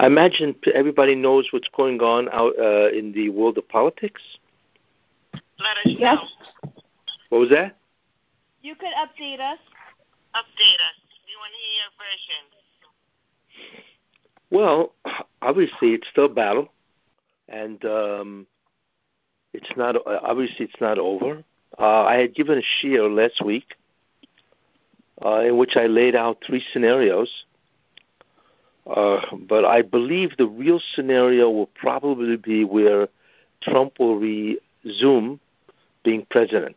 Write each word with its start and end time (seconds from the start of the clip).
I 0.00 0.06
imagine 0.06 0.56
everybody 0.74 1.14
knows 1.14 1.48
what's 1.50 1.68
going 1.76 2.00
on 2.00 2.30
out 2.30 2.54
uh, 2.58 2.88
in 2.88 3.12
the 3.12 3.28
world 3.28 3.58
of 3.58 3.68
politics. 3.68 4.22
Let 5.34 5.76
us 5.84 5.94
yes. 5.98 6.18
What 7.28 7.40
was 7.40 7.50
that? 7.50 7.76
You 8.62 8.76
could 8.76 8.94
update 8.96 9.40
us. 9.40 9.58
Update 10.34 10.80
us. 10.88 10.96
We 11.26 11.36
want 11.36 11.52
to 11.52 11.60
hear 11.60 11.76
your 11.82 11.92
version. 12.00 12.42
Well, 14.50 14.94
obviously 15.42 15.92
it's 15.92 16.08
still 16.10 16.24
a 16.24 16.30
battle, 16.30 16.72
and 17.50 17.84
um, 17.84 18.46
it's 19.52 19.70
not 19.76 19.96
obviously 20.06 20.64
it's 20.64 20.80
not 20.80 20.98
over. 20.98 21.44
Uh, 21.78 22.04
I 22.04 22.16
had 22.16 22.34
given 22.34 22.56
a 22.56 22.62
share 22.80 23.06
last 23.06 23.44
week 23.44 23.74
uh, 25.22 25.40
in 25.40 25.58
which 25.58 25.76
I 25.76 25.88
laid 25.88 26.16
out 26.16 26.38
three 26.46 26.64
scenarios. 26.72 27.44
Uh, 28.90 29.20
but 29.48 29.64
I 29.64 29.82
believe 29.82 30.36
the 30.36 30.48
real 30.48 30.80
scenario 30.94 31.48
will 31.48 31.70
probably 31.74 32.36
be 32.36 32.64
where 32.64 33.08
Trump 33.62 34.00
will 34.00 34.18
resume 34.18 35.38
being 36.02 36.26
president. 36.28 36.76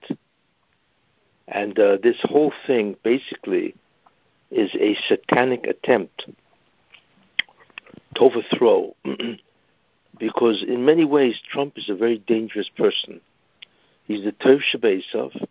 And 1.48 1.78
uh, 1.80 1.98
this 2.04 2.18
whole 2.22 2.54
thing 2.68 2.96
basically 3.04 3.74
is 4.52 4.76
a 4.76 4.96
satanic 5.08 5.66
attempt 5.66 6.28
to 8.16 8.22
overthrow, 8.22 8.96
because 10.20 10.64
in 10.68 10.86
many 10.86 11.06
ways 11.06 11.42
Trump 11.52 11.78
is 11.78 11.90
a 11.90 11.96
very 11.96 12.20
dangerous 12.20 12.70
person. 12.78 13.22
He's 14.06 14.24
the 14.24 14.34
Tev 14.34 14.62
Shabesov, 14.72 15.48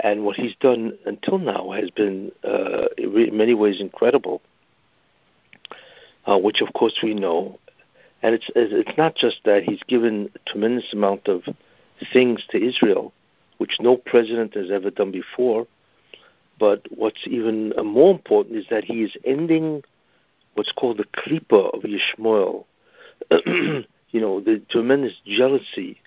and 0.00 0.24
what 0.24 0.36
he's 0.36 0.56
done 0.56 0.98
until 1.06 1.38
now 1.38 1.70
has 1.70 1.90
been, 1.90 2.32
uh, 2.42 2.86
in 2.96 3.36
many 3.36 3.54
ways, 3.54 3.80
incredible. 3.80 4.42
Uh, 6.28 6.36
which, 6.36 6.60
of 6.60 6.74
course, 6.74 6.98
we 7.02 7.14
know, 7.14 7.58
and 8.22 8.34
it's 8.34 8.50
it's 8.54 8.98
not 8.98 9.14
just 9.16 9.40
that 9.46 9.62
he's 9.62 9.82
given 9.88 10.28
a 10.34 10.50
tremendous 10.50 10.92
amount 10.92 11.26
of 11.26 11.42
things 12.12 12.44
to 12.50 12.62
Israel, 12.62 13.14
which 13.56 13.78
no 13.80 13.96
president 13.96 14.54
has 14.54 14.70
ever 14.70 14.90
done 14.90 15.10
before. 15.10 15.66
But 16.58 16.82
what's 16.90 17.26
even 17.26 17.72
more 17.82 18.10
important 18.10 18.56
is 18.56 18.66
that 18.68 18.84
he 18.84 19.04
is 19.04 19.16
ending 19.24 19.84
what's 20.52 20.72
called 20.72 20.98
the 20.98 21.04
klipa 21.04 21.72
of 21.74 21.82
Yishmael. 21.82 22.66
you 24.10 24.20
know, 24.20 24.40
the 24.40 24.60
tremendous 24.68 25.14
jealousy 25.24 25.98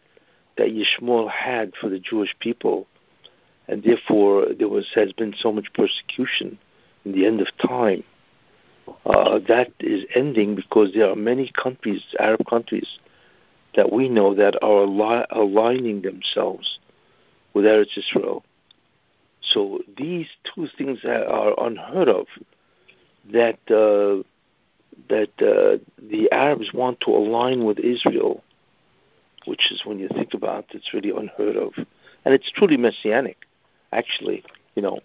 that 0.58 0.68
Yishmael 0.68 1.32
had 1.32 1.74
for 1.82 1.90
the 1.90 2.00
Jewish 2.00 2.36
people, 2.40 2.86
and 3.68 3.82
therefore 3.82 4.54
there 4.54 4.70
was 4.70 4.88
has 4.94 5.14
been 5.14 5.34
so 5.36 5.52
much 5.52 5.74
persecution 5.74 6.60
in 7.06 7.14
the 7.14 7.26
end 7.26 7.42
of 7.42 7.48
time. 7.58 8.04
Uh, 9.06 9.40
that 9.48 9.72
is 9.80 10.06
ending 10.16 10.56
because 10.56 10.94
there 10.94 11.10
are 11.10 11.16
many 11.16 11.52
countries, 11.52 12.04
Arab 12.20 12.46
countries, 12.50 13.00
that 13.76 13.92
we 13.92 14.10
know 14.10 14.34
that 14.36 14.56
are 14.62 14.84
al- 14.84 15.26
aligning 15.30 16.02
themselves 16.02 16.80
with 17.54 17.66
Eretz 17.66 17.98
Israel. 17.98 18.44
So 19.42 19.80
these 19.98 20.28
two 20.54 20.68
things 20.78 21.00
are 21.06 21.54
unheard 21.58 22.10
of. 22.10 22.28
That 23.32 23.60
uh, 23.70 24.24
that 25.10 25.32
uh, 25.40 25.78
the 26.02 26.32
Arabs 26.32 26.72
want 26.74 27.00
to 27.02 27.12
align 27.12 27.64
with 27.66 27.80
Israel, 27.80 28.44
which 29.46 29.72
is 29.72 29.84
when 29.86 30.00
you 30.00 30.08
think 30.10 30.34
about 30.34 30.66
it, 30.70 30.78
it's 30.78 30.94
really 30.94 31.12
unheard 31.12 31.56
of, 31.56 31.74
and 32.26 32.34
it's 32.34 32.52
truly 32.52 32.78
messianic, 32.78 33.38
actually. 33.92 34.44
You 34.76 34.82
know, 34.82 35.00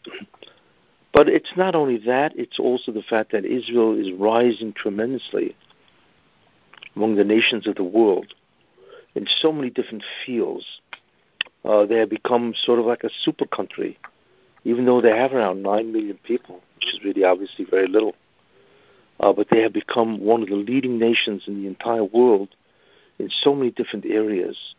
but 1.17 1.31
it's 1.31 1.57
not 1.57 1.75
only 1.75 1.97
that; 1.97 2.35
it's 2.37 2.59
also 2.59 2.93
the 2.93 3.01
fact 3.01 3.33
that 3.33 3.47
Israel 3.47 3.99
is 3.99 4.13
rising 4.13 4.75
tremendously 4.75 5.57
among 6.95 7.17
the 7.17 7.25
nations 7.25 7.67
of 7.67 7.77
the 7.77 7.83
world 7.83 8.35
in 9.15 9.27
so 9.41 9.51
many 9.51 9.71
different 9.71 10.05
fields. 10.27 10.67
Uh, 11.65 11.87
they 11.87 11.97
have 11.97 12.11
become 12.11 12.53
sort 12.55 12.79
of 12.79 12.85
like 12.85 13.03
a 13.03 13.09
super 13.23 13.47
country, 13.47 13.99
even 14.65 14.85
though 14.85 15.01
they 15.01 15.17
have 15.17 15.33
around 15.33 15.63
9 15.63 15.91
million 15.91 16.19
people, 16.23 16.61
which 16.75 16.93
is 16.93 17.01
really 17.03 17.25
obviously 17.25 17.65
very 17.65 17.87
little. 17.87 18.15
Uh, 19.19 19.33
but 19.33 19.49
they 19.51 19.63
have 19.63 19.73
become 19.73 20.21
one 20.21 20.43
of 20.43 20.51
the 20.51 20.55
leading 20.55 20.99
nations 20.99 21.45
in 21.47 21.63
the 21.63 21.67
entire 21.67 22.05
world 22.05 22.51
in 23.19 23.31
so 23.31 23.55
many 23.55 23.71
different 23.71 24.05
areas. 24.05 24.75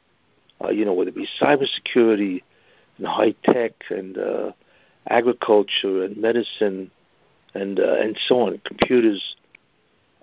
Uh, 0.64 0.70
you 0.70 0.86
know, 0.86 0.94
whether 0.94 1.10
it 1.10 1.16
be 1.16 1.28
cybersecurity 1.42 2.44
and 3.00 3.08
high 3.08 3.34
tech 3.44 3.72
and 3.90 4.20
uh, 4.20 4.52
agriculture 5.10 6.04
and 6.04 6.18
medicine 6.18 6.92
and 7.54 7.80
uh, 7.80 7.96
and 7.96 8.18
so 8.28 8.42
on, 8.42 8.62
computers. 8.66 9.36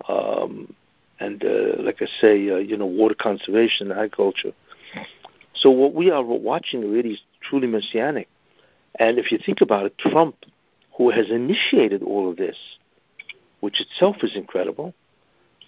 Um, 0.07 0.73
and 1.19 1.43
uh, 1.43 1.81
like 1.81 2.01
I 2.01 2.07
say, 2.19 2.49
uh, 2.49 2.57
you 2.57 2.75
know, 2.77 2.85
water 2.85 3.15
conservation, 3.15 3.91
agriculture. 3.91 4.51
So 5.53 5.69
what 5.69 5.93
we 5.93 6.11
are 6.11 6.23
watching 6.23 6.91
really 6.91 7.11
is 7.11 7.21
truly 7.41 7.67
messianic. 7.67 8.27
And 8.99 9.17
if 9.17 9.31
you 9.31 9.39
think 9.43 9.61
about 9.61 9.85
it, 9.85 9.97
Trump, 9.97 10.35
who 10.97 11.09
has 11.11 11.29
initiated 11.29 12.03
all 12.03 12.29
of 12.29 12.37
this, 12.37 12.57
which 13.61 13.79
itself 13.79 14.17
is 14.23 14.35
incredible, 14.35 14.93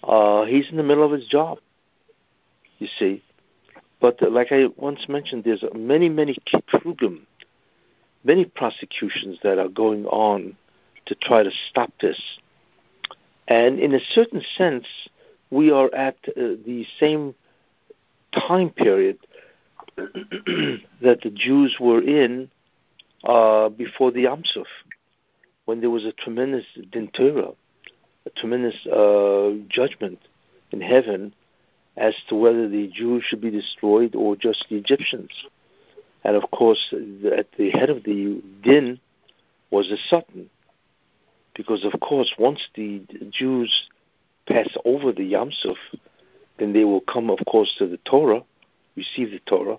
uh, 0.02 0.44
he's 0.44 0.70
in 0.70 0.76
the 0.76 0.82
middle 0.82 1.04
of 1.04 1.12
his 1.12 1.26
job. 1.26 1.58
You 2.78 2.88
see, 2.98 3.22
but 4.00 4.22
uh, 4.22 4.30
like 4.30 4.52
I 4.52 4.66
once 4.76 5.08
mentioned, 5.08 5.44
there's 5.44 5.64
many, 5.74 6.08
many 6.08 6.36
kitrugim, 6.46 7.22
many 8.24 8.44
prosecutions 8.44 9.38
that 9.42 9.58
are 9.58 9.68
going 9.68 10.06
on 10.06 10.56
to 11.06 11.14
try 11.14 11.42
to 11.42 11.50
stop 11.70 11.92
this. 12.00 12.20
And 13.46 13.78
in 13.78 13.94
a 13.94 14.00
certain 14.12 14.42
sense, 14.56 14.86
we 15.50 15.70
are 15.70 15.92
at 15.94 16.16
uh, 16.28 16.34
the 16.36 16.84
same 17.00 17.34
time 18.32 18.70
period 18.70 19.18
that 19.96 21.20
the 21.22 21.32
Jews 21.34 21.76
were 21.80 22.02
in 22.02 22.50
uh, 23.24 23.70
before 23.70 24.12
the 24.12 24.22
Yam 24.22 24.42
Suf, 24.44 24.66
when 25.64 25.80
there 25.80 25.90
was 25.90 26.04
a 26.04 26.12
tremendous 26.12 26.64
din 26.90 27.08
Torah, 27.08 27.52
a 28.26 28.30
tremendous 28.36 28.86
uh, 28.86 29.52
judgment 29.68 30.18
in 30.70 30.80
heaven 30.80 31.34
as 31.96 32.14
to 32.28 32.36
whether 32.36 32.68
the 32.68 32.88
Jews 32.88 33.24
should 33.26 33.40
be 33.40 33.50
destroyed 33.50 34.14
or 34.14 34.36
just 34.36 34.66
the 34.68 34.76
Egyptians. 34.76 35.30
And 36.24 36.36
of 36.36 36.50
course, 36.50 36.92
at 36.92 37.46
the 37.56 37.70
head 37.70 37.90
of 37.90 38.04
the 38.04 38.42
din 38.62 39.00
was 39.70 39.88
the 39.88 39.98
Satan, 40.08 40.50
because 41.54 41.84
of 41.84 41.98
course, 42.00 42.32
once 42.38 42.60
the 42.74 43.02
Jews 43.30 43.88
pass 44.46 44.68
over 44.84 45.12
the 45.12 45.24
Yam 45.24 45.50
Suf, 45.52 45.76
then 46.58 46.72
they 46.72 46.84
will 46.84 47.00
come, 47.00 47.30
of 47.30 47.38
course, 47.46 47.74
to 47.78 47.86
the 47.86 47.98
Torah, 47.98 48.42
receive 48.96 49.30
the 49.30 49.40
Torah, 49.46 49.78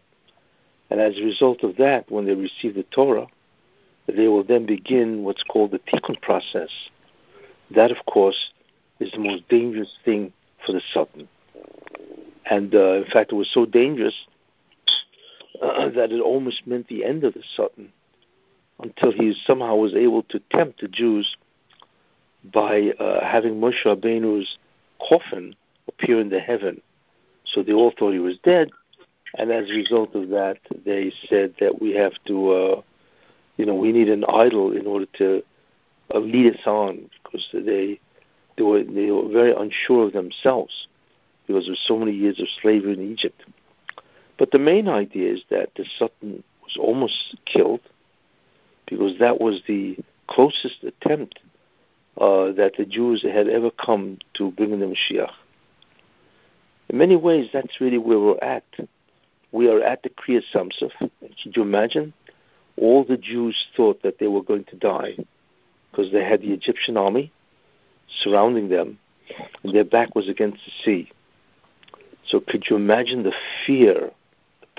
and 0.90 1.00
as 1.00 1.18
a 1.20 1.24
result 1.24 1.64
of 1.64 1.78
that, 1.78 2.12
when 2.12 2.26
they 2.26 2.34
receive 2.34 2.76
the 2.76 2.84
Torah, 2.84 3.28
they 4.08 4.28
will 4.28 4.44
then 4.44 4.66
begin 4.66 5.24
what's 5.24 5.44
called 5.44 5.72
the 5.72 5.80
tikkun 5.80 6.20
process. 6.22 6.70
That, 7.72 7.92
of 7.92 8.06
course, 8.06 8.52
is 9.00 9.12
the 9.12 9.20
most 9.20 9.48
dangerous 9.50 9.94
thing 10.04 10.34
for 10.66 10.72
the 10.72 10.82
Satan. 10.94 11.28
And 12.50 12.74
uh, 12.74 12.94
in 12.94 13.06
fact, 13.06 13.32
it 13.32 13.36
was 13.36 13.50
so 13.54 13.66
dangerous 13.66 14.16
uh, 15.62 15.90
that 15.96 16.12
it 16.12 16.22
almost 16.22 16.66
meant 16.66 16.88
the 16.88 17.06
end 17.06 17.24
of 17.24 17.34
the 17.34 17.44
Satan 17.56 17.92
until 18.82 19.12
he 19.12 19.36
somehow 19.46 19.76
was 19.76 19.94
able 19.94 20.24
to 20.24 20.40
tempt 20.52 20.82
the 20.82 20.88
Jews 20.88 21.36
by 22.44 22.92
uh, 23.00 23.26
having 23.26 23.60
Moshe 23.60 23.84
Rabbeinu's 23.86 24.58
coffin 25.08 25.56
appear 25.88 26.20
in 26.22 26.30
the 26.30 26.40
heaven. 26.40 26.82
So 27.46 27.64
they 27.64 27.74
all 27.74 27.92
thought 27.98 28.14
he 28.14 28.20
was 28.20 28.38
dead, 28.44 28.70
and 29.38 29.52
as 29.52 29.70
a 29.70 29.74
result 29.74 30.16
of 30.16 30.30
that, 30.30 30.58
they 30.86 31.12
said 31.28 31.56
that 31.60 31.82
we 31.82 31.92
have 31.92 32.14
to, 32.28 32.52
uh, 32.52 32.82
you 33.58 33.66
know, 33.66 33.76
we 33.76 33.92
need 33.92 34.10
an 34.10 34.24
idol 34.26 34.72
in 34.72 34.88
order 34.88 35.08
to 35.18 35.44
uh, 36.14 36.20
lead 36.20 36.56
us 36.56 36.62
on, 36.66 37.10
because 37.24 37.48
they 37.54 38.00
they 38.58 38.64
were 38.64 38.84
they 38.84 39.10
were 39.12 39.28
very 39.30 39.54
unsure 39.54 40.08
of 40.08 40.14
themselves 40.14 40.88
because 41.48 41.68
of 41.70 41.78
so 41.78 41.98
many 41.98 42.12
years 42.12 42.40
of 42.40 42.48
slavery 42.62 42.94
in 42.94 43.12
Egypt. 43.12 43.42
But 44.40 44.52
the 44.52 44.58
main 44.58 44.88
idea 44.88 45.34
is 45.34 45.44
that 45.50 45.72
the 45.76 45.86
Satan 46.00 46.44
was 46.64 46.78
almost 46.80 47.36
killed 47.46 47.82
because 48.88 49.20
that 49.20 49.40
was 49.42 49.62
the 49.68 49.98
closest 50.28 50.82
attempt 50.84 51.40
uh, 52.18 52.54
that 52.54 52.74
the 52.78 52.86
Jews 52.86 53.22
had 53.22 53.50
ever 53.50 53.70
come 53.70 54.18
to 54.36 54.52
bringing 54.52 54.80
the 54.80 54.86
Mashiach. 54.86 55.34
In 56.88 56.98
many 56.98 57.18
ways, 57.18 57.50
that's 57.52 57.82
really 57.82 57.98
where 57.98 58.20
we're 58.20 58.40
at. 58.42 58.64
We 59.52 59.70
are 59.70 59.82
at 59.82 60.04
the 60.04 60.10
Kriyas 60.10 60.44
Yam 60.56 60.70
Suf. 60.72 60.92
Could 61.00 61.56
you 61.56 61.62
imagine? 61.62 62.14
All 62.78 63.04
the 63.04 63.18
Jews 63.18 63.68
thought 63.76 64.02
that 64.04 64.20
they 64.20 64.28
were 64.28 64.42
going 64.42 64.64
to 64.66 64.76
die 64.78 65.18
because 65.92 66.12
they 66.12 66.24
had 66.24 66.42
the 66.42 66.54
Egyptian 66.54 66.96
army 66.96 67.32
surrounding 68.24 68.70
them, 68.70 69.00
and 69.64 69.76
their 69.76 69.84
back 69.84 70.16
was 70.16 70.30
against 70.30 70.60
the 70.66 70.72
sea. 70.84 71.12
So 72.26 72.40
could 72.40 72.66
you 72.70 72.76
imagine 72.76 73.24
the 73.24 73.34
fear, 73.66 74.12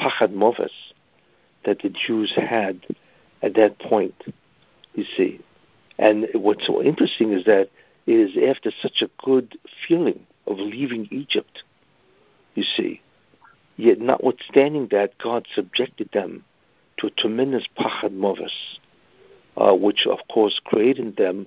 pachad 0.00 0.32
moves, 0.32 0.72
that 1.64 1.82
the 1.82 1.90
Jews 1.90 2.32
had 2.34 2.86
at 3.42 3.54
that 3.54 3.78
point? 3.78 4.14
You 4.94 5.04
see, 5.16 5.40
and 5.98 6.26
what's 6.34 6.66
so 6.66 6.82
interesting 6.82 7.32
is 7.32 7.44
that 7.44 7.68
it 8.06 8.14
is 8.14 8.36
after 8.48 8.72
such 8.82 9.02
a 9.02 9.10
good 9.24 9.58
feeling 9.86 10.26
of 10.46 10.58
leaving 10.58 11.08
Egypt. 11.10 11.62
You 12.54 12.64
see, 12.64 13.00
yet 13.76 14.00
notwithstanding 14.00 14.88
that, 14.90 15.18
God 15.18 15.46
subjected 15.54 16.10
them 16.12 16.44
to 16.98 17.06
a 17.06 17.10
tremendous 17.10 17.66
pachad 17.78 18.16
movis, 18.16 18.78
uh, 19.56 19.74
which 19.74 20.06
of 20.06 20.18
course 20.32 20.60
created 20.64 21.06
in 21.06 21.14
them 21.14 21.46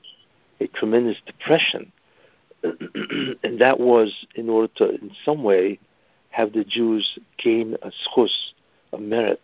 a 0.59 0.67
tremendous 0.67 1.17
depression, 1.25 1.91
and 2.63 3.59
that 3.59 3.79
was 3.79 4.25
in 4.35 4.49
order 4.49 4.71
to, 4.77 4.89
in 4.89 5.11
some 5.25 5.43
way, 5.43 5.79
have 6.33 6.53
the 6.53 6.63
Jews 6.63 7.19
gain 7.37 7.77
a 7.83 7.91
zchus, 7.91 8.31
a 8.91 8.97
merit, 8.97 9.41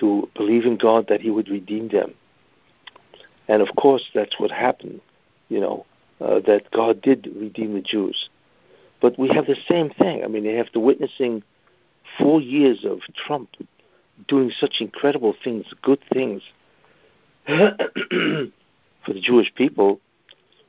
to 0.00 0.28
believe 0.34 0.64
in 0.64 0.78
God 0.78 1.08
that 1.08 1.20
He 1.20 1.30
would 1.30 1.50
redeem 1.50 1.88
them. 1.88 2.14
And 3.46 3.60
of 3.60 3.76
course, 3.76 4.02
that's 4.14 4.40
what 4.40 4.50
happened, 4.50 5.02
you 5.50 5.60
know, 5.60 5.84
uh, 6.18 6.40
that 6.46 6.70
God 6.70 7.02
did 7.02 7.30
redeem 7.36 7.74
the 7.74 7.82
Jews. 7.82 8.30
But 9.02 9.18
we 9.18 9.28
have 9.28 9.46
the 9.46 9.56
same 9.68 9.90
thing. 9.90 10.24
I 10.24 10.28
mean, 10.28 10.46
after 10.46 10.80
witnessing 10.80 11.42
four 12.18 12.40
years 12.40 12.86
of 12.86 13.00
Trump 13.14 13.50
doing 14.26 14.50
such 14.50 14.76
incredible 14.80 15.34
things, 15.44 15.66
good 15.82 16.00
things 16.10 16.42
for 17.46 19.12
the 19.12 19.20
Jewish 19.20 19.52
people, 19.54 20.00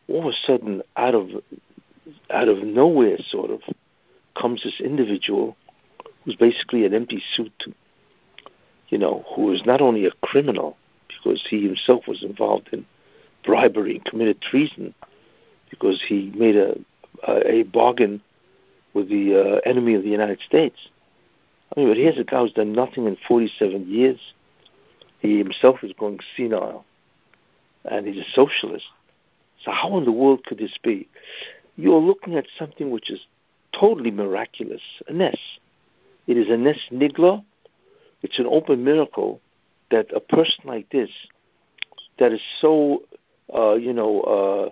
all 0.09 0.27
of 0.27 0.33
a 0.33 0.45
sudden, 0.45 0.81
out 0.97 1.15
of 1.15 1.29
out 2.29 2.49
of 2.49 2.57
nowhere, 2.57 3.17
sort 3.29 3.51
of, 3.51 3.61
comes 4.35 4.63
this 4.63 4.79
individual 4.79 5.55
who's 6.23 6.35
basically 6.35 6.85
an 6.85 6.93
empty 6.93 7.21
suit. 7.35 7.63
You 8.89 8.97
know, 8.97 9.25
who 9.35 9.51
is 9.51 9.63
not 9.65 9.81
only 9.81 10.05
a 10.05 10.11
criminal 10.21 10.77
because 11.07 11.45
he 11.49 11.65
himself 11.65 12.07
was 12.07 12.23
involved 12.23 12.69
in 12.71 12.85
bribery 13.43 13.95
and 13.95 14.05
committed 14.05 14.41
treason 14.41 14.93
because 15.69 16.01
he 16.07 16.31
made 16.35 16.55
a 16.55 16.75
a, 17.27 17.63
bargain 17.63 18.21
with 18.93 19.09
the 19.09 19.35
uh, 19.35 19.69
enemy 19.69 19.95
of 19.95 20.03
the 20.03 20.09
United 20.09 20.39
States. 20.41 20.75
I 21.75 21.79
mean, 21.79 21.89
but 21.89 21.97
here's 21.97 22.17
a 22.17 22.23
guy 22.23 22.39
who's 22.39 22.53
done 22.53 22.73
nothing 22.73 23.07
in 23.07 23.17
47 23.27 23.87
years. 23.87 24.19
He 25.19 25.37
himself 25.37 25.83
is 25.83 25.93
going 25.97 26.19
senile, 26.35 26.85
and 27.85 28.05
he's 28.05 28.17
a 28.17 28.29
socialist. 28.33 28.85
So 29.63 29.71
how 29.71 29.97
in 29.97 30.05
the 30.05 30.11
world 30.11 30.43
could 30.45 30.57
this 30.57 30.77
be? 30.83 31.07
You're 31.75 32.01
looking 32.01 32.35
at 32.35 32.45
something 32.57 32.91
which 32.91 33.09
is 33.09 33.21
totally 33.79 34.11
miraculous, 34.11 34.81
a. 35.09 35.37
It 36.27 36.37
is 36.37 36.49
a 36.49 36.57
nes 36.57 36.77
nigla. 36.91 37.43
It's 38.21 38.39
an 38.39 38.47
open 38.47 38.83
miracle 38.83 39.41
that 39.91 40.07
a 40.15 40.19
person 40.19 40.63
like 40.65 40.89
this, 40.89 41.09
that 42.19 42.31
is 42.31 42.41
so, 42.61 43.03
uh, 43.53 43.73
you 43.73 43.93
know, 43.93 44.21
uh, 44.21 44.69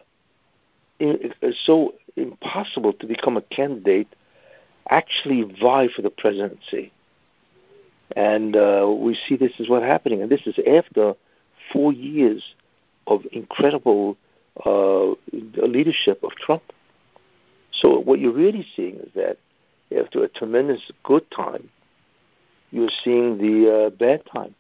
in, 1.00 1.34
uh, 1.44 1.52
so 1.66 1.96
impossible 2.16 2.94
to 2.94 3.06
become 3.06 3.38
a 3.38 3.42
candidate, 3.42 4.08
actually 4.90 5.44
vie 5.44 5.90
for 5.94 6.02
the 6.02 6.10
presidency. 6.10 6.92
And 8.16 8.56
uh, 8.56 8.94
we 8.98 9.18
see 9.28 9.36
this 9.36 9.54
is 9.60 9.70
what 9.70 9.84
happening, 9.84 10.22
and 10.22 10.30
this 10.30 10.46
is 10.46 10.58
after 10.68 11.14
four 11.72 11.94
years 11.94 12.56
of 13.08 13.22
incredible 13.32 14.18
uh, 14.66 15.12
leadership 15.32 16.24
of 16.24 16.32
Trump. 16.32 16.64
So 17.72 18.00
what 18.00 18.20
you're 18.20 18.34
really 18.34 18.66
seeing 18.76 18.96
is 18.96 19.10
that 19.16 19.38
after 19.98 20.24
a 20.24 20.28
tremendous 20.28 20.92
good 21.04 21.30
time, 21.32 21.70
you're 22.72 22.90
seeing 23.04 23.38
the 23.38 23.88
uh, 23.88 23.90
bad 23.90 24.24
time. 24.34 24.56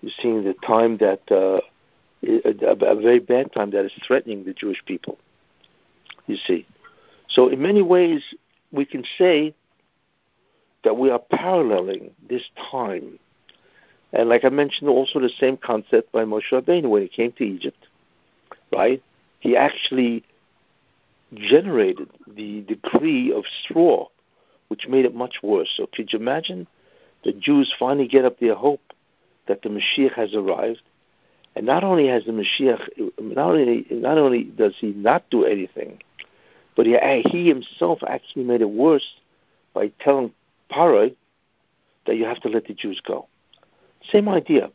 You're 0.00 0.12
seeing 0.20 0.44
the 0.44 0.54
time 0.66 0.98
that 0.98 1.20
uh, 1.30 1.60
a, 2.22 2.94
very 2.96 3.18
bad 3.18 3.52
time 3.52 3.70
that 3.70 3.84
is 3.84 3.92
threatening 4.06 4.44
the 4.44 4.52
Jewish 4.52 4.84
people. 4.84 5.18
You 6.26 6.36
see, 6.36 6.66
so 7.28 7.48
in 7.48 7.60
many 7.60 7.82
ways 7.82 8.22
we 8.72 8.84
can 8.84 9.04
say 9.18 9.54
that 10.84 10.96
we 10.96 11.10
are 11.10 11.18
paralleling 11.18 12.10
this 12.28 12.42
time, 12.70 13.18
and 14.12 14.28
like 14.28 14.44
I 14.44 14.48
mentioned, 14.48 14.88
also 14.88 15.20
the 15.20 15.30
same 15.40 15.56
concept 15.56 16.12
by 16.12 16.24
Moshe 16.24 16.52
Rabbeinu 16.52 16.88
when 16.88 17.02
he 17.02 17.08
came 17.08 17.32
to 17.32 17.44
Egypt, 17.44 17.88
right? 18.72 19.02
He 19.40 19.56
actually 19.56 20.24
generated 21.34 22.10
the 22.26 22.62
decree 22.62 23.32
of 23.32 23.44
straw, 23.62 24.08
which 24.68 24.86
made 24.88 25.04
it 25.04 25.14
much 25.14 25.36
worse. 25.42 25.72
So 25.76 25.86
could 25.92 26.12
you 26.12 26.18
imagine 26.18 26.66
the 27.24 27.32
Jews 27.32 27.74
finally 27.78 28.08
get 28.08 28.24
up 28.24 28.38
their 28.38 28.54
hope 28.54 28.92
that 29.46 29.62
the 29.62 29.68
Mashiach 29.68 30.14
has 30.14 30.34
arrived, 30.34 30.82
and 31.56 31.66
not 31.66 31.84
only 31.84 32.08
has 32.08 32.24
the 32.24 32.32
Mashiach, 32.32 32.88
not 33.20 33.50
only 33.50 33.86
not 33.90 34.18
only 34.18 34.44
does 34.44 34.74
he 34.78 34.88
not 34.88 35.28
do 35.30 35.44
anything, 35.44 36.02
but 36.76 36.86
he, 36.86 36.96
eh, 36.96 37.22
he 37.24 37.48
himself 37.48 38.00
actually 38.06 38.44
made 38.44 38.60
it 38.60 38.70
worse 38.70 39.14
by 39.72 39.92
telling 40.00 40.32
Paroi 40.70 41.14
that 42.06 42.16
you 42.16 42.24
have 42.24 42.40
to 42.40 42.48
let 42.48 42.66
the 42.66 42.74
Jews 42.74 43.00
go. 43.06 43.28
Same 44.10 44.28
idea. 44.28 44.70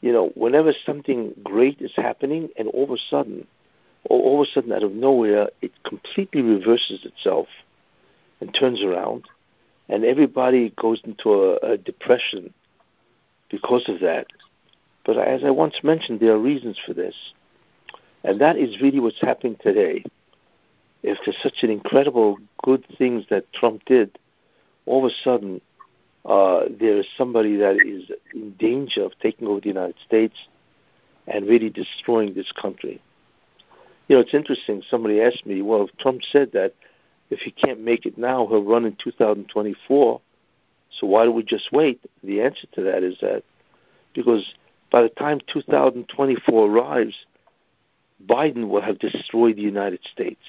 You 0.00 0.12
know, 0.12 0.30
whenever 0.34 0.72
something 0.84 1.32
great 1.42 1.80
is 1.80 1.92
happening, 1.96 2.50
and 2.58 2.68
all 2.68 2.84
of 2.84 2.90
a 2.90 2.98
sudden 3.10 3.46
all 4.10 4.42
of 4.42 4.48
a 4.48 4.50
sudden, 4.52 4.72
out 4.72 4.82
of 4.82 4.92
nowhere, 4.92 5.48
it 5.62 5.72
completely 5.84 6.42
reverses 6.42 7.04
itself 7.04 7.46
and 8.40 8.54
turns 8.54 8.82
around, 8.82 9.24
and 9.88 10.04
everybody 10.04 10.70
goes 10.70 11.00
into 11.04 11.30
a, 11.32 11.56
a 11.72 11.78
depression 11.78 12.52
because 13.50 13.88
of 13.88 14.00
that. 14.00 14.26
But 15.04 15.18
as 15.18 15.44
I 15.44 15.50
once 15.50 15.76
mentioned, 15.82 16.20
there 16.20 16.32
are 16.32 16.38
reasons 16.38 16.78
for 16.84 16.92
this, 16.92 17.14
and 18.22 18.40
that 18.40 18.56
is 18.56 18.80
really 18.80 19.00
what's 19.00 19.20
happening 19.20 19.56
today. 19.60 20.04
If 21.02 21.18
there's 21.24 21.42
such 21.42 21.62
an 21.62 21.70
incredible 21.70 22.38
good 22.62 22.84
things 22.96 23.26
that 23.28 23.52
Trump 23.52 23.84
did, 23.84 24.18
all 24.86 25.04
of 25.04 25.10
a 25.10 25.14
sudden 25.22 25.60
uh, 26.24 26.64
there 26.80 26.98
is 26.98 27.06
somebody 27.18 27.56
that 27.56 27.76
is 27.76 28.10
in 28.34 28.52
danger 28.52 29.04
of 29.04 29.12
taking 29.20 29.46
over 29.46 29.60
the 29.60 29.68
United 29.68 29.96
States 30.06 30.36
and 31.26 31.46
really 31.46 31.68
destroying 31.68 32.32
this 32.34 32.50
country. 32.52 33.02
You 34.08 34.16
know, 34.16 34.20
it's 34.20 34.34
interesting. 34.34 34.82
Somebody 34.88 35.20
asked 35.20 35.46
me, 35.46 35.62
well, 35.62 35.84
if 35.84 35.96
Trump 35.98 36.22
said 36.30 36.52
that 36.52 36.74
if 37.30 37.40
he 37.40 37.50
can't 37.50 37.80
make 37.80 38.06
it 38.06 38.18
now, 38.18 38.46
he'll 38.46 38.62
run 38.62 38.84
in 38.84 38.96
2024. 39.02 40.20
So 40.90 41.06
why 41.06 41.24
do 41.24 41.32
we 41.32 41.42
just 41.42 41.72
wait? 41.72 42.00
The 42.22 42.42
answer 42.42 42.66
to 42.74 42.82
that 42.82 43.02
is 43.02 43.18
that 43.20 43.42
because 44.14 44.54
by 44.90 45.02
the 45.02 45.08
time 45.08 45.40
2024 45.52 46.70
arrives, 46.70 47.26
Biden 48.24 48.68
will 48.68 48.82
have 48.82 48.98
destroyed 48.98 49.56
the 49.56 49.62
United 49.62 50.00
States. 50.12 50.40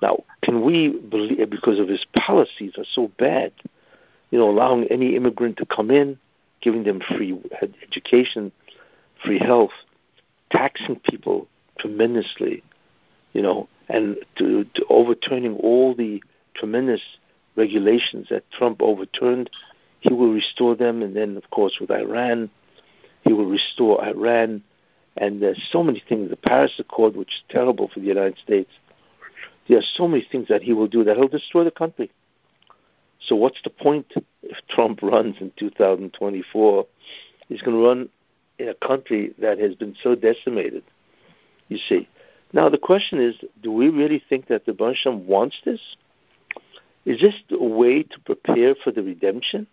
Now, 0.00 0.24
can 0.42 0.62
we 0.62 0.88
believe, 0.88 1.50
because 1.50 1.78
of 1.78 1.88
his 1.88 2.06
policies 2.16 2.74
are 2.78 2.84
so 2.92 3.10
bad, 3.18 3.52
you 4.30 4.38
know, 4.38 4.48
allowing 4.48 4.84
any 4.84 5.16
immigrant 5.16 5.56
to 5.58 5.66
come 5.66 5.90
in, 5.90 6.18
giving 6.62 6.84
them 6.84 7.00
free 7.16 7.38
education, 7.82 8.52
free 9.24 9.38
health, 9.38 9.72
taxing 10.50 10.96
people 11.00 11.48
tremendously, 11.80 12.62
you 13.32 13.42
know, 13.42 13.68
and 13.88 14.16
to, 14.36 14.64
to 14.74 14.84
overturning 14.88 15.56
all 15.56 15.94
the 15.94 16.22
tremendous 16.54 17.00
regulations 17.56 18.28
that 18.30 18.50
Trump 18.52 18.80
overturned, 18.80 19.50
he 20.00 20.12
will 20.12 20.32
restore 20.32 20.76
them. 20.76 21.02
And 21.02 21.16
then, 21.16 21.36
of 21.36 21.50
course, 21.50 21.78
with 21.80 21.90
Iran, 21.90 22.50
he 23.22 23.32
will 23.32 23.46
restore 23.46 24.04
Iran. 24.04 24.62
And 25.16 25.42
there's 25.42 25.62
so 25.72 25.82
many 25.82 26.02
things. 26.08 26.30
The 26.30 26.36
Paris 26.36 26.72
Accord, 26.78 27.16
which 27.16 27.28
is 27.28 27.42
terrible 27.50 27.90
for 27.92 28.00
the 28.00 28.06
United 28.06 28.38
States, 28.38 28.70
there 29.68 29.78
are 29.78 29.94
so 29.96 30.08
many 30.08 30.26
things 30.30 30.48
that 30.48 30.62
he 30.62 30.72
will 30.72 30.88
do 30.88 31.04
that 31.04 31.16
he'll 31.16 31.28
destroy 31.28 31.64
the 31.64 31.70
country. 31.70 32.10
So 33.26 33.36
what's 33.36 33.60
the 33.62 33.70
point 33.70 34.06
if 34.42 34.56
Trump 34.68 35.02
runs 35.02 35.36
in 35.40 35.52
2024? 35.58 36.86
He's 37.48 37.62
going 37.62 37.76
to 37.76 37.86
run 37.86 38.08
in 38.58 38.68
a 38.68 38.74
country 38.74 39.32
that 39.38 39.58
has 39.58 39.74
been 39.74 39.96
so 40.02 40.14
decimated 40.14 40.84
you 41.70 41.78
see. 41.88 42.06
Now 42.52 42.68
the 42.68 42.78
question 42.78 43.20
is, 43.20 43.36
do 43.62 43.72
we 43.72 43.88
really 43.88 44.22
think 44.28 44.48
that 44.48 44.66
the 44.66 44.72
Bansham 44.72 45.24
wants 45.24 45.56
this? 45.64 45.80
Is 47.06 47.20
this 47.20 47.34
a 47.50 47.64
way 47.64 48.02
to 48.02 48.20
prepare 48.20 48.74
for 48.74 48.90
the 48.90 49.02
redemption? 49.02 49.66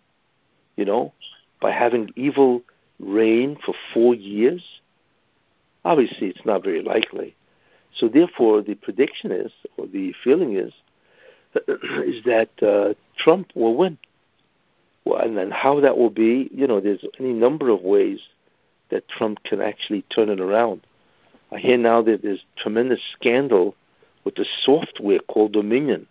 You 0.76 0.86
know, 0.86 1.12
by 1.60 1.72
having 1.72 2.10
evil 2.16 2.62
reign 2.98 3.58
for 3.64 3.74
four 3.92 4.14
years? 4.14 4.64
Obviously, 5.84 6.28
it's 6.28 6.46
not 6.46 6.64
very 6.64 6.82
likely. 6.82 7.34
So 7.96 8.08
therefore, 8.08 8.62
the 8.62 8.74
prediction 8.74 9.32
is, 9.32 9.52
or 9.76 9.86
the 9.86 10.14
feeling 10.22 10.56
is, 10.56 10.72
is 11.68 12.22
that 12.24 12.50
uh, 12.62 12.94
Trump 13.16 13.50
will 13.54 13.76
win. 13.76 13.98
Well, 15.04 15.20
and 15.20 15.36
then 15.36 15.50
how 15.50 15.80
that 15.80 15.96
will 15.96 16.10
be, 16.10 16.48
you 16.52 16.66
know, 16.66 16.80
there's 16.80 17.04
any 17.18 17.32
number 17.32 17.70
of 17.70 17.80
ways 17.82 18.20
that 18.90 19.08
Trump 19.08 19.42
can 19.42 19.60
actually 19.60 20.02
turn 20.02 20.28
it 20.28 20.40
around. 20.40 20.82
I 21.50 21.58
hear 21.58 21.78
now 21.78 22.02
that 22.02 22.22
there's 22.22 22.44
tremendous 22.56 23.00
scandal 23.12 23.74
with 24.24 24.34
the 24.34 24.46
software 24.62 25.20
called 25.20 25.52
Dominion, 25.52 26.06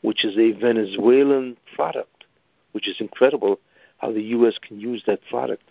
which 0.00 0.24
is 0.24 0.38
a 0.38 0.52
Venezuelan 0.52 1.56
product, 1.74 2.24
which 2.72 2.88
is 2.88 3.00
incredible 3.00 3.60
how 3.98 4.12
the 4.12 4.22
U.S. 4.22 4.54
can 4.58 4.80
use 4.80 5.02
that 5.06 5.20
product. 5.28 5.62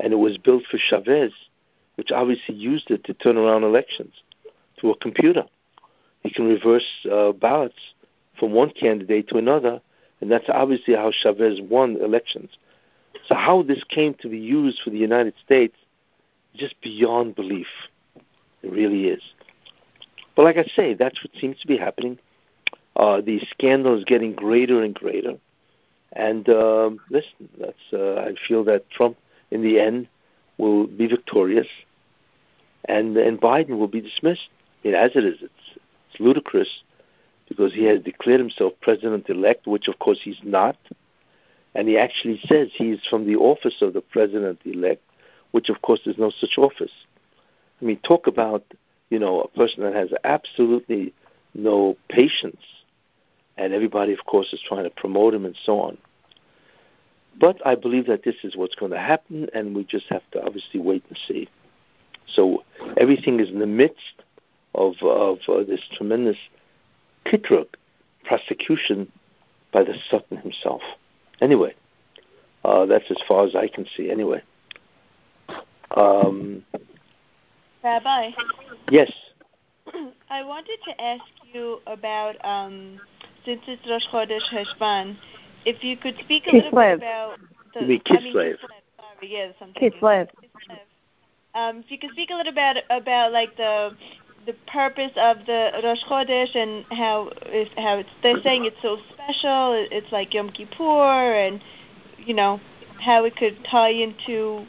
And 0.00 0.12
it 0.12 0.16
was 0.16 0.38
built 0.38 0.64
for 0.68 0.78
Chavez, 0.78 1.32
which 1.94 2.10
obviously 2.10 2.56
used 2.56 2.90
it 2.90 3.04
to 3.04 3.14
turn 3.14 3.36
around 3.36 3.62
elections 3.62 4.14
through 4.80 4.92
a 4.92 4.98
computer. 4.98 5.44
he 6.24 6.30
can 6.30 6.46
reverse 6.46 7.06
uh, 7.10 7.30
ballots 7.30 7.78
from 8.38 8.52
one 8.52 8.70
candidate 8.70 9.28
to 9.28 9.36
another, 9.36 9.80
and 10.20 10.32
that's 10.32 10.48
obviously 10.48 10.94
how 10.94 11.12
Chavez 11.12 11.60
won 11.60 11.96
elections. 11.96 12.50
So 13.28 13.36
how 13.36 13.62
this 13.62 13.84
came 13.84 14.14
to 14.14 14.28
be 14.28 14.38
used 14.38 14.80
for 14.82 14.90
the 14.90 14.98
United 14.98 15.34
States 15.44 15.76
just 16.56 16.74
beyond 16.80 17.36
belief. 17.36 17.68
It 18.64 18.72
really 18.72 19.08
is. 19.08 19.22
But 20.34 20.44
like 20.44 20.56
I 20.56 20.64
say, 20.64 20.94
that's 20.94 21.22
what 21.22 21.38
seems 21.38 21.60
to 21.60 21.66
be 21.66 21.76
happening. 21.76 22.18
Uh, 22.96 23.20
the 23.20 23.40
scandal 23.50 23.96
is 23.98 24.04
getting 24.04 24.32
greater 24.32 24.82
and 24.82 24.94
greater. 24.94 25.34
And 26.12 26.48
um, 26.48 27.00
listen, 27.10 27.48
that's 27.58 27.92
uh, 27.92 28.14
I 28.14 28.34
feel 28.48 28.64
that 28.64 28.88
Trump, 28.90 29.18
in 29.50 29.62
the 29.62 29.80
end, 29.80 30.08
will 30.58 30.86
be 30.86 31.06
victorious, 31.06 31.66
and 32.86 33.16
and 33.16 33.40
Biden 33.40 33.78
will 33.78 33.88
be 33.88 34.00
dismissed. 34.00 34.48
I 34.84 34.88
mean, 34.88 34.94
as 34.94 35.10
it 35.14 35.24
is, 35.24 35.38
it's 35.42 35.78
it's 36.10 36.20
ludicrous 36.20 36.82
because 37.48 37.74
he 37.74 37.84
has 37.84 38.00
declared 38.00 38.40
himself 38.40 38.72
president-elect, 38.80 39.66
which 39.66 39.88
of 39.88 39.98
course 39.98 40.20
he's 40.22 40.40
not, 40.42 40.76
and 41.74 41.88
he 41.88 41.98
actually 41.98 42.40
says 42.46 42.68
he's 42.72 43.00
from 43.10 43.26
the 43.26 43.36
office 43.36 43.82
of 43.82 43.92
the 43.92 44.00
president-elect, 44.00 45.02
which 45.50 45.68
of 45.68 45.82
course 45.82 46.00
is 46.06 46.16
no 46.16 46.30
such 46.30 46.56
office. 46.56 46.92
I 47.84 47.86
mean, 47.86 47.98
talk 47.98 48.26
about 48.26 48.64
you 49.10 49.18
know 49.18 49.42
a 49.42 49.48
person 49.48 49.84
that 49.84 49.94
has 49.94 50.08
absolutely 50.24 51.12
no 51.52 51.98
patience, 52.08 52.62
and 53.58 53.74
everybody, 53.74 54.14
of 54.14 54.24
course, 54.24 54.52
is 54.54 54.60
trying 54.66 54.84
to 54.84 54.90
promote 54.90 55.34
him 55.34 55.44
and 55.44 55.56
so 55.64 55.80
on. 55.80 55.98
But 57.38 57.64
I 57.66 57.74
believe 57.74 58.06
that 58.06 58.24
this 58.24 58.36
is 58.42 58.56
what's 58.56 58.74
going 58.74 58.92
to 58.92 58.98
happen, 58.98 59.50
and 59.52 59.76
we 59.76 59.84
just 59.84 60.06
have 60.08 60.22
to 60.32 60.42
obviously 60.42 60.80
wait 60.80 61.04
and 61.08 61.18
see. 61.28 61.48
So 62.26 62.64
everything 62.96 63.38
is 63.38 63.50
in 63.50 63.58
the 63.58 63.66
midst 63.66 64.22
of, 64.74 64.94
of 65.02 65.38
uh, 65.46 65.64
this 65.64 65.80
tremendous 65.94 66.38
kitrug 67.26 67.66
prosecution 68.24 69.12
by 69.72 69.84
the 69.84 69.94
Satan 70.10 70.38
himself. 70.38 70.80
Anyway, 71.42 71.74
uh, 72.64 72.86
that's 72.86 73.10
as 73.10 73.18
far 73.28 73.44
as 73.44 73.54
I 73.54 73.68
can 73.68 73.84
see. 73.94 74.10
Anyway, 74.10 74.42
um, 75.90 76.64
Rabbi. 77.84 78.30
Yes. 78.90 79.12
I 80.30 80.42
wanted 80.42 80.78
to 80.86 81.00
ask 81.00 81.22
you 81.52 81.80
about 81.86 82.42
um, 82.42 82.98
since 83.44 83.60
it's 83.66 83.86
Rosh 83.86 84.06
Chodesh 84.10 84.50
Heshvan, 84.50 85.16
if 85.66 85.84
you 85.84 85.98
could 85.98 86.16
speak 86.24 86.46
a 86.46 86.56
little 86.56 86.70
bit 86.70 86.94
about 86.94 87.38
the. 87.74 87.80
You 87.82 87.86
mean 87.86 88.02
I 88.08 88.14
mean, 88.14 88.34
Kislev. 88.34 88.52
Kislev. 88.52 88.56
Sorry, 88.96 89.30
yes, 89.30 89.54
I'm. 89.60 89.72
Kislev. 89.74 90.00
Kislev. 90.00 90.78
Um, 91.54 91.78
if 91.80 91.90
you 91.90 91.98
could 91.98 92.10
speak 92.12 92.30
a 92.30 92.34
little 92.34 92.54
bit 92.54 92.84
about 92.88 93.32
like 93.32 93.54
the 93.58 93.90
the 94.46 94.54
purpose 94.66 95.12
of 95.16 95.44
the 95.44 95.70
Rosh 95.84 96.02
Chodesh 96.08 96.56
and 96.56 96.86
how 96.90 97.30
if 97.42 97.68
how 97.76 97.98
it's, 97.98 98.10
they're 98.22 98.42
saying 98.42 98.64
it's 98.64 98.80
so 98.80 98.96
special. 99.12 99.86
It's 99.90 100.10
like 100.10 100.32
Yom 100.32 100.48
Kippur, 100.48 101.34
and 101.34 101.62
you 102.16 102.32
know 102.32 102.60
how 102.98 103.24
it 103.24 103.36
could 103.36 103.58
tie 103.70 103.90
into 103.90 104.64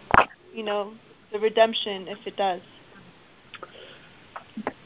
you 0.54 0.64
know 0.64 0.94
the 1.32 1.40
redemption 1.40 2.10
if 2.10 2.20
it 2.28 2.36
does. 2.36 2.62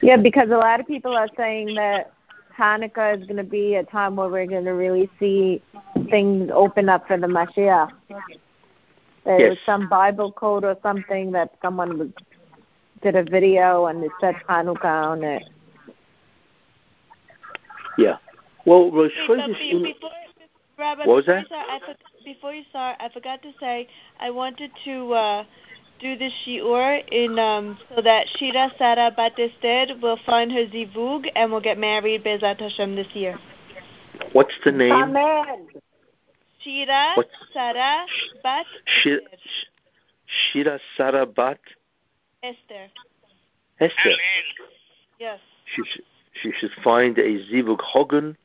Yeah, 0.10 0.18
because 0.18 0.50
a 0.50 0.58
lot 0.58 0.80
of 0.80 0.88
people 0.88 1.16
are 1.16 1.28
saying 1.38 1.76
that 1.76 2.12
Hanukkah 2.58 3.16
is 3.16 3.28
going 3.28 3.38
to 3.38 3.44
be 3.44 3.76
a 3.76 3.84
time 3.84 4.16
where 4.16 4.28
we're 4.28 4.48
going 4.48 4.66
to 4.66 4.72
really 4.72 5.08
see 5.20 5.62
things 6.10 6.50
open 6.52 6.90
up 6.90 7.06
for 7.06 7.16
the 7.16 7.28
Mashiach. 7.28 7.92
There 9.24 9.40
Yes. 9.40 9.50
was 9.52 9.58
some 9.68 9.88
Bible 9.88 10.32
code 10.32 10.64
or 10.64 10.76
something 10.82 11.32
that 11.34 11.54
someone 11.62 12.00
was, 12.00 12.08
did 13.04 13.18
a 13.18 13.22
video 13.22 13.86
and 13.86 14.04
it 14.04 14.10
said 14.20 14.34
Hanukkah 14.50 15.10
on 15.10 15.24
it. 15.24 15.48
Yeah. 18.00 18.18
Well, 18.66 18.90
Rosh 18.90 19.12
Wait, 19.16 19.28
but 19.28 19.38
Chodesh 19.38 19.60
be, 19.60 19.70
in- 19.70 19.84
before, 19.84 20.10
Rabbi, 20.80 21.06
What 21.06 21.18
was 21.18 21.26
before 21.26 21.36
that? 21.36 21.40
You 21.42 21.46
start, 21.46 21.68
I, 21.70 21.80
for- 21.86 22.26
before 22.26 22.54
you 22.56 22.64
start, 22.72 22.98
I 23.00 23.10
forgot 23.10 23.44
to 23.44 23.52
say 23.60 23.88
I 24.20 24.32
wanted 24.32 24.72
to 24.86 25.14
uh, 25.14 25.44
do 26.00 26.16
the 26.18 26.30
shiur 26.46 27.04
in 27.12 27.38
um, 27.40 27.78
so 27.94 28.02
that 28.02 28.28
Shira 28.38 28.72
Sara 28.78 29.12
Bat 29.16 29.34
Esther 29.40 29.96
will 30.02 30.18
find 30.26 30.52
her 30.52 30.66
zivug 30.68 31.30
and 31.36 31.52
will 31.52 31.62
get 31.62 31.78
married 31.78 32.24
Bezat 32.24 32.60
Hashem 32.62 32.96
this 32.96 33.08
year. 33.14 33.38
what's 34.34 34.54
the 34.64 34.72
name? 34.72 34.92
Amen. 34.92 35.68
Shira 36.62 37.14
What's- 37.16 37.30
Sarah 37.54 38.06
Bat 38.44 38.66
Shi- 38.86 39.12
Esther. 39.14 39.38
Sh- 39.38 39.66
Shira 40.52 40.80
Sarabat 40.98 41.58
Esther. 42.44 42.88
Esther. 43.80 44.00
Amen. 44.06 44.70
Yes. 45.20 45.40
She 45.76 45.82
should, 45.86 46.04
she 46.42 46.52
should 46.60 46.72
find 46.84 47.18
a 47.18 47.46
Zivug 47.50 47.82
Hogan, 47.82 48.38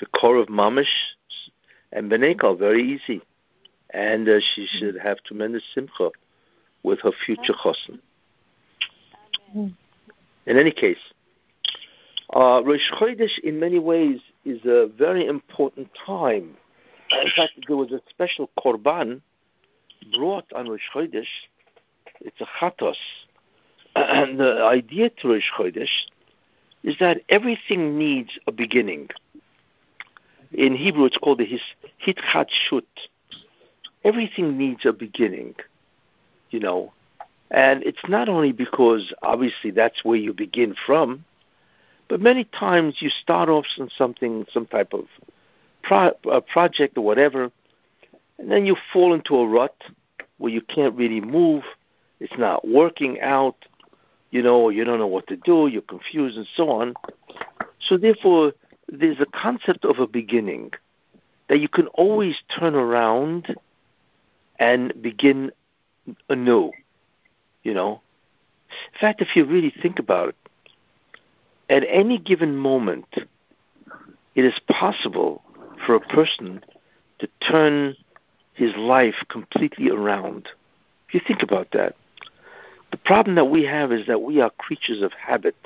the 0.00 0.06
core 0.06 0.36
of 0.36 0.48
Mamish, 0.48 1.14
and 1.92 2.10
Benekal, 2.10 2.58
very 2.58 2.82
easy. 2.82 3.22
And 3.90 4.28
uh, 4.28 4.40
she 4.54 4.66
should 4.66 4.96
have 4.98 5.18
tremendous 5.24 5.62
simcha 5.74 6.10
with 6.82 7.00
her 7.00 7.12
future. 7.24 7.54
Amen. 9.54 9.76
In 10.46 10.58
any 10.58 10.72
case, 10.72 10.98
uh, 12.34 12.62
Rosh 12.64 12.90
Chodesh 12.92 13.38
in 13.44 13.60
many 13.60 13.78
ways 13.78 14.20
is 14.44 14.60
a 14.64 14.88
very 14.98 15.26
important 15.26 15.88
time. 16.06 16.56
In 17.10 17.28
fact, 17.36 17.52
there 17.68 17.76
was 17.76 17.92
a 17.92 18.00
special 18.08 18.50
korban 18.58 19.20
brought 20.16 20.50
on 20.54 20.68
Rosh 20.68 20.88
Chodesh. 20.94 21.26
It's 22.20 22.40
a 22.40 22.46
chatos. 22.60 22.96
And 23.94 24.40
the 24.40 24.64
idea 24.64 25.10
to 25.10 25.28
Rosh 25.28 25.50
Chodesh 25.56 26.06
is 26.82 26.96
that 26.98 27.20
everything 27.28 27.98
needs 27.98 28.38
a 28.46 28.52
beginning. 28.52 29.08
In 30.52 30.74
Hebrew, 30.74 31.04
it's 31.04 31.18
called 31.18 31.38
the 31.38 31.44
his, 31.44 31.60
hitchatshut. 32.04 32.82
Everything 34.04 34.58
needs 34.58 34.84
a 34.84 34.92
beginning, 34.92 35.54
you 36.52 36.60
know. 36.60 36.92
And 37.50 37.82
it's 37.82 38.02
not 38.08 38.28
only 38.28 38.52
because 38.52 39.12
obviously 39.22 39.70
that's 39.70 40.04
where 40.04 40.16
you 40.16 40.32
begin 40.32 40.74
from, 40.86 41.24
but 42.08 42.20
many 42.20 42.44
times 42.44 42.96
you 43.00 43.10
start 43.10 43.48
off 43.48 43.66
on 43.78 43.90
something, 43.96 44.46
some 44.52 44.66
type 44.66 44.92
of 44.92 45.06
pro- 45.82 46.40
project 46.40 46.96
or 46.96 47.04
whatever, 47.04 47.50
and 48.38 48.50
then 48.50 48.66
you 48.66 48.76
fall 48.92 49.14
into 49.14 49.36
a 49.36 49.46
rut 49.46 49.76
where 50.38 50.52
you 50.52 50.60
can't 50.60 50.94
really 50.96 51.20
move. 51.20 51.62
It's 52.20 52.36
not 52.38 52.66
working 52.66 53.20
out, 53.20 53.56
you 54.30 54.42
know, 54.42 54.68
you 54.68 54.84
don't 54.84 54.98
know 54.98 55.06
what 55.06 55.26
to 55.28 55.36
do. 55.36 55.66
You're 55.66 55.82
confused 55.82 56.36
and 56.36 56.48
so 56.56 56.70
on. 56.70 56.94
So 57.80 57.96
therefore, 57.96 58.52
there's 58.88 59.20
a 59.20 59.26
concept 59.26 59.84
of 59.84 59.98
a 59.98 60.06
beginning 60.06 60.72
that 61.48 61.60
you 61.60 61.68
can 61.68 61.86
always 61.88 62.36
turn 62.58 62.74
around 62.74 63.56
and 64.58 64.92
begin 65.02 65.52
anew. 66.28 66.72
You 67.62 67.74
know, 67.74 68.00
in 68.92 68.98
fact, 69.00 69.20
if 69.20 69.36
you 69.36 69.44
really 69.44 69.72
think 69.82 69.98
about 69.98 70.30
it, 70.30 70.36
at 71.68 71.84
any 71.88 72.18
given 72.18 72.56
moment, 72.56 73.06
it 74.34 74.44
is 74.44 74.58
possible 74.68 75.42
for 75.86 75.94
a 75.94 76.00
person 76.00 76.64
to 77.18 77.28
turn 77.48 77.96
his 78.54 78.74
life 78.76 79.14
completely 79.28 79.90
around. 79.90 80.48
If 81.08 81.14
you 81.14 81.20
think 81.26 81.42
about 81.42 81.70
that, 81.72 81.94
the 82.90 82.96
problem 82.96 83.36
that 83.36 83.46
we 83.46 83.64
have 83.64 83.92
is 83.92 84.06
that 84.06 84.22
we 84.22 84.40
are 84.40 84.50
creatures 84.50 85.02
of 85.02 85.12
habit. 85.12 85.56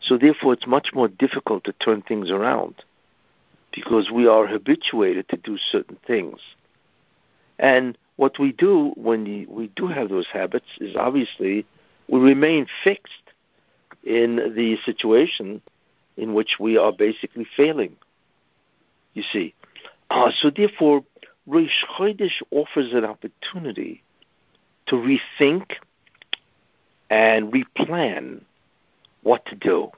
So 0.00 0.16
therefore, 0.16 0.54
it's 0.54 0.66
much 0.66 0.90
more 0.94 1.08
difficult 1.08 1.64
to 1.64 1.72
turn 1.72 2.02
things 2.02 2.30
around 2.30 2.74
because 3.74 4.10
we 4.10 4.26
are 4.26 4.46
habituated 4.46 5.28
to 5.28 5.36
do 5.36 5.58
certain 5.58 5.98
things. 6.06 6.40
And 7.58 7.98
what 8.18 8.36
we 8.40 8.50
do 8.50 8.92
when 8.96 9.46
we 9.48 9.68
do 9.76 9.86
have 9.86 10.08
those 10.08 10.26
habits 10.32 10.66
is 10.80 10.96
obviously 10.96 11.64
we 12.08 12.18
remain 12.18 12.66
fixed 12.82 13.12
in 14.02 14.36
the 14.56 14.76
situation 14.84 15.62
in 16.16 16.34
which 16.34 16.56
we 16.58 16.76
are 16.76 16.92
basically 16.92 17.46
failing. 17.56 17.96
You 19.14 19.22
see, 19.22 19.54
uh, 20.10 20.32
so 20.36 20.50
therefore, 20.50 21.04
Rosh 21.46 21.84
Chodesh 21.96 22.42
offers 22.50 22.92
an 22.92 23.04
opportunity 23.04 24.02
to 24.86 24.96
rethink 24.96 25.74
and 27.08 27.52
replan 27.52 28.40
what 29.22 29.46
to 29.46 29.54
do. 29.54 29.92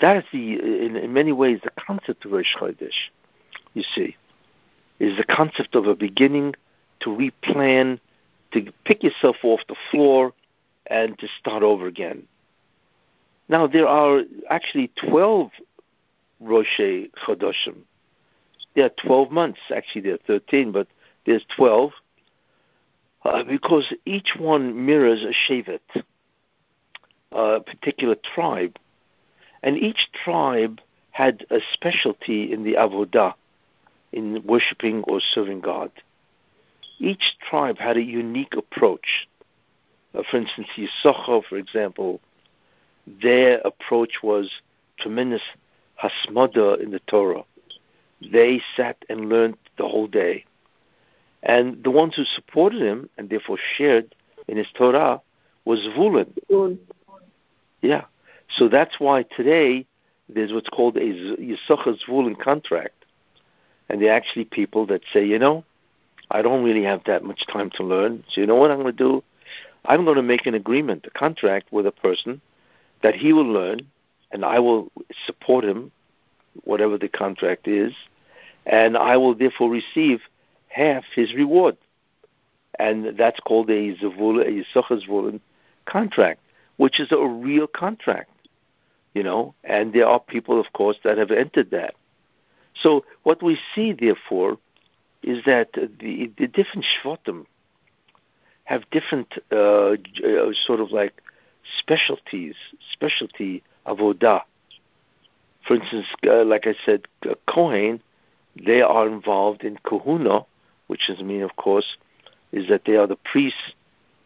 That 0.00 0.16
is 0.16 0.24
the, 0.32 0.54
in, 0.54 0.96
in 0.96 1.12
many 1.12 1.30
ways, 1.30 1.60
the 1.62 1.70
concept 1.70 2.24
of 2.24 2.32
Rosh 2.32 2.56
Chodesh. 2.56 3.10
You 3.74 3.84
see, 3.94 4.16
is 4.98 5.16
the 5.16 5.24
concept 5.24 5.76
of 5.76 5.86
a 5.86 5.94
beginning 5.94 6.54
to 7.00 7.10
replan, 7.10 8.00
to 8.52 8.72
pick 8.84 9.02
yourself 9.02 9.36
off 9.42 9.60
the 9.68 9.76
floor, 9.90 10.32
and 10.86 11.18
to 11.18 11.28
start 11.38 11.62
over 11.62 11.86
again. 11.86 12.24
Now 13.48 13.66
there 13.66 13.86
are 13.86 14.22
actually 14.50 14.90
twelve 15.08 15.50
Rosh 16.40 16.78
Chodoshim. 16.78 17.82
There 18.74 18.86
are 18.86 19.06
twelve 19.06 19.30
months. 19.30 19.60
Actually, 19.74 20.02
there 20.02 20.14
are 20.14 20.26
thirteen, 20.26 20.72
but 20.72 20.86
there's 21.26 21.44
twelve 21.56 21.92
uh, 23.24 23.42
because 23.44 23.92
each 24.04 24.36
one 24.38 24.86
mirrors 24.86 25.24
a 25.24 25.32
Shevet, 25.32 25.80
a 27.32 27.60
particular 27.60 28.16
tribe, 28.34 28.78
And 29.62 29.76
each 29.76 30.08
tribe 30.24 30.80
had 31.10 31.44
a 31.50 31.58
specialty 31.72 32.52
in 32.52 32.62
the 32.62 32.74
avodah, 32.74 33.34
in 34.12 34.42
worshiping 34.44 35.02
or 35.04 35.20
serving 35.20 35.60
God. 35.60 35.90
Each 36.98 37.36
tribe 37.48 37.78
had 37.78 37.96
a 37.96 38.02
unique 38.02 38.54
approach. 38.56 39.28
Uh, 40.14 40.22
for 40.30 40.38
instance, 40.38 40.68
Yisachar, 40.76 41.44
for 41.44 41.56
example, 41.56 42.20
their 43.06 43.58
approach 43.64 44.22
was 44.22 44.50
tremendous 44.98 45.42
hasmada 46.02 46.80
in 46.82 46.90
the 46.90 47.00
Torah. 47.00 47.44
They 48.20 48.60
sat 48.76 49.04
and 49.08 49.28
learned 49.28 49.56
the 49.76 49.86
whole 49.88 50.08
day. 50.08 50.44
And 51.42 51.82
the 51.84 51.90
ones 51.90 52.16
who 52.16 52.24
supported 52.24 52.82
him 52.82 53.08
and 53.16 53.30
therefore 53.30 53.58
shared 53.76 54.14
in 54.48 54.56
his 54.56 54.66
Torah 54.76 55.20
was 55.64 55.80
Zvulun. 55.80 56.78
Yeah. 57.80 58.04
So 58.56 58.68
that's 58.68 58.98
why 58.98 59.22
today 59.22 59.86
there's 60.28 60.52
what's 60.52 60.68
called 60.68 60.96
a 60.96 61.00
Yisachar 61.00 61.96
Zvulun 62.06 62.38
contract. 62.38 63.04
And 63.88 64.02
they're 64.02 64.14
actually 64.14 64.46
people 64.46 64.86
that 64.86 65.02
say, 65.12 65.24
you 65.24 65.38
know, 65.38 65.64
I 66.30 66.42
don't 66.42 66.64
really 66.64 66.84
have 66.84 67.04
that 67.04 67.24
much 67.24 67.46
time 67.46 67.70
to 67.76 67.82
learn. 67.82 68.24
So 68.30 68.40
you 68.40 68.46
know 68.46 68.56
what 68.56 68.70
I'm 68.70 68.80
going 68.82 68.94
to 68.96 69.04
do? 69.04 69.24
I'm 69.84 70.04
going 70.04 70.16
to 70.16 70.22
make 70.22 70.46
an 70.46 70.54
agreement, 70.54 71.06
a 71.06 71.10
contract 71.10 71.72
with 71.72 71.86
a 71.86 71.92
person 71.92 72.40
that 73.02 73.14
he 73.14 73.32
will 73.32 73.46
learn 73.46 73.80
and 74.30 74.44
I 74.44 74.58
will 74.58 74.90
support 75.26 75.64
him, 75.64 75.90
whatever 76.64 76.98
the 76.98 77.08
contract 77.08 77.66
is, 77.66 77.92
and 78.66 78.96
I 78.96 79.16
will 79.16 79.34
therefore 79.34 79.70
receive 79.70 80.20
half 80.68 81.04
his 81.14 81.34
reward. 81.34 81.76
And 82.78 83.16
that's 83.16 83.40
called 83.40 83.70
a 83.70 83.94
Zavul, 83.96 84.42
a 84.42 84.80
Yisachar 84.80 85.40
contract, 85.86 86.40
which 86.76 87.00
is 87.00 87.10
a 87.10 87.26
real 87.26 87.66
contract, 87.66 88.30
you 89.14 89.22
know, 89.22 89.54
and 89.64 89.92
there 89.92 90.06
are 90.06 90.20
people, 90.20 90.60
of 90.60 90.72
course, 90.74 90.98
that 91.04 91.18
have 91.18 91.30
entered 91.30 91.70
that. 91.70 91.94
So 92.74 93.04
what 93.22 93.42
we 93.42 93.58
see, 93.74 93.92
therefore, 93.92 94.58
is 95.22 95.44
that 95.44 95.72
the, 95.72 96.30
the 96.36 96.46
different 96.46 96.84
Shvatim 96.84 97.46
have 98.64 98.88
different 98.90 99.34
uh, 99.50 99.56
uh, 99.56 100.52
sort 100.66 100.80
of 100.80 100.90
like 100.90 101.22
specialties, 101.78 102.54
specialty 102.92 103.62
avodah. 103.86 104.42
For 105.66 105.76
instance, 105.76 106.06
uh, 106.26 106.44
like 106.44 106.66
I 106.66 106.74
said, 106.84 107.08
uh, 107.28 107.34
Kohen, 107.46 108.00
they 108.64 108.82
are 108.82 109.06
involved 109.06 109.64
in 109.64 109.78
kahuna, 109.84 110.44
which 110.86 111.08
is 111.08 111.22
mean, 111.22 111.42
of 111.42 111.56
course, 111.56 111.96
is 112.52 112.68
that 112.68 112.84
they 112.84 112.96
are 112.96 113.06
the 113.06 113.16
priests 113.16 113.74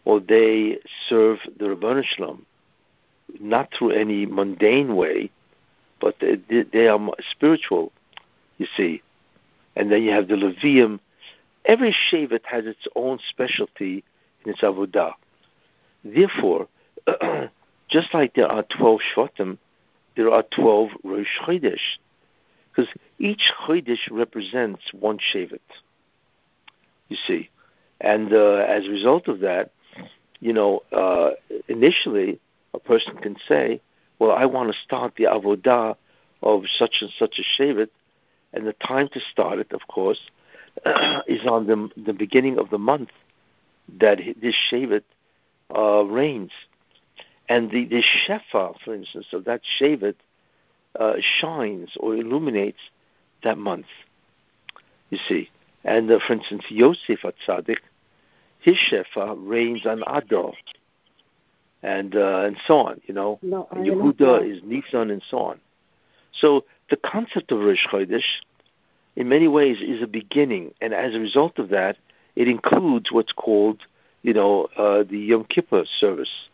or 0.05 0.21
they 0.21 0.79
serve 1.09 1.39
the 1.59 1.67
Ribono 1.67 2.03
Shel 2.05 2.27
Olam, 2.27 2.41
not 3.41 3.71
through 3.77 3.91
any 3.91 4.27
mundane 4.27 4.97
way, 4.97 5.31
but 6.01 6.17
they, 6.21 6.65
they 6.73 6.89
are 6.89 7.01
spiritual, 7.31 7.93
you 8.59 8.67
see. 8.77 9.03
And 9.77 9.91
then 9.91 10.03
you 10.03 10.11
have 10.11 10.29
the 10.29 10.35
Levium. 10.35 11.01
Every 11.65 11.95
Shevet 12.11 12.45
has 12.45 12.67
its 12.67 12.87
own 12.95 13.19
specialty 13.31 14.05
in 14.45 14.53
its 14.53 14.61
avodah. 14.61 15.13
Therefore, 16.05 16.69
just 17.89 18.13
like 18.13 18.35
there 18.35 18.51
are 18.51 18.65
12 18.77 19.01
Shvatim, 19.15 19.59
there 20.17 20.31
are 20.31 20.45
12 20.55 20.91
Rosh 21.05 21.27
Chodesh. 21.45 21.99
Because 22.71 22.93
each 23.19 23.53
Chodesh 23.67 24.11
represents 24.11 24.83
one 24.93 25.19
Shevet. 25.19 25.61
You 27.09 27.17
see. 27.27 27.51
And 28.01 28.33
uh, 28.33 28.65
as 28.69 28.87
a 28.87 28.91
result 28.91 29.29
of 29.29 29.41
that, 29.41 29.71
you 30.41 30.53
know, 30.53 30.83
uh, 30.93 31.31
initially 31.69 32.41
a 32.75 32.79
person 32.79 33.17
can 33.19 33.37
say, 33.49 33.81
well, 34.19 34.33
I 34.33 34.47
want 34.47 34.73
to 34.73 34.79
start 34.79 35.15
the 35.17 35.25
avodah 35.25 35.97
of 36.43 36.65
such 36.79 36.97
and 37.01 37.11
such 37.19 37.39
a 37.39 37.63
Shevet, 37.63 37.91
and 38.53 38.67
the 38.67 38.75
time 38.75 39.09
to 39.13 39.21
start 39.21 39.59
it, 39.59 39.73
of 39.73 39.87
course, 39.89 40.21
is 41.27 41.47
on 41.47 41.67
the, 41.67 41.89
the 41.97 42.13
beginning 42.13 42.59
of 42.59 42.71
the 42.71 42.79
month 42.79 43.11
that 44.01 44.19
this 44.41 44.55
Shevet 44.71 45.05
uh, 45.75 46.05
reigns. 46.05 46.51
And 47.49 47.71
the, 47.71 47.85
the 47.85 48.03
Shefa, 48.03 48.75
for 48.85 48.95
instance, 48.95 49.27
of 49.33 49.45
that 49.45 49.63
Shevet 49.81 50.15
uh, 50.99 51.15
shines 51.41 51.91
or 51.99 52.15
illuminates 52.15 52.79
that 53.43 53.59
month. 53.59 53.87
You 55.11 55.19
see. 55.29 55.51
And 55.85 56.11
uh, 56.11 56.21
for 56.27 56.35
instance, 56.35 56.65
Yosef 56.69 57.21
Atzadik, 57.23 57.79
his 58.61 58.77
Shefa 58.77 59.37
reigns 59.39 59.85
on 59.85 60.03
Adar. 60.07 60.53
And 61.83 62.15
uh, 62.15 62.45
and 62.47 62.57
so 62.65 62.75
on, 62.77 63.01
you 63.07 63.15
know. 63.15 63.41
No, 63.43 63.67
Yehuda 63.73 64.49
is 64.49 64.63
Nisan 64.63 65.11
and 65.11 65.21
so 65.29 65.39
on. 65.39 65.61
So 66.33 66.65
the 66.93 66.97
concept 66.99 67.51
of 67.51 67.61
Rosh 67.61 67.87
Chodesh, 67.91 68.43
in 69.17 69.27
many 69.27 69.49
ways, 69.49 69.81
is 69.81 70.03
a 70.03 70.07
beginning, 70.07 70.75
and 70.83 70.93
as 70.93 71.15
a 71.15 71.19
result 71.19 71.59
of 71.59 71.71
that, 71.71 71.97
it 72.37 72.49
includes 72.49 73.11
what's 73.11 73.33
called, 73.33 73.81
you 74.21 74.35
know, 74.35 74.69
uh, 74.77 75.03
the 75.03 75.17
Yom 75.17 75.45
Kippur 75.45 75.85
service, 75.99 76.51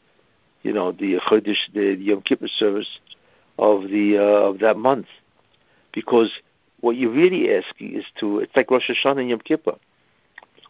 you 0.63 0.73
know, 0.73 0.93
the 0.93 1.19
Chodesh, 1.29 1.59
the 1.75 1.97
Yom 1.97 2.23
Kippur 2.23 2.47
service 2.47 3.01
of 3.59 3.83
the 3.89 4.17
uh, 4.17 4.49
of 4.49 4.61
that 4.61 4.77
month, 4.77 5.09
because 5.93 6.31
what 6.79 6.95
you're 6.95 7.11
really 7.11 7.53
asking 7.53 7.97
is 7.97 8.05
to 8.21 8.39
it's 8.39 8.55
like 8.55 8.71
Rosh 8.71 8.89
Hashanah 8.89 9.23
and 9.23 9.31
Yom 9.31 9.41
Kippur. 9.41 9.75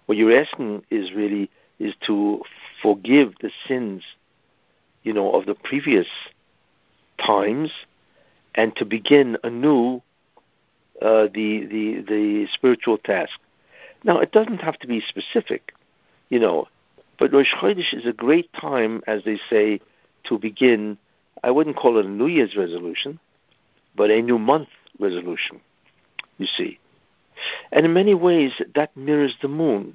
What 0.07 0.17
you're 0.17 0.41
asking 0.41 0.83
is 0.91 1.13
really 1.13 1.51
is 1.79 1.95
to 2.07 2.43
forgive 2.81 3.35
the 3.43 3.51
sins, 3.67 4.03
you 5.03 5.13
know, 5.13 5.31
of 5.33 5.45
the 5.45 5.55
previous 5.55 6.07
times, 7.19 7.71
and 8.59 8.75
to 8.75 8.85
begin 8.85 9.39
anew 9.45 10.03
uh, 11.01 11.29
the 11.33 11.65
the 11.65 12.05
the 12.07 12.49
spiritual 12.53 12.99
task. 12.99 13.39
Now, 14.03 14.19
it 14.19 14.33
doesn't 14.33 14.61
have 14.63 14.79
to 14.81 14.89
be 14.89 15.01
specific, 15.01 15.73
you 16.29 16.41
know, 16.41 16.67
but 17.19 17.33
Rosh 17.33 17.55
Chodesh 17.55 17.95
is 17.95 18.05
a 18.05 18.13
great 18.13 18.53
time, 18.53 19.03
as 19.07 19.23
they 19.25 19.39
say, 19.49 19.81
to 20.25 20.39
begin. 20.39 20.99
I 21.43 21.53
wouldn't 21.53 21.77
call 21.77 21.99
it 21.99 22.05
a 22.05 22.09
New 22.09 22.27
Year's 22.27 22.57
resolution, 22.57 23.21
but 23.95 24.11
a 24.11 24.21
new 24.21 24.41
month 24.41 24.69
resolution. 24.99 25.61
You 26.39 26.47
see, 26.47 26.81
and 27.71 27.87
in 27.87 27.93
many 27.93 28.15
ways 28.15 28.61
that 28.75 28.97
mirrors 28.97 29.37
the 29.41 29.49
moon. 29.49 29.95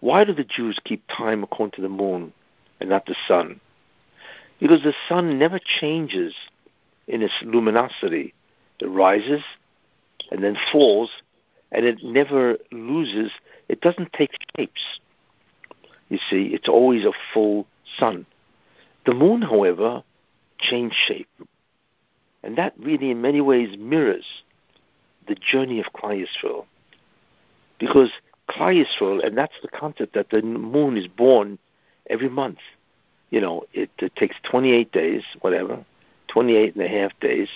Why 0.00 0.24
do 0.24 0.34
the 0.34 0.44
Jews 0.44 0.78
keep 0.82 1.02
time 1.08 1.42
according 1.42 1.72
to 1.72 1.82
the 1.82 1.88
moon 1.90 2.32
and 2.78 2.88
not 2.88 3.04
the 3.04 3.16
sun? 3.28 3.60
Because 4.58 4.82
the 4.82 4.94
sun 5.08 5.38
never 5.38 5.58
changes 5.58 6.34
in 7.10 7.22
its 7.22 7.34
luminosity. 7.42 8.32
It 8.80 8.86
rises 8.86 9.42
and 10.30 10.42
then 10.42 10.56
falls, 10.72 11.10
and 11.72 11.84
it 11.84 12.02
never 12.02 12.56
loses. 12.70 13.32
It 13.68 13.80
doesn't 13.80 14.12
take 14.12 14.30
shapes. 14.56 15.00
You 16.08 16.18
see, 16.30 16.46
it's 16.46 16.68
always 16.68 17.04
a 17.04 17.12
full 17.34 17.66
sun. 17.98 18.26
The 19.06 19.14
moon, 19.14 19.42
however, 19.42 20.02
changed 20.58 20.94
shape. 20.94 21.28
And 22.42 22.56
that 22.56 22.74
really, 22.78 23.10
in 23.10 23.20
many 23.20 23.40
ways, 23.40 23.76
mirrors 23.76 24.26
the 25.26 25.34
journey 25.34 25.80
of 25.80 25.86
Klal. 25.92 26.64
Because 27.78 28.10
Klal 28.48 29.26
and 29.26 29.36
that's 29.36 29.54
the 29.62 29.68
concept 29.68 30.14
that 30.14 30.30
the 30.30 30.42
moon 30.42 30.96
is 30.96 31.06
born 31.06 31.58
every 32.08 32.28
month. 32.28 32.58
You 33.30 33.40
know, 33.40 33.64
it, 33.72 33.90
it 33.98 34.14
takes 34.16 34.36
28 34.50 34.90
days, 34.92 35.22
whatever, 35.40 35.84
28 36.32 36.74
and 36.74 36.84
a 36.84 36.88
half 36.88 37.18
days, 37.20 37.48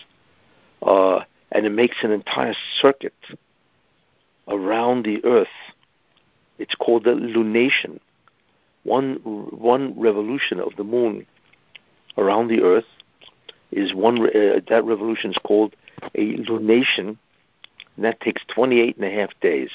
uh, 0.82 1.20
and 1.52 1.66
it 1.66 1.70
makes 1.70 1.96
an 2.02 2.10
entire 2.10 2.54
circuit 2.80 3.14
around 4.48 5.04
the 5.04 5.24
earth. 5.24 5.48
It's 6.58 6.74
called 6.74 7.04
the 7.04 7.12
lunation 7.12 8.00
one 8.84 9.14
one 9.24 9.98
revolution 9.98 10.60
of 10.60 10.76
the 10.76 10.84
moon 10.84 11.26
around 12.16 12.48
the 12.48 12.62
Earth 12.62 12.86
is 13.72 13.94
one. 13.94 14.22
Uh, 14.22 14.60
that 14.68 14.84
revolution 14.84 15.30
is 15.30 15.38
called 15.38 15.74
a 16.14 16.36
lunation, 16.36 17.16
and 17.96 18.04
that 18.04 18.20
takes 18.20 18.42
28 18.54 18.96
and 18.96 19.04
a 19.04 19.10
half 19.10 19.30
days. 19.40 19.70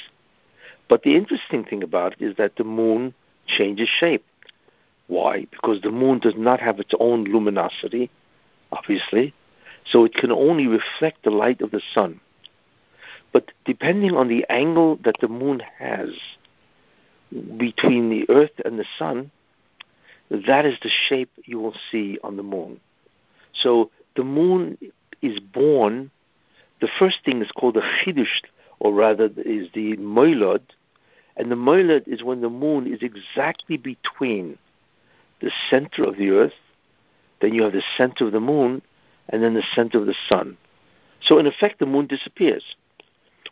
But 0.88 1.04
the 1.04 1.16
interesting 1.16 1.66
thing 1.66 1.84
about 1.84 2.14
it 2.14 2.22
is 2.22 2.38
that 2.38 2.56
the 2.56 2.64
moon 2.64 3.14
changes 3.46 3.90
shape. 3.90 4.26
Why? 5.08 5.46
Because 5.52 5.82
the 5.82 5.92
moon 5.92 6.20
does 6.20 6.36
not 6.38 6.60
have 6.60 6.80
its 6.80 6.94
own 7.00 7.24
luminosity, 7.24 8.12
obviously, 8.72 9.34
so 9.86 10.06
it 10.06 10.14
can 10.14 10.32
only 10.32 10.68
reflect 10.68 11.24
the 11.24 11.32
light 11.32 11.62
of 11.62 11.72
the 11.72 11.82
sun. 11.94 12.20
But 13.32 13.52
depending 13.66 14.16
on 14.16 14.28
the 14.28 14.46
angle 14.50 14.98
that 15.04 15.16
the 15.22 15.28
moon 15.28 15.62
has, 15.78 16.10
between 17.58 18.10
the 18.10 18.26
Earth 18.30 18.60
and 18.66 18.80
the 18.80 18.86
Sun, 18.98 19.32
that 20.30 20.66
is 20.66 20.78
the 20.82 20.90
shape 20.90 21.32
you 21.46 21.60
will 21.60 21.76
see 21.92 22.18
on 22.24 22.38
the 22.38 22.44
moon. 22.44 22.80
So 23.54 23.92
the 24.16 24.24
moon 24.24 24.78
is 25.22 25.40
born. 25.40 26.12
The 26.82 26.90
first 27.00 27.18
thing 27.26 27.42
is 27.42 27.52
called 27.52 27.76
the 27.76 27.82
chidush, 27.82 28.42
or 28.80 28.94
rather 28.94 29.30
is 29.38 29.70
the 29.74 29.98
moilad, 29.98 30.62
and 31.36 31.52
the 31.52 31.56
moilad 31.56 32.08
is 32.08 32.24
when 32.24 32.42
the 32.42 32.50
moon 32.50 32.92
is 32.92 33.02
exactly 33.02 33.78
between 33.78 34.58
the 35.42 35.52
center 35.70 36.04
of 36.04 36.18
the 36.18 36.32
Earth, 36.32 36.54
then 37.42 37.54
you 37.54 37.64
have 37.64 37.74
the 37.74 37.84
center 37.98 38.26
of 38.26 38.32
the 38.32 38.40
moon, 38.40 38.82
and 39.30 39.44
then 39.44 39.54
the 39.54 39.64
center 39.76 40.00
of 40.00 40.06
the 40.06 40.16
sun. 40.28 40.58
So 41.22 41.38
in 41.38 41.46
effect, 41.46 41.80
the 41.80 41.86
moon 41.86 42.08
disappears, 42.08 42.76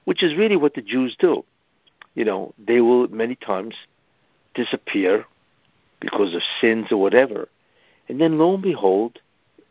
which 0.06 0.24
is 0.24 0.36
really 0.36 0.58
what 0.58 0.74
the 0.74 0.82
Jews 0.82 1.16
do. 1.20 1.44
You 2.16 2.26
know, 2.26 2.54
they 2.58 2.82
will 2.82 3.08
many 3.10 3.36
times 3.36 3.76
disappear 4.54 5.26
because 6.00 6.34
of 6.34 6.42
sins 6.60 6.92
or 6.92 6.98
whatever, 6.98 7.48
and 8.08 8.20
then 8.20 8.38
lo 8.38 8.54
and 8.54 8.64
behold, 8.64 9.20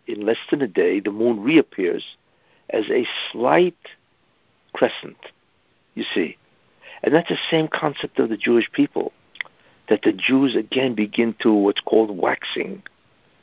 in 0.06 0.24
less 0.24 0.38
than 0.50 0.62
a 0.62 0.68
day, 0.68 1.00
the 1.00 1.10
moon 1.10 1.42
reappears 1.42 2.16
as 2.70 2.84
a 2.90 3.06
slight 3.30 3.76
crescent. 4.72 5.16
You 5.94 6.04
see, 6.14 6.36
and 7.02 7.14
that's 7.14 7.28
the 7.28 7.38
same 7.50 7.68
concept 7.68 8.18
of 8.18 8.28
the 8.28 8.36
Jewish 8.36 8.70
people, 8.72 9.12
that 9.88 10.02
the 10.02 10.12
Jews 10.12 10.54
again 10.56 10.94
begin 10.94 11.34
to 11.40 11.52
what's 11.52 11.80
called 11.80 12.16
waxing. 12.16 12.82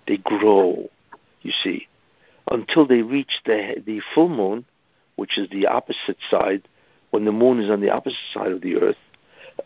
They 0.08 0.18
grow, 0.18 0.90
you 1.42 1.52
see, 1.64 1.88
until 2.50 2.86
they 2.86 3.02
reach 3.02 3.42
the, 3.46 3.82
the 3.86 4.02
full 4.14 4.30
moon, 4.30 4.66
which 5.16 5.38
is 5.38 5.50
the 5.50 5.68
opposite 5.68 6.18
side, 6.30 6.68
when 7.12 7.26
the 7.26 7.32
moon 7.32 7.60
is 7.60 7.70
on 7.70 7.82
the 7.82 7.92
opposite 7.92 8.18
side 8.34 8.52
of 8.52 8.62
the 8.62 8.78
earth. 8.78 8.98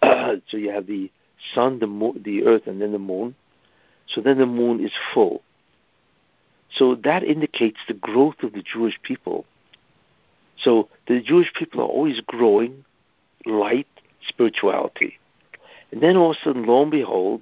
so 0.47 0.58
you 0.58 0.69
have 0.71 0.86
the 0.86 1.10
sun, 1.54 1.80
the, 1.80 2.13
the 2.21 2.45
earth, 2.45 2.67
and 2.67 2.82
then 2.82 2.91
the 2.91 3.00
moon. 3.00 3.36
So 4.08 4.21
then 4.21 4.38
the 4.38 4.45
moon 4.45 4.84
is 4.84 4.91
full. 5.13 5.41
So 6.71 6.95
that 7.04 7.23
indicates 7.23 7.78
the 7.88 7.93
growth 7.93 8.43
of 8.43 8.54
the 8.54 8.62
Jewish 8.62 9.00
people. 9.02 9.45
So 10.60 10.89
the 11.08 11.21
Jewish 11.21 11.54
people 11.54 11.82
are 11.82 11.88
always 11.88 12.19
growing 12.21 12.84
light 13.45 13.88
spirituality. 14.28 15.17
And 15.91 16.02
then 16.02 16.17
all 16.17 16.32
of 16.32 16.38
a 16.38 16.43
sudden, 16.43 16.65
lo 16.65 16.82
and 16.82 16.91
behold, 16.91 17.41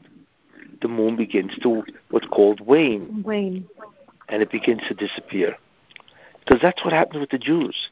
the 0.81 0.87
moon 0.87 1.15
begins 1.15 1.57
to 1.61 1.83
what's 2.09 2.27
called 2.27 2.59
wane. 2.61 3.23
Wane. 3.23 3.67
And 4.29 4.41
it 4.41 4.51
begins 4.51 4.81
to 4.87 4.93
disappear. 4.93 5.55
Because 6.39 6.61
that's 6.61 6.83
what 6.83 6.93
happens 6.93 7.21
with 7.21 7.29
the 7.29 7.37
Jews. 7.37 7.89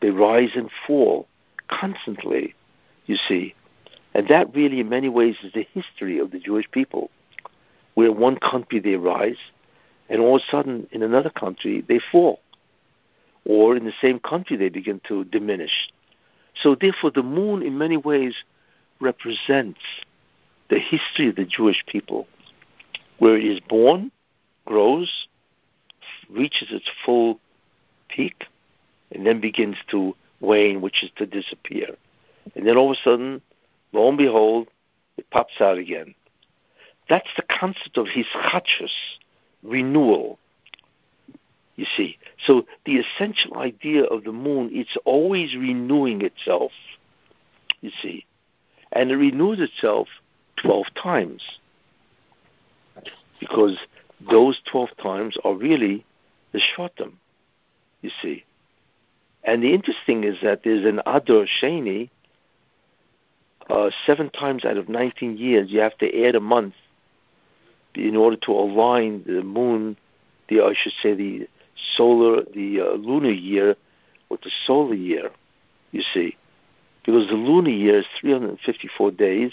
They 0.00 0.10
rise 0.10 0.50
and 0.54 0.70
fall 0.86 1.26
constantly, 1.68 2.54
you 3.06 3.16
see. 3.28 3.54
And 4.14 4.28
that 4.28 4.54
really, 4.54 4.80
in 4.80 4.88
many 4.88 5.08
ways, 5.08 5.36
is 5.42 5.52
the 5.52 5.66
history 5.72 6.18
of 6.18 6.30
the 6.30 6.38
Jewish 6.38 6.70
people, 6.70 7.10
where 7.94 8.12
one 8.12 8.36
country 8.38 8.80
they 8.80 8.96
rise, 8.96 9.38
and 10.08 10.20
all 10.20 10.36
of 10.36 10.42
a 10.42 10.50
sudden, 10.50 10.86
in 10.90 11.02
another 11.02 11.30
country, 11.30 11.84
they 11.86 12.00
fall. 12.12 12.40
Or 13.44 13.76
in 13.76 13.84
the 13.84 13.92
same 14.00 14.18
country, 14.18 14.56
they 14.56 14.68
begin 14.68 15.00
to 15.08 15.24
diminish. 15.24 15.88
So, 16.54 16.74
therefore, 16.74 17.10
the 17.10 17.22
moon, 17.22 17.62
in 17.62 17.78
many 17.78 17.96
ways, 17.96 18.34
represents 19.00 19.80
the 20.68 20.78
history 20.78 21.28
of 21.28 21.36
the 21.36 21.44
Jewish 21.44 21.84
people, 21.86 22.26
where 23.18 23.36
it 23.36 23.44
is 23.44 23.60
born, 23.60 24.10
grows, 24.64 25.28
reaches 26.28 26.68
its 26.70 26.90
full 27.04 27.40
peak, 28.08 28.46
and 29.12 29.26
then 29.26 29.40
begins 29.40 29.76
to 29.90 30.14
wane, 30.40 30.80
which 30.80 31.02
is 31.02 31.10
to 31.16 31.26
disappear. 31.26 31.96
And 32.54 32.66
then 32.66 32.76
all 32.76 32.90
of 32.90 32.96
a 32.96 33.00
sudden, 33.02 33.42
lo 33.92 34.08
and 34.08 34.18
behold, 34.18 34.68
it 35.16 35.30
pops 35.30 35.60
out 35.60 35.78
again. 35.78 36.14
That's 37.08 37.28
the 37.36 37.42
concept 37.42 37.96
of 37.96 38.06
hischachus, 38.06 38.90
renewal. 39.62 40.38
You 41.76 41.86
see, 41.96 42.18
so 42.46 42.66
the 42.84 42.96
essential 42.96 43.58
idea 43.58 44.04
of 44.04 44.24
the 44.24 44.32
moon, 44.32 44.70
it's 44.72 44.96
always 45.04 45.54
renewing 45.54 46.22
itself. 46.22 46.72
You 47.80 47.90
see, 48.02 48.24
and 48.92 49.10
it 49.10 49.16
renews 49.16 49.60
itself 49.60 50.08
12 50.62 50.86
times 51.00 51.42
because 53.40 53.78
those 54.30 54.60
12 54.70 54.90
times 55.02 55.36
are 55.44 55.54
really 55.54 56.04
the 56.52 56.60
shvatim, 56.60 57.12
you 58.02 58.10
see. 58.22 58.44
And 59.44 59.62
the 59.62 59.74
interesting 59.74 60.24
is 60.24 60.38
that 60.42 60.62
there's 60.64 60.84
an 60.84 61.00
Adar 61.06 61.46
Sheni, 61.46 62.10
uh, 63.68 63.90
seven 64.06 64.30
times 64.30 64.64
out 64.64 64.76
of 64.76 64.88
19 64.88 65.36
years, 65.36 65.70
you 65.70 65.80
have 65.80 65.96
to 65.98 66.24
add 66.26 66.34
a 66.34 66.40
month 66.40 66.74
in 67.94 68.16
order 68.16 68.36
to 68.36 68.52
align 68.52 69.24
the 69.26 69.42
moon, 69.42 69.96
the 70.48 70.60
I 70.60 70.74
should 70.76 70.92
say 71.02 71.14
the 71.14 71.48
solar, 71.96 72.42
the 72.54 72.80
uh, 72.80 72.94
lunar 72.94 73.30
year 73.30 73.76
with 74.28 74.42
the 74.42 74.50
solar 74.66 74.94
year, 74.94 75.30
you 75.92 76.02
see. 76.14 76.36
Because 77.04 77.28
the 77.28 77.34
lunar 77.34 77.70
year 77.70 78.00
is 78.00 78.06
354 78.20 79.10
days, 79.12 79.52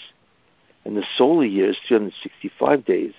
and 0.86 0.98
the 0.98 1.06
solar 1.17 1.46
year 1.46 1.69
is 1.69 1.78
365 1.88 2.86
days. 2.86 3.13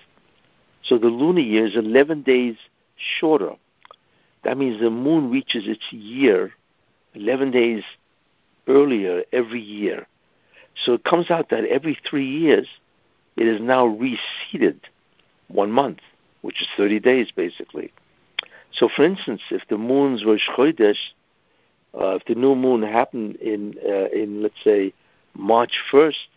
So 0.83 0.97
the 0.97 1.07
lunar 1.07 1.39
year 1.39 1.65
is 1.65 1.75
11 1.75 2.21
days 2.21 2.55
shorter. 2.95 3.53
That 4.43 4.57
means 4.57 4.79
the 4.79 4.91
moon 4.91 5.31
reaches 5.31 5.67
its 5.67 5.91
year 5.91 6.53
11 7.15 7.51
days 7.51 7.83
earlier 8.67 9.23
every 9.31 9.61
year. 9.61 10.07
So 10.83 10.93
it 10.93 11.03
comes 11.03 11.31
out 11.31 11.49
that 11.49 11.65
every 11.65 11.97
three 12.07 12.27
years, 12.27 12.67
it 13.37 13.47
is 13.47 13.61
now 13.61 13.85
receded 13.85 14.81
one 15.47 15.71
month, 15.71 15.99
which 16.41 16.61
is 16.61 16.67
30 16.77 16.99
days 16.99 17.31
basically. 17.35 17.91
So, 18.71 18.89
for 18.93 19.05
instance, 19.05 19.41
if 19.51 19.61
the 19.69 19.77
moon's 19.77 20.25
Rosh 20.25 20.47
Chodesh, 20.49 20.97
uh, 21.93 22.15
if 22.15 22.25
the 22.25 22.35
new 22.35 22.55
moon 22.55 22.83
happened 22.83 23.37
in 23.37 23.75
uh, 23.87 24.09
in 24.13 24.43
let's 24.43 24.61
say 24.63 24.93
March 25.33 25.79
1st, 25.91 26.27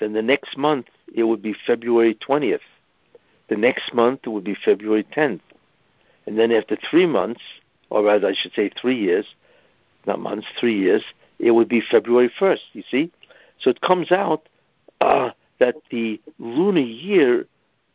then 0.00 0.12
the 0.12 0.22
next 0.22 0.56
month 0.56 0.86
it 1.14 1.24
would 1.24 1.42
be 1.42 1.54
February 1.66 2.14
20th. 2.14 2.60
The 3.48 3.56
next 3.56 3.94
month 3.94 4.20
it 4.24 4.30
would 4.30 4.44
be 4.44 4.54
February 4.54 5.04
10th, 5.04 5.40
and 6.26 6.38
then 6.38 6.52
after 6.52 6.76
three 6.76 7.06
months, 7.06 7.40
or 7.90 8.02
rather 8.04 8.28
I 8.28 8.34
should 8.34 8.52
say 8.52 8.68
three 8.68 8.98
years, 8.98 9.26
not 10.06 10.20
months, 10.20 10.46
three 10.58 10.78
years, 10.78 11.02
it 11.38 11.52
would 11.52 11.68
be 11.68 11.80
February 11.80 12.30
1st. 12.40 12.60
You 12.72 12.82
see, 12.90 13.10
so 13.58 13.70
it 13.70 13.80
comes 13.80 14.12
out 14.12 14.48
uh, 15.00 15.30
that 15.58 15.76
the 15.90 16.20
lunar 16.38 16.80
year 16.80 17.46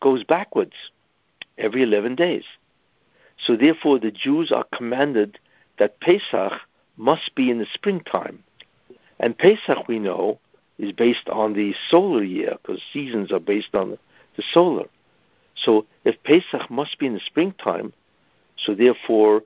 goes 0.02 0.24
backwards 0.24 0.74
every 1.58 1.84
11 1.84 2.16
days. 2.16 2.44
So 3.38 3.56
therefore, 3.56 4.00
the 4.00 4.12
Jews 4.12 4.52
are 4.52 4.66
commanded 4.76 5.40
that 5.80 6.00
Pesach 6.00 6.54
must 6.98 7.36
be 7.36 7.50
in 7.50 7.60
the 7.60 7.68
springtime. 7.74 8.44
And 9.20 9.38
Pesach, 9.38 9.88
we 9.88 10.00
know, 10.00 10.40
is 10.84 10.92
based 10.92 11.30
on 11.30 11.54
the 11.54 11.74
solar 11.90 12.24
year 12.24 12.58
because 12.62 12.82
seasons 12.92 13.32
are 13.32 13.40
based 13.40 13.74
on 13.74 13.98
the 14.36 14.44
solar. 14.52 14.88
So 15.56 15.86
if 16.04 16.22
Pesach 16.24 16.70
must 16.70 17.00
be 17.00 17.08
in 17.08 17.14
the 17.14 17.20
springtime, 17.20 17.94
so 18.58 18.76
therefore, 18.76 19.44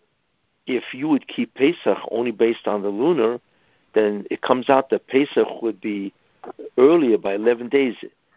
if 0.66 0.94
you 0.94 1.08
would 1.08 1.28
keep 1.28 1.54
Pesach 1.54 1.98
only 2.12 2.32
based 2.32 2.68
on 2.68 2.82
the 2.82 2.90
lunar, 2.90 3.40
then 3.94 4.26
it 4.30 4.42
comes 4.42 4.70
out 4.70 4.90
that 4.90 5.08
Pesach 5.08 5.62
would 5.62 5.80
be 5.82 6.14
earlier 6.78 7.18
by 7.18 7.36
11 7.36 7.70
days 7.70 7.96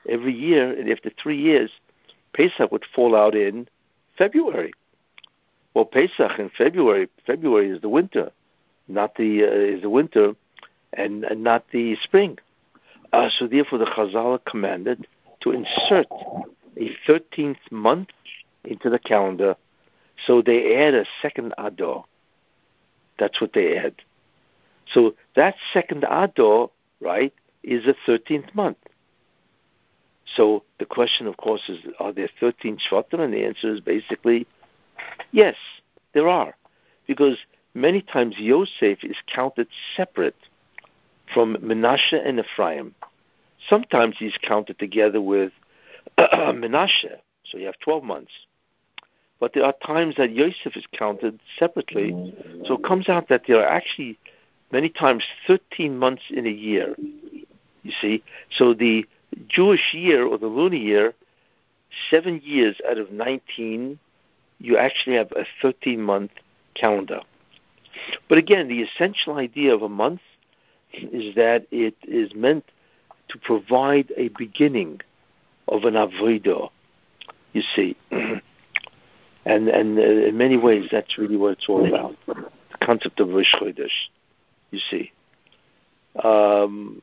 every 0.09 0.33
year, 0.33 0.73
and 0.73 0.91
after 0.91 1.11
three 1.11 1.37
years, 1.37 1.71
Pesach 2.33 2.71
would 2.73 2.85
fall 2.95 3.17
out 3.17 3.35
in 3.35 3.69
February. 4.17 4.73
Well, 5.75 5.85
Pesach 5.85 6.39
in 6.39 6.51
February, 6.57 7.09
February 7.27 7.71
is 7.71 7.81
the 7.81 7.89
winter, 7.89 8.33
not 8.89 9.17
the 9.17 9.45
uh, 9.45 9.77
is 9.77 9.83
the 9.83 9.91
winter, 9.91 10.35
and, 10.93 11.25
and 11.25 11.45
not 11.45 11.65
the 11.73 11.97
spring. 12.03 12.39
Uh, 13.13 13.29
so 13.39 13.47
therefore, 13.47 13.79
the 13.79 13.87
Chazal 13.87 14.39
commanded 14.45 15.07
to 15.41 15.51
insert 15.51 16.07
a 16.77 16.97
13th 17.09 17.71
month 17.71 18.11
into 18.65 18.91
the 18.91 18.99
calendar. 18.99 19.57
So 20.27 20.43
they 20.43 20.77
add 20.77 20.95
a 20.95 21.05
second 21.23 21.55
Adar. 21.59 22.05
That's 23.19 23.41
what 23.41 23.53
they 23.53 23.77
add. 23.77 23.95
So 24.93 25.15
that 25.37 25.57
second 25.73 26.05
Adar, 26.09 26.71
right, 27.01 27.33
is 27.63 27.87
a 27.87 27.95
13th 28.09 28.55
month. 28.55 28.79
So 30.37 30.63
the 30.79 30.87
question, 30.87 31.27
of 31.27 31.37
course, 31.37 31.63
is 31.69 31.79
are 31.99 32.13
there 32.13 32.29
13 32.39 32.79
Shvatim? 32.79 33.21
And 33.21 33.33
the 33.33 33.45
answer 33.45 33.73
is 33.73 33.81
basically 33.81 34.47
yes, 35.33 35.57
there 36.13 36.29
are. 36.29 36.57
Because 37.07 37.39
many 37.75 38.03
times 38.03 38.37
Yosef 38.39 39.03
is 39.03 39.17
counted 39.33 39.69
separate 39.97 40.37
from 41.33 41.57
Menashe 41.57 42.27
and 42.27 42.41
Ephraim. 42.41 42.95
Sometimes 43.69 44.17
he's 44.19 44.37
counted 44.43 44.79
together 44.79 45.21
with 45.21 45.53
Menashe, 46.19 47.19
so 47.45 47.59
you 47.59 47.67
have 47.67 47.79
12 47.81 48.05
months. 48.05 48.33
But 49.39 49.55
there 49.55 49.65
are 49.65 49.75
times 49.85 50.17
that 50.17 50.33
Yosef 50.33 50.77
is 50.77 50.85
counted 50.93 51.41
separately, 51.59 52.35
so 52.67 52.75
it 52.75 52.85
comes 52.85 53.09
out 53.09 53.29
that 53.29 53.43
there 53.47 53.61
are 53.63 53.69
actually 53.69 54.19
many 54.71 54.91
times 54.91 55.25
13 55.47 55.99
months 55.99 56.25
in 56.31 56.47
a 56.47 56.51
year. 56.51 56.95
You 57.83 57.93
see? 58.01 58.23
So 58.51 58.75
the 58.75 59.07
Jewish 59.49 59.95
year 59.95 60.27
or 60.27 60.37
the 60.37 60.47
lunar 60.47 60.77
year, 60.77 61.15
seven 62.11 62.41
years 62.45 62.77
out 62.89 62.99
of 62.99 63.11
19, 63.11 63.99
you 64.59 64.77
actually 64.77 65.17
have 65.17 65.33
a 65.33 65.47
13 65.63 66.01
month 66.01 66.33
calendar. 66.75 67.21
But 68.29 68.39
again, 68.39 68.69
the 68.69 68.83
essential 68.83 69.37
idea 69.37 69.75
of 69.75 69.83
a 69.83 69.89
month 69.89 70.21
is 70.93 71.35
that 71.35 71.67
it 71.71 71.97
is 72.03 72.35
meant 72.35 72.65
to 73.29 73.39
provide 73.39 74.13
a 74.17 74.29
beginning 74.29 75.01
of 75.69 75.85
an 75.85 75.95
avodah. 75.95 76.71
You 77.53 77.63
see, 77.75 77.97
And 79.45 79.69
and 79.69 79.99
uh, 79.99 80.03
in 80.03 80.37
many 80.37 80.57
ways, 80.57 80.89
that's 80.91 81.17
really 81.17 81.37
what 81.37 81.53
it's 81.53 81.69
all 81.69 81.87
about. 81.87 82.17
The 82.27 82.45
concept 82.83 83.21
of 83.21 83.29
Rosh 83.29 83.55
Chodesh. 83.55 84.09
You 84.71 84.81
see. 84.91 85.13
Um, 86.23 87.03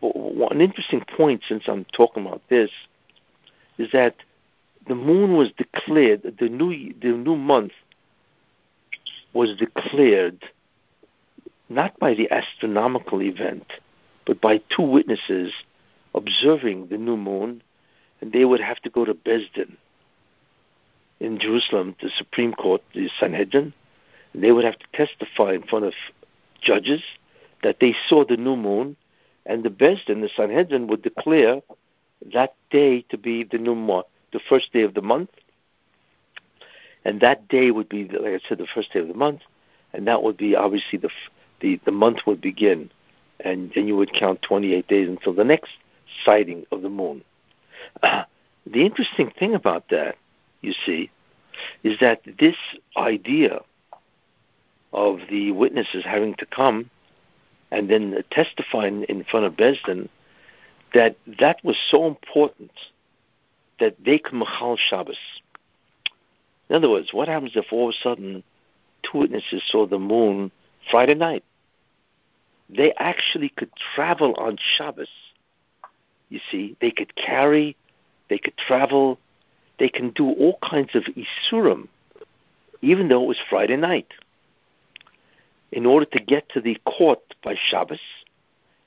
one 0.00 0.60
interesting 0.60 1.02
point, 1.16 1.42
since 1.48 1.64
I'm 1.66 1.86
talking 1.96 2.26
about 2.26 2.42
this, 2.50 2.70
is 3.78 3.90
that 3.92 4.16
the 4.88 4.94
moon 4.94 5.36
was 5.36 5.52
declared. 5.56 6.36
The 6.38 6.48
new 6.48 6.92
the 7.00 7.08
new 7.08 7.36
month 7.36 7.72
was 9.32 9.56
declared 9.56 10.42
not 11.68 11.98
by 11.98 12.14
the 12.14 12.30
astronomical 12.30 13.22
event, 13.22 13.66
but 14.26 14.40
by 14.40 14.60
two 14.74 14.82
witnesses 14.82 15.52
observing 16.14 16.88
the 16.88 16.98
new 16.98 17.16
moon, 17.16 17.62
and 18.20 18.32
they 18.32 18.44
would 18.44 18.60
have 18.60 18.80
to 18.80 18.90
go 18.90 19.04
to 19.04 19.14
Besdin 19.14 19.76
in 21.20 21.38
Jerusalem, 21.38 21.96
the 22.00 22.10
Supreme 22.16 22.52
Court, 22.52 22.82
the 22.94 23.08
Sanhedrin, 23.18 23.72
and 24.32 24.42
they 24.42 24.52
would 24.52 24.64
have 24.64 24.78
to 24.78 24.86
testify 24.92 25.52
in 25.52 25.62
front 25.62 25.84
of 25.84 25.94
judges 26.60 27.02
that 27.62 27.78
they 27.80 27.94
saw 28.08 28.24
the 28.24 28.36
new 28.36 28.56
moon, 28.56 28.96
and 29.46 29.62
the 29.62 29.70
Besdin, 29.70 30.20
the 30.20 30.30
Sanhedrin, 30.34 30.86
would 30.88 31.02
declare 31.02 31.60
that 32.32 32.54
day 32.70 33.02
to 33.10 33.18
be 33.18 33.44
the 33.44 33.58
new 33.58 33.74
moon, 33.74 34.02
the 34.32 34.40
first 34.48 34.72
day 34.72 34.82
of 34.82 34.94
the 34.94 35.02
month, 35.02 35.30
and 37.04 37.20
that 37.20 37.48
day 37.48 37.70
would 37.70 37.88
be, 37.88 38.08
like 38.08 38.32
I 38.32 38.48
said, 38.48 38.58
the 38.58 38.66
first 38.74 38.92
day 38.92 39.00
of 39.00 39.08
the 39.08 39.14
month, 39.14 39.40
and 39.92 40.06
that 40.08 40.22
would 40.22 40.36
be 40.36 40.56
obviously 40.56 40.98
the 40.98 41.10
the, 41.64 41.80
the 41.86 41.92
month 41.92 42.18
would 42.26 42.42
begin, 42.42 42.90
and 43.40 43.72
then 43.74 43.88
you 43.88 43.96
would 43.96 44.12
count 44.12 44.42
28 44.42 44.86
days 44.86 45.08
until 45.08 45.32
the 45.32 45.44
next 45.44 45.70
sighting 46.22 46.66
of 46.70 46.82
the 46.82 46.90
moon. 46.90 47.24
Uh, 48.02 48.24
the 48.66 48.84
interesting 48.84 49.30
thing 49.38 49.54
about 49.54 49.88
that, 49.88 50.16
you 50.60 50.74
see, 50.84 51.10
is 51.82 51.98
that 52.00 52.20
this 52.38 52.56
idea 52.98 53.60
of 54.92 55.20
the 55.30 55.52
witnesses 55.52 56.04
having 56.04 56.34
to 56.34 56.44
come 56.44 56.90
and 57.70 57.88
then 57.88 58.22
testify 58.30 58.86
in 58.86 59.24
front 59.30 59.46
of 59.46 59.54
Besdin, 59.54 60.08
that 60.92 61.16
that 61.40 61.64
was 61.64 61.76
so 61.90 62.06
important 62.06 62.70
that 63.80 63.96
they 64.04 64.18
could 64.18 64.34
machal 64.34 64.76
Shabbos. 64.76 65.16
In 66.68 66.76
other 66.76 66.90
words, 66.90 67.08
what 67.12 67.26
happens 67.26 67.52
if 67.54 67.72
all 67.72 67.88
of 67.88 67.94
a 67.94 68.02
sudden 68.02 68.44
two 69.02 69.18
witnesses 69.18 69.62
saw 69.66 69.86
the 69.86 69.98
moon 69.98 70.52
Friday 70.90 71.14
night? 71.14 71.42
They 72.68 72.92
actually 72.94 73.50
could 73.50 73.70
travel 73.94 74.34
on 74.38 74.58
Shabbos. 74.58 75.08
You 76.28 76.40
see, 76.50 76.76
they 76.80 76.90
could 76.90 77.14
carry, 77.14 77.76
they 78.28 78.38
could 78.38 78.56
travel, 78.56 79.18
they 79.78 79.88
can 79.88 80.10
do 80.10 80.30
all 80.30 80.58
kinds 80.62 80.94
of 80.94 81.04
isurim, 81.04 81.88
even 82.80 83.08
though 83.08 83.22
it 83.22 83.28
was 83.28 83.38
Friday 83.50 83.76
night. 83.76 84.12
In 85.72 85.86
order 85.86 86.06
to 86.06 86.20
get 86.20 86.48
to 86.50 86.60
the 86.60 86.78
court 86.84 87.34
by 87.42 87.56
Shabbos 87.56 88.00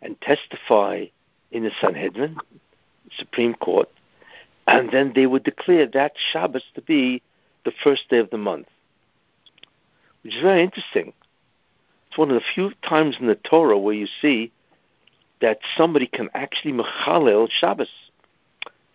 and 0.02 0.20
testify 0.22 1.06
in 1.52 1.64
the 1.64 1.72
Sanhedrin, 1.82 2.38
Supreme 3.18 3.54
Court, 3.54 3.90
and 4.68 4.92
then 4.92 5.14
they 5.16 5.26
would 5.26 5.44
declare 5.44 5.88
that 5.88 6.14
Shabbos 6.32 6.64
to 6.76 6.82
be 6.82 7.22
the 7.64 7.72
first 7.84 8.10
day 8.10 8.18
of 8.20 8.30
the 8.30 8.38
month, 8.38 8.68
which 10.24 10.36
is 10.36 10.42
very 10.42 10.62
interesting. 10.62 11.14
It's 12.08 12.18
one 12.18 12.30
of 12.30 12.36
the 12.36 12.44
few 12.56 12.72
times 12.88 13.18
in 13.20 13.28
the 13.28 13.36
Torah 13.36 13.78
where 13.78 13.94
you 13.94 14.08
see 14.22 14.52
that 15.42 15.60
somebody 15.76 16.08
can 16.08 16.30
actually 16.34 16.74
mechalel 16.74 17.48
Shabbos, 17.50 17.90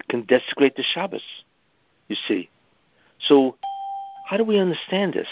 can 0.09 0.23
desecrate 0.23 0.77
the 0.77 0.83
Shabbos. 0.83 1.23
You 2.09 2.17
see, 2.29 2.51
so 3.21 3.57
how 4.27 4.37
do 4.37 4.45
we 4.45 4.59
understand 4.59 5.15
this? 5.15 5.29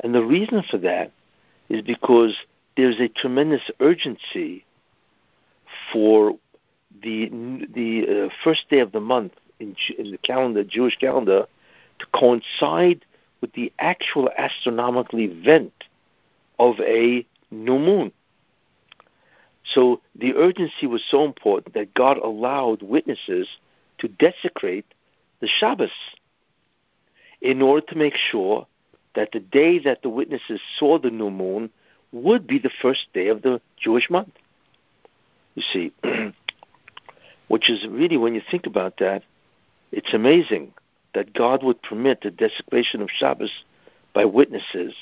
And 0.00 0.14
the 0.14 0.24
reason 0.24 0.62
for 0.70 0.78
that 0.78 1.12
is 1.68 1.82
because 1.82 2.36
there's 2.76 3.00
a 3.00 3.08
tremendous 3.08 3.62
urgency 3.80 4.64
for 5.92 6.38
the 7.02 7.28
the 7.74 8.26
uh, 8.26 8.28
first 8.44 8.68
day 8.70 8.78
of 8.78 8.92
the 8.92 9.00
month 9.00 9.32
in, 9.58 9.76
in 9.98 10.10
the 10.12 10.18
calendar, 10.18 10.64
Jewish 10.64 10.96
calendar, 10.96 11.46
to 11.98 12.06
coincide 12.14 13.04
with 13.40 13.52
the 13.52 13.72
actual 13.78 14.30
astronomical 14.36 15.20
event 15.20 15.72
of 16.58 16.80
a 16.80 17.26
new 17.50 17.78
moon. 17.78 18.12
So 19.64 20.00
the 20.14 20.34
urgency 20.34 20.86
was 20.86 21.04
so 21.10 21.24
important 21.24 21.74
that 21.74 21.94
God 21.94 22.18
allowed 22.18 22.82
witnesses 22.82 23.48
to 23.98 24.08
desecrate 24.08 24.86
the 25.40 25.46
Shabbos 25.46 25.90
in 27.40 27.62
order 27.62 27.86
to 27.88 27.96
make 27.96 28.14
sure 28.14 28.66
that 29.14 29.32
the 29.32 29.40
day 29.40 29.78
that 29.80 30.02
the 30.02 30.08
witnesses 30.08 30.60
saw 30.78 30.98
the 30.98 31.10
new 31.10 31.30
moon 31.30 31.70
would 32.12 32.46
be 32.46 32.58
the 32.58 32.70
first 32.82 33.06
day 33.12 33.28
of 33.28 33.42
the 33.42 33.60
Jewish 33.76 34.08
month. 34.08 34.32
You 35.54 35.62
see, 35.72 35.92
which 37.48 37.68
is 37.68 37.86
really, 37.88 38.16
when 38.16 38.34
you 38.34 38.42
think 38.50 38.66
about 38.66 38.98
that, 38.98 39.22
it's 39.92 40.14
amazing 40.14 40.72
that 41.14 41.32
God 41.32 41.62
would 41.62 41.82
permit 41.82 42.20
the 42.22 42.30
desecration 42.30 43.02
of 43.02 43.10
Shabbos 43.10 43.50
by 44.14 44.24
witnesses 44.24 44.94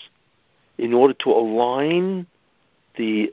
in 0.78 0.92
order 0.92 1.14
to 1.14 1.30
align 1.30 2.26
the 2.96 3.32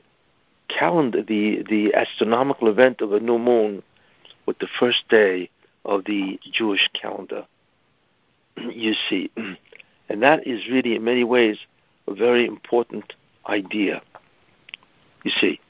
calendar, 0.68 1.22
the, 1.22 1.64
the 1.68 1.94
astronomical 1.94 2.68
event 2.68 3.00
of 3.00 3.12
a 3.12 3.20
new 3.20 3.38
moon 3.38 3.82
with 4.46 4.58
the 4.58 4.68
first 4.78 5.08
day 5.08 5.50
of 5.84 6.04
the 6.04 6.38
Jewish 6.52 6.88
calendar. 6.92 7.46
You 8.56 8.94
see, 9.08 9.30
and 10.08 10.22
that 10.22 10.46
is 10.46 10.68
really, 10.70 10.94
in 10.94 11.04
many 11.04 11.24
ways, 11.24 11.58
a 12.06 12.14
very 12.14 12.46
important 12.46 13.14
idea. 13.46 14.02
You 15.24 15.32
see, 15.40 15.60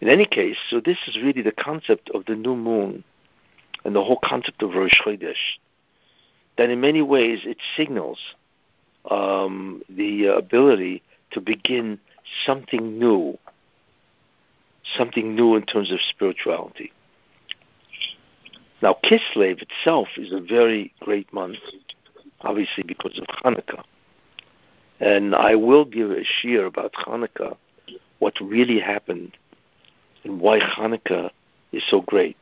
in 0.00 0.08
any 0.08 0.26
case, 0.26 0.56
so 0.70 0.80
this 0.80 0.98
is 1.06 1.16
really 1.22 1.42
the 1.42 1.52
concept 1.52 2.10
of 2.10 2.24
the 2.26 2.34
new 2.34 2.56
moon 2.56 3.04
and 3.84 3.94
the 3.94 4.02
whole 4.02 4.18
concept 4.22 4.62
of 4.62 4.74
Rosh 4.74 5.00
Chodesh. 5.04 5.58
That 6.56 6.70
in 6.70 6.80
many 6.80 7.02
ways 7.02 7.40
it 7.44 7.58
signals 7.76 8.18
um, 9.10 9.82
the 9.88 10.28
uh, 10.28 10.32
ability 10.36 11.02
to 11.32 11.40
begin 11.40 11.98
something 12.44 12.98
new, 12.98 13.38
something 14.96 15.34
new 15.34 15.56
in 15.56 15.62
terms 15.62 15.92
of 15.92 15.98
spirituality. 16.08 16.92
Now, 18.82 18.98
Kislev 19.04 19.62
itself 19.62 20.08
is 20.16 20.32
a 20.32 20.40
very 20.40 20.92
great 21.00 21.32
month, 21.32 21.58
obviously 22.42 22.82
because 22.82 23.18
of 23.18 23.26
Hanukkah. 23.42 23.82
And 25.00 25.34
I 25.34 25.54
will 25.54 25.84
give 25.84 26.10
a 26.10 26.22
shiur 26.22 26.66
about 26.66 26.92
Hanukkah, 26.94 27.56
what 28.18 28.34
really 28.40 28.80
happened, 28.80 29.36
and 30.24 30.40
why 30.40 30.60
Hanukkah 30.60 31.30
is 31.72 31.82
so 31.88 32.00
great. 32.00 32.36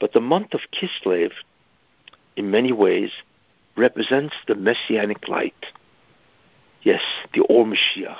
But 0.00 0.12
the 0.12 0.20
month 0.20 0.54
of 0.54 0.60
Kislev, 0.72 1.32
in 2.36 2.50
many 2.50 2.72
ways, 2.72 3.10
represents 3.76 4.34
the 4.46 4.54
messianic 4.54 5.28
light. 5.28 5.66
Yes, 6.88 7.02
the 7.34 7.42
Or 7.42 7.66
Mashiach. 7.66 8.16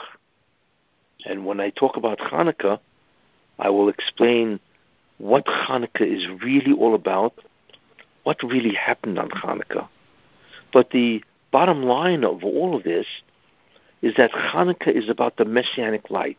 And 1.25 1.47
when 1.47 1.59
I 1.59 1.71
talk 1.71 1.97
about 1.97 2.19
Hanukkah, 2.19 2.79
I 3.59 3.71
will 3.71 3.89
explain 3.89 4.61
what 5.17 5.47
Hanukkah 5.47 6.03
is 6.03 6.29
really 6.45 6.75
all 6.75 6.95
about, 6.95 7.33
what 8.25 8.43
really 8.43 8.75
happened 8.75 9.19
on 9.19 9.31
Hanukkah. 9.31 9.89
But 10.71 10.91
the 10.91 11.25
bottom 11.51 11.83
line 11.83 12.25
of 12.25 12.45
all 12.45 12.77
of 12.77 12.85
this 12.85 13.07
is 14.03 14.17
that 14.17 14.33
Hanukkah 14.33 14.95
is 14.95 15.09
about 15.09 15.39
the 15.39 15.47
messianic 15.47 16.11
light. 16.11 16.37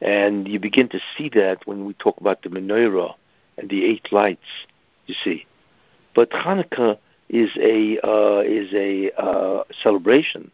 And 0.00 0.48
you 0.48 0.58
begin 0.58 0.88
to 0.88 0.98
see 1.16 1.28
that 1.34 1.68
when 1.68 1.84
we 1.84 1.94
talk 1.94 2.20
about 2.20 2.42
the 2.42 2.48
menorah 2.48 3.14
and 3.56 3.70
the 3.70 3.84
eight 3.84 4.08
lights, 4.10 4.66
you 5.06 5.14
see. 5.22 5.46
But 6.16 6.30
Hanukkah 6.30 6.98
is 7.28 7.50
a 7.58 8.00
uh, 8.04 8.40
is 8.40 8.74
a 8.74 9.12
uh, 9.12 9.62
celebration 9.84 10.50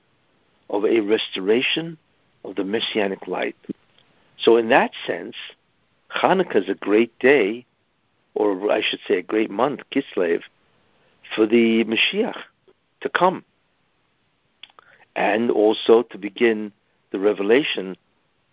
of 0.72 0.84
a 0.84 1.00
restoration 1.00 1.98
of 2.44 2.56
the 2.56 2.64
messianic 2.64 3.28
light. 3.28 3.54
So, 4.38 4.56
in 4.56 4.70
that 4.70 4.90
sense, 5.06 5.36
Hanukkah 6.10 6.56
is 6.56 6.68
a 6.68 6.74
great 6.74 7.16
day, 7.20 7.66
or 8.34 8.72
I 8.72 8.80
should 8.80 9.00
say, 9.06 9.18
a 9.18 9.22
great 9.22 9.50
month, 9.50 9.80
Kislev, 9.92 10.40
for 11.36 11.46
the 11.46 11.84
Mashiach 11.84 12.38
to 13.02 13.08
come, 13.08 13.44
and 15.14 15.50
also 15.50 16.02
to 16.02 16.18
begin 16.18 16.72
the 17.10 17.20
revelation 17.20 17.96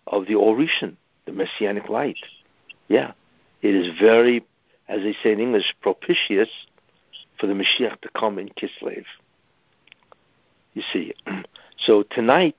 of 0.06 0.26
the 0.26 0.34
Or 0.34 0.56
Harishon, 0.56 0.96
the 1.24 1.32
messianic 1.32 1.88
light. 1.88 2.18
Yeah, 2.88 3.12
it 3.62 3.74
is 3.74 3.88
very, 3.98 4.44
as 4.88 5.02
they 5.02 5.16
say 5.22 5.32
in 5.32 5.40
English, 5.40 5.74
propitious 5.80 6.50
for 7.38 7.46
the 7.46 7.54
Mashiach 7.54 8.00
to 8.02 8.08
come 8.14 8.38
in 8.38 8.50
Kislev. 8.50 9.04
You 10.74 10.82
see, 10.92 11.14
so 11.86 12.02
tonight, 12.02 12.56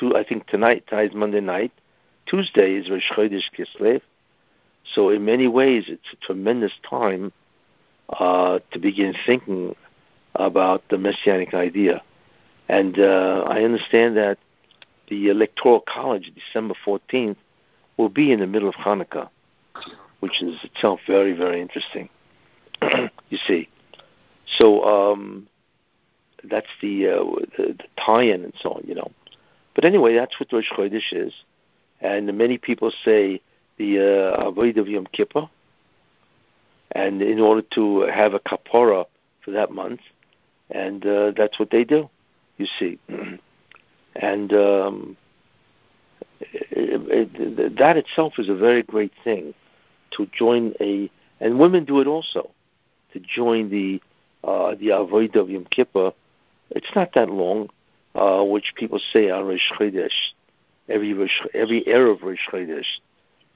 to 0.00 0.16
I 0.16 0.24
think 0.24 0.46
tonight, 0.46 0.84
tonight 0.88 1.10
is 1.10 1.14
Monday 1.14 1.40
night. 1.40 1.72
Tuesday 2.26 2.74
is 2.74 2.90
Rosh 2.90 3.10
Chodesh 3.12 3.50
Kislev. 3.56 4.00
So 4.94 5.10
in 5.10 5.24
many 5.24 5.48
ways, 5.48 5.84
it's 5.88 6.12
a 6.12 6.16
tremendous 6.24 6.72
time 6.88 7.32
uh, 8.08 8.60
to 8.72 8.78
begin 8.78 9.14
thinking 9.26 9.74
about 10.34 10.82
the 10.90 10.98
messianic 10.98 11.54
idea. 11.54 12.02
And 12.68 12.98
uh, 12.98 13.44
I 13.46 13.62
understand 13.62 14.16
that 14.16 14.38
the 15.08 15.28
Electoral 15.28 15.82
College, 15.86 16.32
December 16.34 16.74
14th, 16.84 17.36
will 17.96 18.08
be 18.08 18.32
in 18.32 18.40
the 18.40 18.46
middle 18.46 18.68
of 18.68 18.74
Hanukkah, 18.74 19.28
which 20.20 20.42
is 20.42 20.56
itself 20.64 21.00
very, 21.06 21.32
very 21.32 21.60
interesting. 21.60 22.08
you 22.82 23.38
see. 23.46 23.68
So 24.58 24.84
um, 24.84 25.48
that's 26.50 26.68
the, 26.80 27.08
uh, 27.08 27.24
the, 27.56 27.74
the 27.74 27.84
tie-in 28.04 28.44
and 28.44 28.54
so 28.60 28.72
on, 28.72 28.84
you 28.86 28.94
know. 28.94 29.10
But 29.74 29.84
anyway, 29.84 30.14
that's 30.14 30.38
what 30.40 30.52
Rosh 30.52 30.70
Chodesh 30.72 31.12
is. 31.12 31.32
And 32.00 32.36
many 32.36 32.58
people 32.58 32.92
say 33.04 33.40
the 33.78 33.98
uh, 33.98 34.50
Avodah 34.50 34.78
of 34.78 34.88
Yom 34.88 35.06
Kippur, 35.06 35.48
and 36.92 37.22
in 37.22 37.40
order 37.40 37.62
to 37.74 38.00
have 38.02 38.34
a 38.34 38.40
kapora 38.40 39.06
for 39.44 39.50
that 39.50 39.70
month, 39.70 40.00
and 40.70 41.04
uh, 41.06 41.32
that's 41.36 41.58
what 41.58 41.70
they 41.70 41.84
do. 41.84 42.08
You 42.58 42.66
see, 42.78 42.98
and 44.16 44.52
um, 44.52 45.16
it, 46.40 47.34
it, 47.34 47.76
that 47.78 47.96
itself 47.96 48.34
is 48.38 48.48
a 48.48 48.54
very 48.54 48.82
great 48.82 49.12
thing 49.24 49.54
to 50.16 50.26
join 50.26 50.74
a, 50.80 51.10
and 51.40 51.58
women 51.58 51.84
do 51.84 52.00
it 52.00 52.06
also, 52.06 52.50
to 53.12 53.20
join 53.20 53.70
the 53.70 54.00
uh, 54.44 54.74
the 54.74 54.88
Avodah 54.88 55.36
of 55.36 55.50
Yom 55.50 55.66
Kippur. 55.70 56.12
It's 56.70 56.94
not 56.94 57.12
that 57.14 57.30
long, 57.30 57.70
uh, 58.14 58.42
which 58.44 58.74
people 58.74 59.00
say 59.12 59.30
on 59.30 59.46
Rosh 59.46 59.72
Chodesh. 59.78 60.32
Every 60.88 61.12
Rosh, 61.14 61.40
every 61.54 61.82
erev 61.84 62.22
Rosh 62.22 62.38
Chodesh, 62.50 62.86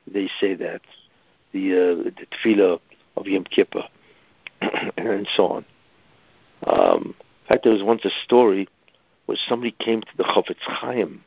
they 0.06 0.28
say 0.40 0.54
that 0.54 0.80
the 1.52 1.72
uh, 1.72 2.02
the 2.04 2.26
tefillah 2.26 2.80
of 3.16 3.26
Yom 3.26 3.44
Kippur 3.44 3.84
and 4.96 5.28
so 5.36 5.46
on. 5.46 5.64
Um, 6.66 7.14
in 7.42 7.48
fact, 7.48 7.64
there 7.64 7.72
was 7.72 7.82
once 7.82 8.04
a 8.04 8.10
story 8.24 8.68
where 9.26 9.38
somebody 9.48 9.72
came 9.72 10.00
to 10.02 10.16
the 10.16 10.24
Chofetz 10.24 10.60
Chaim 10.62 11.22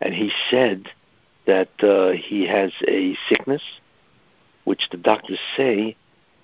and 0.00 0.14
he 0.14 0.30
said 0.50 0.88
that 1.46 1.70
uh, 1.82 2.12
he 2.12 2.46
has 2.46 2.72
a 2.88 3.16
sickness 3.28 3.62
which 4.64 4.88
the 4.90 4.96
doctors 4.96 5.38
say 5.56 5.96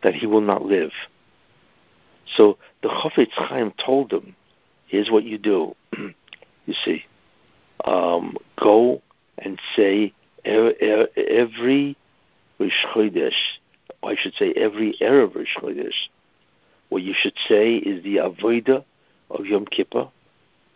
that 0.02 0.14
he 0.14 0.26
will 0.26 0.40
not 0.40 0.64
live. 0.64 0.92
So 2.34 2.58
the 2.82 2.88
Chofetz 2.88 3.32
Chaim 3.32 3.72
told 3.84 4.12
him, 4.12 4.34
here's 4.86 5.10
what 5.10 5.24
you 5.24 5.38
do. 5.38 5.74
you 5.96 6.74
see, 6.84 7.04
um, 7.84 8.36
go 8.60 9.02
and 9.38 9.60
say 9.76 10.12
every 10.44 11.96
Rosh 12.58 12.84
Chodesh, 12.94 13.58
I 14.02 14.16
should 14.16 14.34
say 14.34 14.52
every 14.52 14.94
Erev 15.00 15.34
Rosh 15.34 15.56
Chodesh, 15.56 16.08
what 16.88 17.02
you 17.02 17.14
should 17.16 17.36
say 17.48 17.76
is 17.76 18.02
the 18.02 18.16
Avodah 18.16 18.84
of 19.30 19.46
Yom 19.46 19.66
Kippur. 19.66 20.08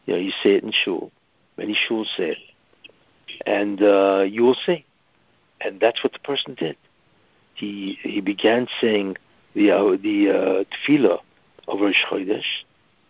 You 0.07 0.15
know, 0.15 0.21
you 0.21 0.33
say 0.43 0.55
it 0.55 0.65
in 0.65 0.73
Shul. 0.73 1.13
Many 1.57 1.75
Shuls 1.75 2.07
say 2.17 2.31
it. 2.31 2.39
And 3.47 3.81
uh, 3.83 4.25
you 4.29 4.43
will 4.43 4.57
see. 4.67 4.85
And 5.61 5.79
that's 5.79 6.03
what 6.03 6.13
the 6.13 6.19
person 6.21 6.55
did. 6.55 6.77
He 7.55 7.99
he 8.03 8.21
began 8.21 8.67
saying 8.81 9.19
the 9.55 9.73
uh, 9.73 9.97
the 10.03 10.31
uh, 10.31 10.65
tefillah 10.89 11.21
of 11.69 11.81
Rosh 11.81 12.05
Chodesh, 12.11 12.65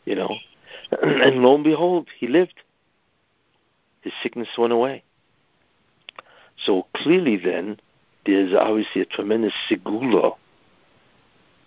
you 0.04 0.14
know, 0.14 0.34
and 1.02 1.36
lo 1.36 1.54
and 1.54 1.64
behold, 1.64 2.08
he 2.18 2.26
lived. 2.26 2.54
His 4.02 4.12
sickness 4.22 4.48
went 4.56 4.72
away. 4.72 5.02
So 6.64 6.86
clearly, 6.94 7.36
then, 7.36 7.80
there's 8.26 8.54
obviously 8.54 9.02
a 9.02 9.06
tremendous 9.06 9.52
segula 9.68 10.36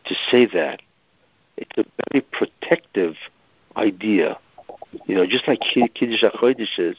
to 0.06 0.16
say 0.30 0.46
that. 0.48 0.82
It's 1.58 1.78
a 1.78 1.86
very 2.12 2.26
protective 2.32 3.16
idea. 3.76 4.40
You 5.06 5.16
know, 5.16 5.26
just 5.26 5.48
like 5.48 5.60
Kiddush 5.62 6.24
HaChodesh 6.24 6.80
is, 6.80 6.98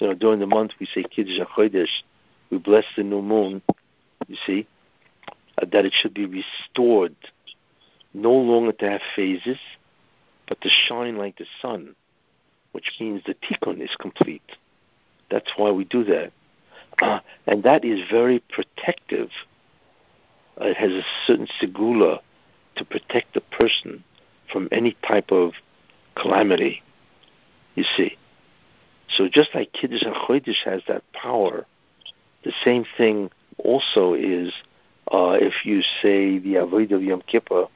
you 0.00 0.08
know, 0.08 0.14
during 0.14 0.40
the 0.40 0.46
month 0.46 0.72
we 0.80 0.86
say 0.86 1.04
Kiddush 1.04 1.38
HaChodesh, 1.38 2.02
we 2.50 2.58
bless 2.58 2.84
the 2.96 3.02
new 3.02 3.22
moon, 3.22 3.62
you 4.28 4.36
see, 4.46 4.66
uh, 5.60 5.66
that 5.72 5.84
it 5.84 5.92
should 5.92 6.14
be 6.14 6.26
restored, 6.26 7.16
no 8.14 8.32
longer 8.32 8.72
to 8.72 8.90
have 8.90 9.00
phases, 9.14 9.58
but 10.48 10.60
to 10.60 10.68
shine 10.68 11.16
like 11.16 11.36
the 11.36 11.46
sun, 11.60 11.94
which 12.72 12.92
means 13.00 13.22
the 13.26 13.34
tikkun 13.34 13.82
is 13.82 13.94
complete. 13.98 14.56
That's 15.30 15.50
why 15.56 15.72
we 15.72 15.84
do 15.84 16.04
that. 16.04 16.32
Uh, 17.02 17.20
and 17.46 17.64
that 17.64 17.84
is 17.84 18.00
very 18.10 18.42
protective. 18.48 19.30
Uh, 20.60 20.66
it 20.66 20.76
has 20.76 20.92
a 20.92 21.02
certain 21.26 21.48
segula 21.60 22.20
to 22.76 22.84
protect 22.84 23.34
the 23.34 23.40
person 23.40 24.04
from 24.52 24.68
any 24.70 24.96
type 25.06 25.32
of 25.32 25.52
calamity. 26.14 26.82
You 27.74 27.84
see. 27.96 28.16
So 29.08 29.28
just 29.28 29.54
like 29.54 29.72
Kiddush 29.72 30.02
HaChodesh 30.02 30.64
has 30.64 30.82
that 30.88 31.02
power, 31.12 31.66
the 32.44 32.52
same 32.64 32.84
thing 32.96 33.30
also 33.58 34.14
is 34.14 34.52
uh, 35.12 35.36
if 35.40 35.66
you 35.66 35.82
say 36.02 36.38
the 36.38 36.54
Avodah 36.54 36.92
of 36.92 37.02
Yom 37.02 37.22
Kippur 37.26 37.66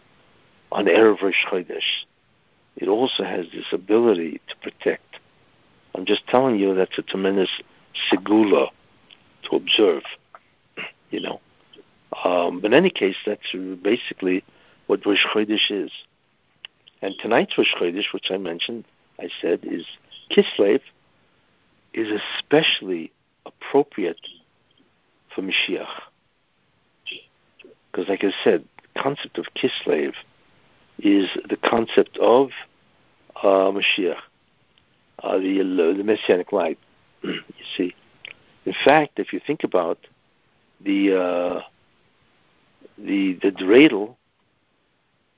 on 0.71 0.87
Erev 0.87 1.23
Rosh 1.23 1.45
Chodesh. 1.51 2.05
It 2.77 2.89
also 2.89 3.25
has 3.25 3.47
this 3.53 3.67
ability 3.73 4.41
to 4.49 4.57
protect. 4.57 5.19
I'm 5.95 6.05
just 6.05 6.27
telling 6.29 6.59
you 6.59 6.75
that's 6.75 6.99
a 6.99 7.03
tremendous 7.03 7.51
segula 8.11 8.69
to 9.45 9.57
observe, 9.57 10.03
you 11.11 11.21
know. 11.21 11.41
Um, 12.25 12.61
but 12.61 12.69
in 12.69 12.75
any 12.75 12.91
case, 12.91 13.17
that's 13.27 13.53
basically 13.83 14.45
what 14.87 15.05
Rosh 15.05 15.27
Chodesh 15.27 15.71
is. 15.71 15.91
And 17.03 17.15
tonight's 17.21 17.57
Rosh 17.57 17.75
Chodesh, 17.75 18.13
which 18.13 18.31
I 18.31 18.39
mentioned, 18.39 18.85
I 19.19 19.29
said, 19.41 19.61
is 19.63 19.85
Kislev, 20.31 20.81
is 21.95 22.09
especially 22.11 23.13
appropriate 23.47 24.21
for 25.35 25.43
Mashiach. 25.43 25.87
Because, 27.91 28.09
like 28.09 28.25
I 28.25 28.33
said, 28.45 28.65
the 28.83 29.01
concept 29.01 29.39
of 29.39 29.47
Kislev 29.55 30.13
is 30.99 31.29
the 31.49 31.57
concept 31.57 32.19
of 32.19 32.51
uh, 33.43 33.71
Mashiach, 33.73 34.17
uh, 35.23 35.39
the, 35.39 35.95
the 35.97 36.05
Messianic 36.05 36.53
light. 36.53 36.79
you 37.23 37.43
see, 37.77 37.95
in 38.65 38.75
fact, 38.85 39.19
if 39.19 39.33
you 39.33 39.41
think 39.45 39.65
about 39.65 39.99
the 40.81 41.15
uh, 41.15 41.61
the 42.97 43.39
the 43.41 43.51
dreidel 43.51 44.17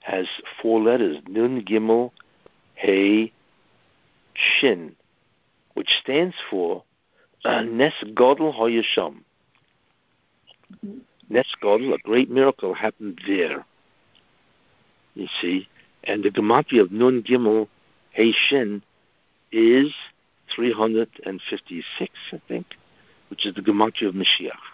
has 0.00 0.26
four 0.60 0.80
letters: 0.80 1.18
Nun, 1.28 1.62
Gimel, 1.62 2.10
Hey, 2.74 3.32
Shin, 4.34 4.96
which 5.74 5.90
stands 6.02 6.34
for 6.50 6.84
uh, 7.44 7.62
Nes 7.62 7.92
Godel 8.14 8.54
Hoyasham. 8.54 9.20
Nes 11.28 11.46
Godel, 11.62 11.94
a 11.94 11.98
great 11.98 12.30
miracle 12.30 12.74
happened 12.74 13.20
there. 13.26 13.64
You 15.20 15.28
see, 15.42 15.68
and 16.04 16.24
the 16.24 16.30
gematria 16.30 16.80
of 16.80 16.92
Nun 16.92 17.22
Gimel 17.22 17.68
Hey 18.12 18.32
is 19.52 19.92
356, 20.56 22.10
I 22.32 22.40
think 22.48 22.66
which 23.28 23.44
is 23.44 23.54
the 23.54 23.60
gematria 23.60 24.08
of 24.08 24.14
Mashiach. 24.14 24.64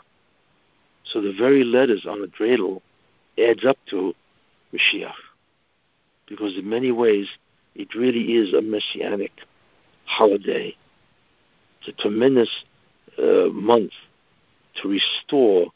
So 1.03 1.21
the 1.21 1.35
very 1.37 1.65
letters 1.65 2.07
on 2.09 2.21
the 2.21 2.29
dreidel 2.29 2.81
adds 3.37 3.67
up 3.67 3.77
to 3.91 4.15
Mashiach, 4.73 5.19
because 6.29 6.57
in 6.57 6.71
many 6.71 6.93
ways 6.93 7.27
it 7.75 7.97
really 7.97 8.37
is 8.37 8.55
a 8.55 8.63
messianic 8.63 9.33
holiday. 10.05 10.77
It's 11.81 11.89
a 11.89 12.03
tremendous 12.03 12.63
uh, 13.19 13.49
month 13.53 13.93
to 14.81 14.89
restore 14.89 15.73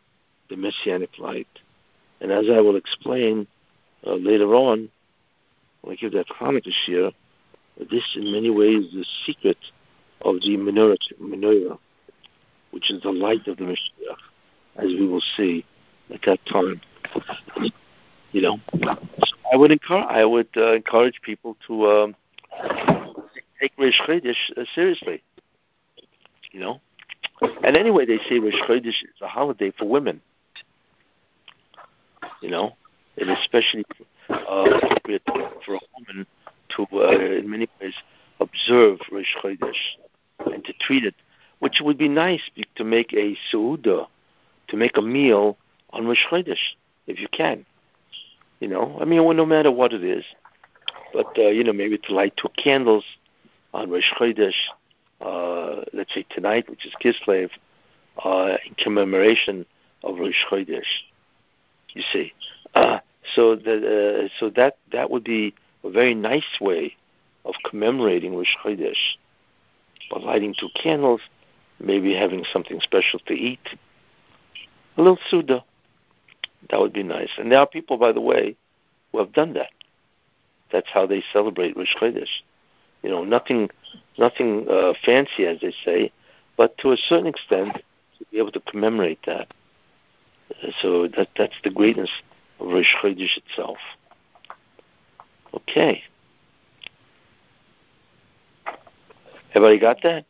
the 0.49 0.57
messianic 0.57 1.19
light. 1.19 1.49
And 2.21 2.31
as 2.31 2.45
I 2.49 2.61
will 2.61 2.77
explain 2.77 3.49
uh, 4.07 4.15
later 4.15 4.55
on, 4.55 4.89
when 5.83 5.97
I 5.97 5.97
give 5.97 6.13
that 6.13 6.27
Hanukkah 6.29 6.73
shiur, 6.87 7.13
this 7.91 8.05
in 8.17 8.33
many 8.33 8.51
ways 8.51 8.87
is 8.87 8.93
the 8.93 9.07
secret 9.25 9.59
of 10.23 10.37
the 10.41 10.57
menorah, 10.57 10.97
menorah 11.21 11.79
which 12.71 12.91
is 12.91 13.03
the 13.03 13.11
light 13.11 13.47
of 13.49 13.57
the 13.57 13.65
Mashiach, 13.65 14.17
as 14.77 14.87
we 14.87 15.07
will 15.07 15.23
see 15.37 15.65
at 16.13 16.21
that 16.27 16.39
time. 16.47 16.81
You 18.33 18.43
know, 18.43 18.61
so 18.73 19.37
I 19.53 19.57
would 19.57 19.73
encourage 19.73 20.07
I 20.09 20.25
would 20.25 20.49
uh, 20.57 20.75
encourage 20.75 21.21
people 21.23 21.57
to 21.67 21.91
um, 21.91 22.17
take 23.61 23.73
Rosh 23.77 24.01
Chodesh 24.07 24.37
uh, 24.57 24.65
seriously. 24.75 25.23
You 26.53 26.61
know, 26.61 26.81
and 27.65 27.77
anyway, 27.77 28.07
they 28.07 28.19
say 28.29 28.39
Rosh 28.39 28.55
Chodesh 28.69 28.89
is 28.89 29.21
a 29.21 29.27
holiday 29.27 29.73
for 29.77 29.87
women. 29.87 30.21
You 32.41 32.51
know, 32.51 32.77
and 33.21 33.31
especially 33.31 33.85
uh, 34.29 34.79
appropriate 34.83 35.23
for 35.65 35.75
a 35.75 35.81
woman 35.99 36.27
to, 36.77 36.87
uh, 36.93 37.39
in 37.39 37.51
many 37.51 37.69
ways, 37.81 37.95
observe 38.41 38.99
Rosh 39.13 39.37
Chodesh 39.43 39.97
and 40.47 40.65
to 40.65 40.73
treat 40.73 41.05
it 41.05 41.15
which 41.61 41.81
would 41.81 41.97
be 41.97 42.09
nice 42.09 42.43
to 42.75 42.85
make 42.85 43.13
a 43.13 43.37
suuda, 43.53 44.09
to 44.69 44.77
make 44.77 44.97
a 44.97 45.03
meal 45.03 45.57
on 45.91 46.07
Rosh 46.07 46.27
Chodesh, 46.29 46.75
if 47.07 47.21
you 47.21 47.29
can. 47.29 47.65
You 48.59 48.69
know, 48.69 48.99
I 49.01 49.05
mean, 49.05 49.25
well, 49.25 49.37
no 49.37 49.47
matter 49.47 49.71
what 49.71 49.93
it 49.93 50.03
is, 50.03 50.25
but 51.13 51.39
uh, 51.39 51.49
you 51.49 51.65
know, 51.65 51.73
maybe 51.73 51.99
to 51.99 52.15
light 52.15 52.35
two 52.37 52.49
candles 52.63 53.05
on 53.73 53.91
Rosh 53.91 54.11
Chodesh, 54.19 54.55
uh, 55.21 55.85
let's 55.93 56.13
say 56.15 56.27
tonight, 56.31 56.69
which 56.69 56.85
is 56.87 56.95
Kislev, 57.03 57.51
uh, 58.25 58.57
in 58.67 58.75
commemoration 58.75 59.65
of 60.03 60.19
Rosh 60.19 60.45
Chodesh. 60.51 60.83
You 61.95 62.03
see, 62.13 62.33
uh, 62.75 63.00
so 63.35 63.57
that 63.57 63.85
uh, 63.85 64.29
so 64.39 64.51
that 64.51 64.77
that 64.93 65.11
would 65.11 65.25
be 65.25 65.55
a 65.85 65.91
very 65.91 66.15
nice 66.15 66.59
way 66.61 66.97
of 67.45 67.55
commemorating 67.69 68.37
Rosh 68.37 68.57
Chodesh 68.63 69.17
by 70.11 70.21
lighting 70.21 70.55
two 70.59 70.69
candles, 70.75 71.21
maybe 71.79 72.15
having 72.15 72.45
something 72.53 72.81
special 72.81 73.21
to 73.27 73.35
eat, 73.35 73.61
a 74.97 75.03
little 75.03 75.19
suda. 75.29 75.65
That 76.69 76.81
would 76.81 76.93
be 76.93 77.03
nice. 77.03 77.31
And 77.39 77.51
there 77.51 77.59
are 77.59 77.67
people, 77.67 77.97
by 77.97 78.13
the 78.13 78.21
way, 78.21 78.57
who 79.11 79.19
have 79.19 79.33
done 79.33 79.55
that. 79.55 79.71
That's 80.73 80.89
how 80.93 81.07
they 81.07 81.23
celebrate 81.33 81.77
Rosh 81.77 81.95
Chodesh. 81.97 82.43
You 83.03 83.11
know, 83.11 83.25
nothing, 83.25 83.71
nothing 84.19 84.67
uh, 84.69 84.93
fancy, 85.05 85.47
as 85.47 85.61
they 85.61 85.73
say, 85.85 86.13
but 86.57 86.77
to 86.79 86.93
a 86.93 86.97
certain 86.97 87.27
extent, 87.27 87.77
to 88.19 88.25
be 88.31 88.39
able 88.39 88.53
to 88.53 88.61
commemorate 88.61 89.21
that. 89.27 89.49
Uh, 90.63 90.71
so 90.83 91.09
that 91.09 91.29
that's 91.37 91.57
the 91.65 91.71
greatness 91.71 92.11
of 92.61 92.67
Rosh 92.69 92.95
Chodesh 93.03 93.37
itself. 93.37 93.79
Okay. 95.55 96.03
Everybody 99.55 99.79
got 99.79 99.99
that? 100.03 100.27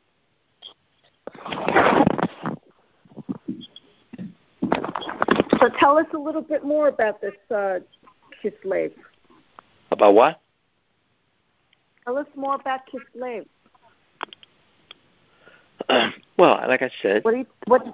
So 5.58 5.68
tell 5.78 5.98
us 5.98 6.06
a 6.14 6.18
little 6.18 6.40
bit 6.40 6.64
more 6.64 6.88
about 6.88 7.20
this 7.20 7.34
uh, 7.50 7.80
Kislev. 8.42 8.92
About 9.90 10.14
what? 10.14 10.40
Tell 12.04 12.16
us 12.16 12.26
more 12.34 12.54
about 12.54 12.80
Kislev. 12.88 13.44
well, 16.38 16.64
like 16.66 16.82
I 16.82 16.90
said, 17.02 17.24
What 17.24 17.32
do 17.32 17.38
you, 17.38 17.46
what 17.66 17.84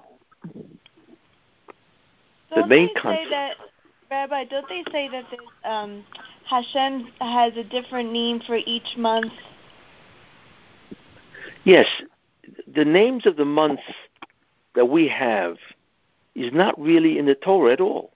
Don't 2.55 2.69
main 2.69 2.87
they 2.89 2.93
say 2.95 3.01
concept- 3.01 3.31
that, 3.31 3.57
Rabbi? 4.11 4.45
Don't 4.45 4.69
they 4.69 4.85
say 4.93 5.09
that 5.09 5.25
there's, 5.31 5.49
um, 5.65 6.05
Hashem 6.45 7.09
has 7.21 7.57
a 7.57 7.65
different 7.65 8.13
name 8.13 8.41
for 8.47 8.57
each 8.57 8.97
month? 8.97 9.33
yes, 11.65 11.87
the 12.73 12.85
names 12.85 13.27
of 13.27 13.37
the 13.37 13.45
months 13.45 13.83
that 14.75 14.87
we 14.87 15.09
have 15.09 15.57
is 16.35 16.53
not 16.53 16.81
really 16.81 17.19
in 17.19 17.27
the 17.27 17.35
Torah 17.35 17.73
at 17.73 17.81
all. 17.81 18.13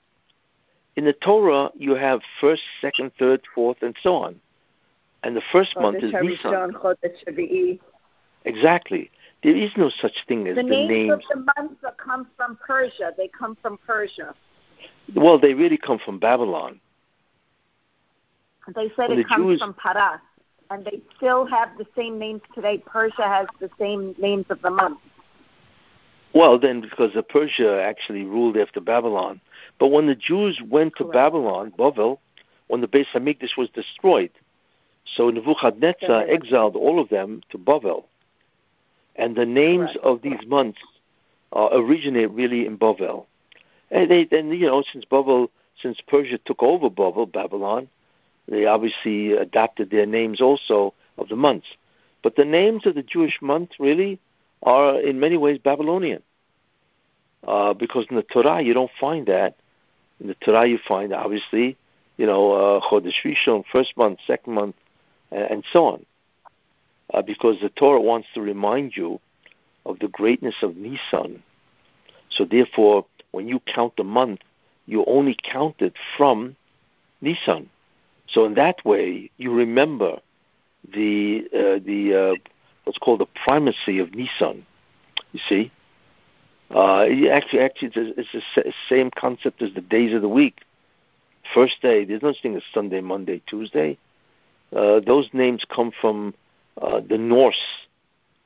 In 0.97 1.05
the 1.05 1.13
Torah, 1.13 1.71
you 1.77 1.95
have 1.95 2.21
first, 2.41 2.63
second, 2.81 3.13
third, 3.19 3.43
fourth, 3.55 3.79
and 3.83 3.97
so 4.03 4.15
on. 4.15 4.41
And 5.23 5.37
the 5.37 5.43
first 5.53 5.77
month 5.77 6.03
is 6.03 6.13
Chodesh 6.13 6.23
Nisan. 6.23 6.53
Harishon, 6.53 6.73
Chodesh 6.73 7.25
Shavi'i. 7.27 7.81
Exactly. 8.45 9.11
There 9.43 9.57
is 9.57 9.71
no 9.77 9.91
such 10.01 10.13
thing 10.29 10.47
as 10.49 10.57
The 10.57 10.63
the, 10.63 10.69
names 10.69 10.91
names. 10.91 11.13
of 11.13 11.21
the 11.31 11.53
months 11.57 11.75
that 11.83 11.97
come 11.99 12.27
from 12.37 12.59
Persia. 12.65 13.13
They 13.17 13.29
come 13.29 13.57
from 13.61 13.79
Persia. 13.87 14.35
Well, 15.15 15.39
they 15.39 15.55
really 15.55 15.79
come 15.79 15.99
from 15.99 16.19
Babylon. 16.19 16.81
They 18.75 18.91
said 18.95 19.09
When 19.11 19.19
it 19.19 19.23
the 19.25 19.29
comes 19.29 19.45
Jews- 19.53 19.61
from 19.61 19.75
Paras, 19.75 20.21
and 20.71 20.85
they 20.85 21.01
still 21.17 21.45
have 21.47 21.77
the 21.79 21.87
same 21.97 22.19
names 22.19 22.43
today. 22.55 22.79
Persia 22.79 23.27
has 23.27 23.49
the 23.59 23.71
same 23.79 24.15
names 24.19 24.47
of 24.51 24.63
the 24.63 24.71
months. 24.71 25.01
Well, 26.33 26.59
then, 26.61 26.81
because 26.81 27.13
the 27.13 27.25
Persia 27.25 27.83
actually 27.83 28.23
ruled 28.25 28.57
after 28.57 28.81
Babylon. 28.81 29.41
But 29.81 29.89
when 29.89 30.07
the 30.07 30.15
Jews 30.15 30.63
went 30.65 30.95
to 30.97 31.05
Correct. 31.05 31.15
Babylon, 31.15 31.73
Bavel, 31.77 32.19
when 32.69 32.81
the 32.83 32.87
Beis 32.87 33.07
Hamikdash 33.13 33.57
was 33.59 33.69
destroyed, 33.71 34.31
so 35.05 35.31
Nebuchadnezzar 35.31 36.23
exiled 36.29 36.77
all 36.77 37.01
of 37.01 37.09
them 37.09 37.43
to 37.51 37.59
Bavel. 37.59 38.05
And 39.17 39.35
the 39.35 39.47
names 39.47 39.91
Correct. 39.91 40.05
of 40.05 40.23
these 40.23 40.47
months 40.47 40.79
uh, 41.53 41.71
originate 41.73 42.31
really 42.31 42.65
in 42.65 42.79
Bavel. 42.79 43.27
And 43.91 44.11
they 44.11 44.25
then, 44.25 44.51
you 44.51 44.67
know, 44.67 44.83
since 44.93 45.05
Bavel, 45.05 45.49
since 45.81 46.01
Persia 46.07 46.39
took 46.39 46.63
over 46.63 46.89
Bavel, 46.89 47.31
Babylon, 47.31 47.89
they 48.49 48.67
obviously 48.67 49.33
adapted 49.33 49.91
their 49.91 50.07
names 50.07 50.41
also 50.41 50.95
of 51.19 51.29
the 51.29 51.37
months. 51.37 51.67
But 52.23 52.37
the 52.37 52.45
names 52.45 52.87
of 52.87 52.95
the 52.95 53.03
Jewish 53.03 53.39
month 53.41 53.71
really 53.79 54.19
are 54.63 55.01
in 55.01 55.21
many 55.21 55.37
ways 55.37 55.59
Babylonian. 55.59 56.23
Uh, 57.47 57.73
because 57.73 58.07
in 58.11 58.17
the 58.17 58.23
Torah 58.23 58.61
you 58.61 58.75
don't 58.75 58.91
find 59.01 59.27
that. 59.27 59.57
In 60.21 60.27
the 60.27 60.35
Torah 60.35 60.67
you 60.67 60.79
find 60.87 61.13
obviously, 61.13 61.77
you 62.19 62.27
know, 62.27 62.53
uh, 62.53 62.81
Chodesh 62.81 63.25
Rishon, 63.25 63.65
first 63.73 63.97
month, 63.97 64.19
second 64.27 64.53
month, 64.53 64.77
and, 65.31 65.45
and 65.45 65.65
so 65.73 65.87
on. 65.87 66.07
Uh, 67.13 67.23
because 67.23 67.57
the 67.61 67.71
Torah 67.71 68.01
wants 68.01 68.29
to 68.35 68.41
remind 68.41 68.97
you 68.97 69.21
of 69.87 69.99
the 70.01 70.09
greatness 70.09 70.57
of 70.63 70.77
Nisan. 70.77 71.43
So 72.31 72.45
therefore, 72.45 73.07
when 73.33 73.49
you 73.49 73.61
count 73.61 73.97
the 73.97 74.05
month, 74.05 74.41
you 74.87 75.05
only 75.07 75.37
count 75.43 75.77
it 75.81 75.95
from 76.17 76.57
Nisan. 77.21 77.71
So 78.29 78.45
in 78.45 78.55
that 78.55 78.85
way, 78.85 79.31
you 79.39 79.53
remember 79.53 80.21
the 80.93 81.45
uh, 81.53 81.85
the 81.85 82.15
uh, 82.15 82.51
what's 82.85 82.99
called 82.99 83.21
the 83.21 83.27
primacy 83.45 83.99
of 83.99 84.15
Nisan. 84.15 84.65
You 85.33 85.41
see, 85.49 85.71
uh, 86.75 87.03
actually, 87.31 87.61
actually, 87.61 87.93
it's, 87.95 88.33
it's 88.33 88.45
the 88.55 88.73
same 88.89 89.11
concept 89.11 89.63
as 89.63 89.75
the 89.75 89.81
days 89.81 90.15
of 90.15 90.23
the 90.23 90.29
week. 90.29 90.61
First 91.55 91.83
day, 91.83 92.05
there's 92.05 92.23
no 92.23 92.33
such 92.33 92.43
thing 92.43 92.57
as 92.57 92.63
Sunday, 92.73 93.01
Monday, 93.01 93.43
Tuesday. 93.47 93.99
Uh, 94.75 95.01
those 95.01 95.29
names 95.33 95.65
come 95.69 95.91
from 96.01 96.35
uh, 96.81 97.01
the 97.01 97.19
Norse. 97.19 97.57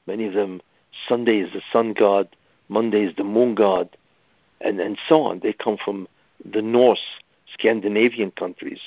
Many 0.06 0.26
of 0.26 0.32
them, 0.34 0.62
Sunday 1.08 1.38
is 1.38 1.52
the 1.52 1.62
sun 1.72 1.92
god, 1.92 2.28
Monday 2.68 3.04
is 3.04 3.14
the 3.16 3.24
moon 3.24 3.54
god, 3.54 3.94
and 4.64 4.80
and 4.80 4.98
so 5.08 5.22
on. 5.22 5.40
They 5.40 5.52
come 5.52 5.76
from 5.76 6.08
the 6.44 6.62
Norse, 6.62 7.04
Scandinavian 7.52 8.30
countries. 8.32 8.80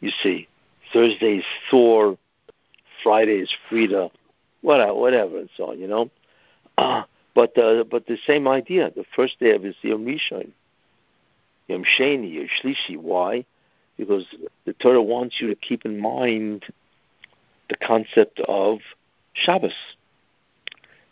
You 0.00 0.10
see, 0.22 0.48
Thursday 0.92 1.38
is 1.38 1.44
Thor, 1.70 2.18
Friday 3.02 3.38
is 3.38 3.50
Frida, 3.68 4.10
whatever, 4.60 4.94
whatever, 4.94 5.38
and 5.38 5.50
so 5.56 5.70
on. 5.70 5.80
You 5.80 5.88
know, 5.88 6.10
uh, 6.78 7.02
but 7.34 7.56
uh, 7.58 7.84
but 7.84 8.06
the 8.06 8.18
same 8.26 8.46
idea. 8.46 8.92
The 8.94 9.04
first 9.16 9.40
day 9.40 9.54
of 9.54 9.64
is 9.64 9.74
Yom 9.82 10.04
Rishon, 10.04 10.50
Yom 11.68 11.84
Sheni, 11.84 12.34
Yom 12.34 12.48
Shlishi. 12.62 12.96
Why? 12.96 13.44
Because 13.96 14.26
the 14.64 14.72
Torah 14.74 15.02
wants 15.02 15.40
you 15.40 15.48
to 15.48 15.54
keep 15.54 15.84
in 15.84 15.98
mind 15.98 16.64
the 17.68 17.76
concept 17.76 18.40
of 18.48 18.78
Shabbos. 19.34 19.74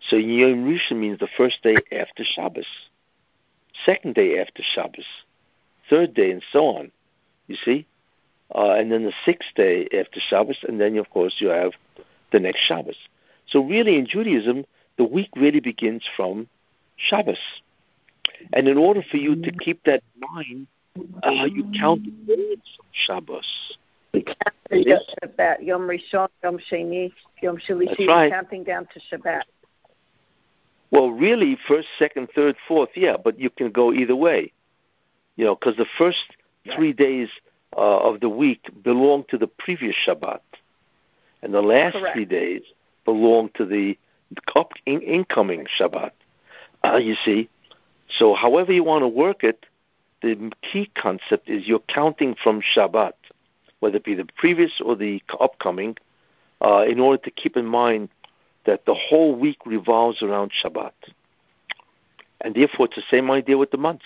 So 0.09 0.16
Yom 0.16 0.64
Rishon 0.64 0.99
means 0.99 1.18
the 1.18 1.28
first 1.37 1.62
day 1.62 1.76
after 1.93 2.24
Shabbos, 2.24 2.66
second 3.85 4.14
day 4.14 4.39
after 4.41 4.62
Shabbos, 4.62 5.07
third 5.89 6.14
day, 6.14 6.31
and 6.31 6.43
so 6.53 6.66
on. 6.66 6.91
You 7.47 7.57
see, 7.64 7.87
uh, 8.55 8.73
and 8.73 8.91
then 8.93 9.05
the 9.05 9.12
sixth 9.25 9.51
day 9.55 9.89
after 9.93 10.21
Shabbos, 10.21 10.59
and 10.66 10.81
then 10.81 10.97
of 10.97 11.11
course 11.11 11.37
you 11.39 11.49
have 11.49 11.73
the 12.33 12.41
next 12.41 12.61
Shabbos. 12.61 12.97
So 13.47 13.64
really, 13.64 13.99
in 13.99 14.07
Judaism, 14.07 14.64
the 14.97 15.05
week 15.05 15.31
really 15.37 15.61
begins 15.61 16.05
from 16.16 16.49
Shabbos. 16.97 17.39
And 18.53 18.68
in 18.68 18.79
order 18.79 19.03
for 19.09 19.16
you 19.16 19.37
to 19.43 19.51
keep 19.53 19.85
that 19.85 20.03
in 20.14 20.21
mind, 20.35 20.66
uh, 21.23 21.47
you 21.47 21.71
count 21.79 22.05
the 22.05 22.37
days 22.37 22.59
of 22.79 22.85
Shabbos. 22.93 23.77
Yes. 24.12 25.03
Shabbat, 25.23 25.62
Yom 25.62 25.83
Rishon, 25.83 26.29
Yom 26.43 26.59
Sheni, 26.71 27.12
Yom 27.43 27.59
right. 28.09 28.31
counting 28.31 28.64
down 28.64 28.87
to 28.95 29.01
Shabbat. 29.11 29.43
Well, 30.91 31.11
really, 31.11 31.57
first, 31.68 31.88
second, 31.99 32.28
third, 32.34 32.57
fourth, 32.66 32.91
yeah, 32.97 33.16
but 33.22 33.38
you 33.38 33.51
can 33.51 33.70
go 33.70 33.93
either 33.93 34.16
way. 34.16 34.53
You 35.36 35.45
know, 35.45 35.55
because 35.55 35.76
the 35.76 35.86
first 35.97 36.36
three 36.74 36.93
days 36.93 37.28
uh, 37.76 37.99
of 37.99 38.20
the 38.20 38.28
week 38.28 38.68
belong 38.82 39.24
to 39.30 39.38
the 39.38 39.47
previous 39.47 39.95
Shabbat, 40.07 40.41
and 41.43 41.55
the 41.55 41.62
last 41.62 41.95
Correct. 41.95 42.14
three 42.14 42.24
days 42.24 42.62
belong 43.05 43.51
to 43.55 43.64
the 43.64 43.97
up, 44.55 44.72
in, 44.86 45.01
incoming 45.03 45.66
Shabbat. 45.78 46.11
Uh, 46.84 46.97
you 46.97 47.14
see, 47.24 47.49
so 48.09 48.34
however 48.34 48.72
you 48.72 48.84
want 48.84 49.03
to 49.03 49.09
work 49.09 49.45
it, 49.45 49.66
the 50.22 50.53
key 50.61 50.91
concept 50.95 51.49
is 51.49 51.66
you're 51.66 51.78
counting 51.88 52.34
from 52.34 52.61
Shabbat, 52.61 53.12
whether 53.78 53.97
it 53.97 54.05
be 54.05 54.14
the 54.14 54.28
previous 54.36 54.80
or 54.84 54.97
the 54.97 55.22
upcoming, 55.41 55.97
uh, 56.61 56.84
in 56.86 57.01
order 57.01 57.22
to 57.22 57.30
keep 57.30 57.57
in 57.57 57.66
mind 57.66 58.11
that 58.71 58.87
the 58.87 58.95
whole 58.95 59.35
week 59.35 59.59
revolves 59.66 60.23
around 60.23 60.53
Shabbat. 60.62 60.93
And 62.41 62.55
therefore, 62.55 62.87
it's 62.87 62.95
the 62.95 63.03
same 63.11 63.29
idea 63.29 63.59
with 63.59 63.73
the 63.73 63.79
months. 63.79 64.05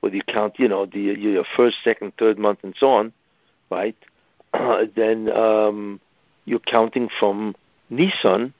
Whether 0.00 0.16
you 0.16 0.22
count, 0.22 0.58
you 0.58 0.68
know, 0.68 0.84
the 0.84 1.00
your 1.00 1.44
first, 1.56 1.76
second, 1.82 2.12
third 2.18 2.38
month, 2.38 2.58
and 2.62 2.74
so 2.78 2.90
on, 2.90 3.12
right? 3.70 3.96
then 4.52 5.32
um, 5.32 5.98
you're 6.44 6.58
counting 6.58 7.08
from 7.18 7.56
Nisan 7.88 8.52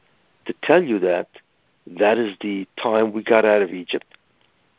to 0.46 0.54
tell 0.62 0.82
you 0.82 1.00
that 1.00 1.28
that 1.86 2.16
is 2.16 2.34
the 2.40 2.66
time 2.82 3.12
we 3.12 3.22
got 3.22 3.44
out 3.44 3.60
of 3.60 3.74
Egypt, 3.74 4.06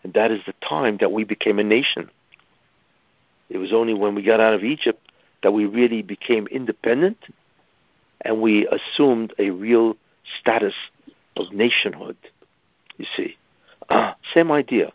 and 0.03 0.13
that 0.13 0.31
is 0.31 0.41
the 0.47 0.55
time 0.67 0.97
that 1.01 1.11
we 1.11 1.23
became 1.23 1.59
a 1.59 1.63
nation. 1.63 2.09
It 3.47 3.59
was 3.59 3.71
only 3.71 3.93
when 3.93 4.15
we 4.15 4.23
got 4.23 4.39
out 4.39 4.55
of 4.55 4.63
Egypt 4.63 5.07
that 5.43 5.51
we 5.51 5.65
really 5.65 6.01
became 6.01 6.47
independent 6.47 7.17
and 8.23 8.41
we 8.41 8.67
assumed 8.67 9.33
a 9.37 9.49
real 9.51 9.95
status 10.39 10.73
of 11.35 11.51
nationhood. 11.51 12.17
You 12.97 13.05
see, 13.15 13.37
uh, 13.89 14.13
same 14.33 14.51
idea, 14.51 14.93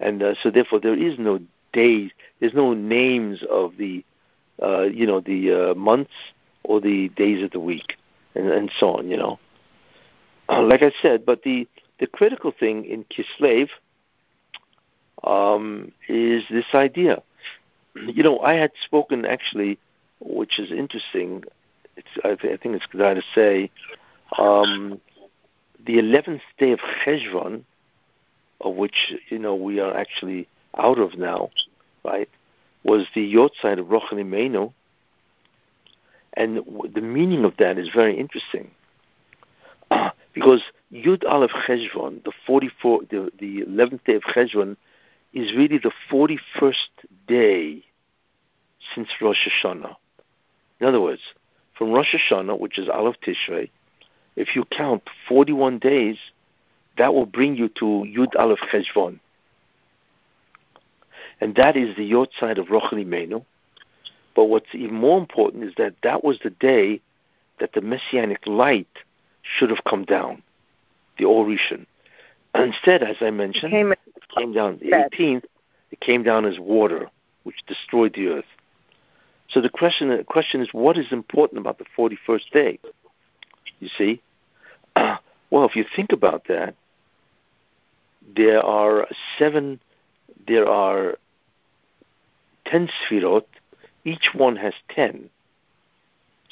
and 0.00 0.22
uh, 0.22 0.34
so 0.42 0.50
therefore 0.50 0.80
there 0.80 0.96
is 0.98 1.18
no 1.18 1.40
days, 1.72 2.10
there's 2.40 2.54
no 2.54 2.74
names 2.74 3.42
of 3.50 3.76
the, 3.78 4.04
uh, 4.62 4.82
you 4.82 5.06
know, 5.06 5.20
the 5.20 5.70
uh, 5.70 5.74
months 5.74 6.12
or 6.64 6.80
the 6.80 7.08
days 7.10 7.42
of 7.42 7.50
the 7.50 7.60
week, 7.60 7.96
and, 8.34 8.50
and 8.50 8.70
so 8.78 8.96
on. 8.96 9.08
You 9.08 9.16
know, 9.16 9.38
like 10.48 10.82
I 10.82 10.92
said, 11.02 11.24
but 11.24 11.42
the 11.42 11.66
the 11.98 12.06
critical 12.06 12.52
thing 12.52 12.84
in 12.84 13.04
Kislev 13.04 13.68
um, 15.24 15.92
is 16.08 16.44
this 16.50 16.66
idea. 16.74 17.22
You 17.94 18.22
know, 18.22 18.38
I 18.40 18.54
had 18.54 18.72
spoken 18.84 19.24
actually, 19.24 19.78
which 20.20 20.58
is 20.58 20.70
interesting. 20.70 21.44
It's, 21.98 22.08
I, 22.24 22.34
th- 22.36 22.54
I 22.54 22.62
think 22.62 22.76
it's 22.76 22.86
good 22.86 23.14
to 23.16 23.22
say, 23.34 23.70
um, 24.38 25.00
the 25.84 25.98
eleventh 25.98 26.42
day 26.58 26.72
of 26.72 26.78
Cheshvan, 27.04 27.64
of 28.60 28.74
which 28.76 29.14
you 29.28 29.38
know 29.38 29.54
we 29.54 29.80
are 29.80 29.96
actually 29.96 30.48
out 30.76 30.98
of 30.98 31.18
now, 31.18 31.50
right? 32.04 32.28
Was 32.84 33.06
the 33.14 33.34
Yahrzeit 33.34 33.80
of 33.80 33.86
Rochel 33.86 34.14
Imenu, 34.14 34.72
and 36.34 36.62
the 36.94 37.00
meaning 37.00 37.44
of 37.44 37.56
that 37.58 37.78
is 37.78 37.88
very 37.92 38.16
interesting. 38.16 38.70
because 40.34 40.62
Yud 40.92 41.24
Aleph 41.28 41.50
Cheshvan, 41.50 42.22
the 42.24 42.32
44, 42.46 43.00
the, 43.10 43.32
the 43.38 43.62
11th 43.62 44.04
day 44.04 44.14
of 44.14 44.22
Cheshvan, 44.22 44.76
is 45.32 45.52
really 45.56 45.78
the 45.78 45.92
41st 46.10 46.74
day 47.26 47.84
since 48.94 49.08
Rosh 49.20 49.48
Hashanah. 49.48 49.96
In 50.80 50.86
other 50.86 51.00
words, 51.00 51.22
from 51.78 51.92
Rosh 51.92 52.14
Hashanah, 52.14 52.58
which 52.58 52.78
is 52.78 52.88
Aleph 52.88 53.16
Tishrei, 53.24 53.70
if 54.34 54.56
you 54.56 54.64
count 54.64 55.02
41 55.28 55.78
days, 55.78 56.18
that 56.98 57.14
will 57.14 57.26
bring 57.26 57.56
you 57.56 57.68
to 57.68 57.84
Yud 57.84 58.34
Aleph 58.36 58.58
Cheshvan. 58.72 59.20
And 61.40 61.54
that 61.54 61.76
is 61.76 61.96
the 61.96 62.04
Yod 62.04 62.28
side 62.38 62.58
of 62.58 62.66
Rochel 62.66 62.94
Imenu. 62.94 63.44
But 64.34 64.46
what's 64.46 64.74
even 64.74 64.96
more 64.96 65.18
important 65.18 65.64
is 65.64 65.74
that 65.76 65.94
that 66.02 66.24
was 66.24 66.40
the 66.42 66.50
day 66.50 67.00
that 67.60 67.72
the 67.72 67.80
Messianic 67.80 68.46
light 68.46 68.88
should 69.42 69.70
have 69.70 69.84
come 69.84 70.04
down, 70.04 70.42
the 71.18 71.24
Or 71.24 71.46
Rishon. 71.46 71.86
Instead, 72.54 73.02
as 73.02 73.16
I 73.20 73.30
mentioned, 73.30 73.70
Came, 73.70 73.92
it 73.92 73.98
came 74.36 74.52
down 74.52 74.78
the 74.78 74.90
18th. 74.90 75.44
It 75.90 76.00
came 76.00 76.22
down 76.22 76.44
as 76.44 76.58
water, 76.58 77.08
which 77.44 77.56
destroyed 77.66 78.14
the 78.14 78.28
earth. 78.28 78.44
So 79.48 79.60
the 79.60 79.70
question, 79.70 80.08
the 80.08 80.24
question 80.24 80.60
is, 80.60 80.68
what 80.72 80.98
is 80.98 81.10
important 81.10 81.60
about 81.60 81.78
the 81.78 81.86
41st 81.96 82.50
day? 82.52 82.78
You 83.80 83.88
see, 83.96 84.20
well, 84.96 85.64
if 85.64 85.74
you 85.74 85.84
think 85.96 86.12
about 86.12 86.46
that, 86.48 86.74
there 88.36 88.62
are 88.62 89.08
seven, 89.38 89.80
there 90.46 90.68
are 90.68 91.16
ten 92.66 92.88
sfirot. 92.88 93.44
Each 94.04 94.30
one 94.34 94.56
has 94.56 94.74
ten. 94.90 95.30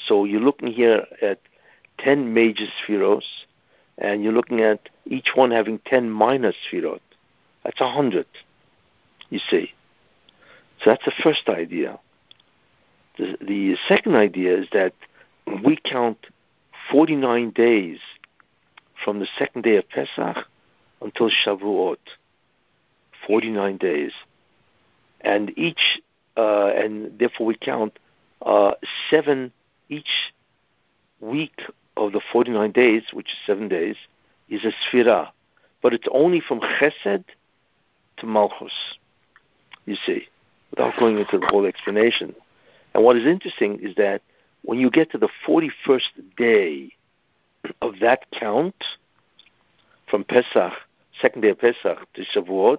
So 0.06 0.24
you're 0.24 0.40
looking 0.40 0.68
here 0.68 1.06
at 1.20 1.40
ten 1.98 2.32
major 2.32 2.66
sfiros, 2.80 3.24
and 3.98 4.22
you're 4.24 4.32
looking 4.32 4.60
at 4.60 4.88
each 5.04 5.30
one 5.34 5.50
having 5.50 5.80
ten 5.80 6.10
minor 6.10 6.52
sfirot. 6.52 7.00
That's 7.62 7.80
a 7.80 7.90
hundred. 7.90 8.26
You 9.28 9.40
see. 9.50 9.72
So 10.82 10.90
that's 10.90 11.04
the 11.04 11.12
first 11.22 11.48
idea. 11.48 11.98
The, 13.18 13.36
the 13.40 13.76
second 13.88 14.14
idea 14.16 14.58
is 14.58 14.68
that 14.72 14.92
we 15.64 15.76
count 15.76 16.18
49 16.90 17.50
days 17.50 17.98
from 19.04 19.18
the 19.20 19.28
second 19.38 19.62
day 19.62 19.76
of 19.76 19.88
Pesach 19.88 20.46
until 21.00 21.30
Shavuot. 21.30 21.98
49 23.26 23.76
days. 23.76 24.12
And 25.20 25.56
each, 25.58 26.00
uh, 26.36 26.66
and 26.68 27.18
therefore 27.18 27.46
we 27.46 27.56
count 27.56 27.98
uh, 28.42 28.72
seven 29.10 29.52
each 29.88 30.32
week 31.20 31.62
of 31.96 32.12
the 32.12 32.20
49 32.32 32.72
days, 32.72 33.02
which 33.12 33.26
is 33.28 33.38
seven 33.46 33.68
days, 33.68 33.96
is 34.48 34.64
a 34.64 34.72
sfira. 34.72 35.30
But 35.82 35.94
it's 35.94 36.06
only 36.12 36.40
from 36.40 36.60
Chesed 36.60 37.24
to 38.18 38.26
Malchus, 38.26 38.72
you 39.84 39.96
see, 40.06 40.28
without 40.70 40.98
going 40.98 41.18
into 41.18 41.38
the 41.38 41.46
whole 41.46 41.66
explanation. 41.66 42.34
And 42.96 43.04
what 43.04 43.18
is 43.18 43.26
interesting 43.26 43.80
is 43.82 43.94
that 43.96 44.22
when 44.62 44.78
you 44.78 44.88
get 44.88 45.10
to 45.10 45.18
the 45.18 45.28
41st 45.46 46.00
day 46.38 46.92
of 47.82 47.98
that 48.00 48.24
count, 48.30 48.74
from 50.08 50.24
Pesach, 50.24 50.72
second 51.20 51.42
day 51.42 51.50
of 51.50 51.58
Pesach 51.58 51.98
to 52.14 52.24
Shavuot, 52.24 52.78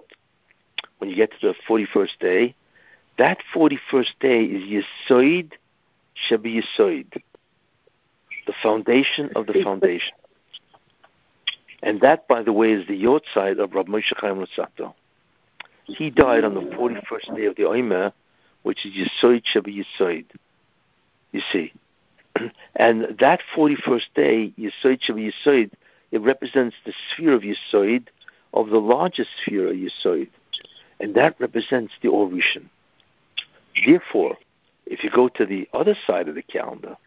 when 0.98 1.08
you 1.08 1.14
get 1.14 1.30
to 1.38 1.46
the 1.46 1.54
41st 1.68 2.18
day, 2.18 2.56
that 3.16 3.38
41st 3.54 4.18
day 4.18 4.42
is 4.42 4.84
Yisoid 5.08 5.52
Shabi 6.28 6.64
Yisoid, 6.64 7.22
the 8.48 8.54
foundation 8.60 9.30
of 9.36 9.46
the 9.46 9.62
foundation. 9.62 10.16
And 11.80 12.00
that, 12.00 12.26
by 12.26 12.42
the 12.42 12.52
way, 12.52 12.72
is 12.72 12.88
the 12.88 13.00
Yahrzeit 13.00 13.62
of 13.62 13.72
Rabbi 13.72 13.92
Moshe 13.92 14.12
Chaim 14.16 14.44
Luzzatto. 14.44 14.94
He 15.84 16.10
died 16.10 16.42
on 16.42 16.54
the 16.54 16.62
41st 16.62 17.36
day 17.36 17.44
of 17.44 17.54
the 17.54 17.66
Omer, 17.66 18.12
which 18.68 18.84
is 18.84 18.92
Yisoid 18.92 19.44
Shabi 19.50 19.82
Yisoid. 19.82 20.26
You 21.32 21.40
see. 21.50 21.72
And 22.76 23.16
that 23.18 23.40
41st 23.56 24.08
day, 24.14 24.52
Yisoid 24.58 25.00
Shabi 25.08 25.32
Yisoid, 25.32 25.70
it 26.10 26.20
represents 26.20 26.76
the 26.84 26.92
sphere 27.10 27.32
of 27.32 27.44
Yisoid, 27.44 28.08
of 28.52 28.68
the 28.68 28.78
largest 28.78 29.30
sphere 29.40 29.68
of 29.68 29.74
Yisoid. 29.74 30.28
And 31.00 31.14
that 31.14 31.40
represents 31.40 31.94
the 32.02 32.08
Or 32.08 32.28
Rishon. 32.28 32.68
Therefore, 33.86 34.36
if 34.84 35.02
you 35.02 35.08
go 35.08 35.28
to 35.28 35.46
the 35.46 35.66
other 35.72 35.96
side 36.06 36.28
of 36.28 36.34
the 36.34 36.42
calendar, 36.42 36.98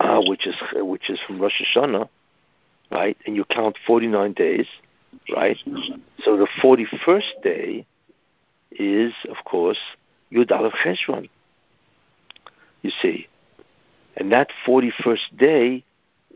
uh, 0.00 0.22
which 0.26 0.46
is 0.46 0.56
which 0.72 1.10
is 1.10 1.20
from 1.26 1.38
Rosh 1.38 1.60
Hashanah, 1.60 2.08
right, 2.90 3.18
and 3.26 3.36
you 3.36 3.44
count 3.44 3.76
49 3.86 4.32
days, 4.32 4.68
right? 5.36 5.58
So 6.24 6.38
the 6.38 6.48
41st 6.62 7.42
day 7.42 7.86
is, 8.70 9.12
of 9.28 9.44
course, 9.44 9.78
Yud 10.32 10.50
Aleph 10.50 10.74
Cheshvan. 10.84 11.28
You 12.82 12.90
see, 13.00 13.28
and 14.16 14.32
that 14.32 14.50
41st 14.66 15.38
day, 15.38 15.84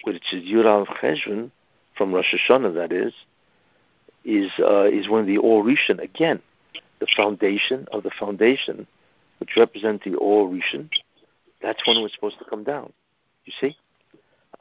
which 0.04 0.32
is 0.32 0.44
Yud 0.44 0.66
Aleph 0.66 0.88
Cheshvan, 1.00 1.50
from 1.96 2.12
Rosh 2.12 2.34
Hashanah, 2.34 2.74
that 2.74 2.92
is, 2.92 3.12
is 4.24 4.50
uh, 4.58 4.84
is 4.84 5.08
when 5.08 5.26
the 5.26 5.38
Or 5.38 5.64
Rishon 5.64 6.00
again, 6.00 6.40
the 7.00 7.06
foundation 7.16 7.86
of 7.92 8.02
the 8.02 8.10
foundation, 8.18 8.86
which 9.38 9.50
represents 9.56 10.04
the 10.04 10.14
Or 10.16 10.48
Rishon. 10.48 10.90
That's 11.62 11.86
when 11.86 11.96
it 11.96 12.02
was 12.02 12.12
supposed 12.12 12.38
to 12.38 12.44
come 12.44 12.64
down. 12.64 12.92
You 13.44 13.52
see, 13.60 13.76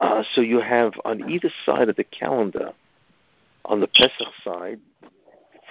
uh, 0.00 0.22
so 0.34 0.40
you 0.40 0.60
have 0.60 0.94
on 1.04 1.30
either 1.30 1.50
side 1.64 1.88
of 1.88 1.96
the 1.96 2.04
calendar, 2.04 2.72
on 3.64 3.80
the 3.80 3.88
Pesach 3.88 4.32
side, 4.44 4.80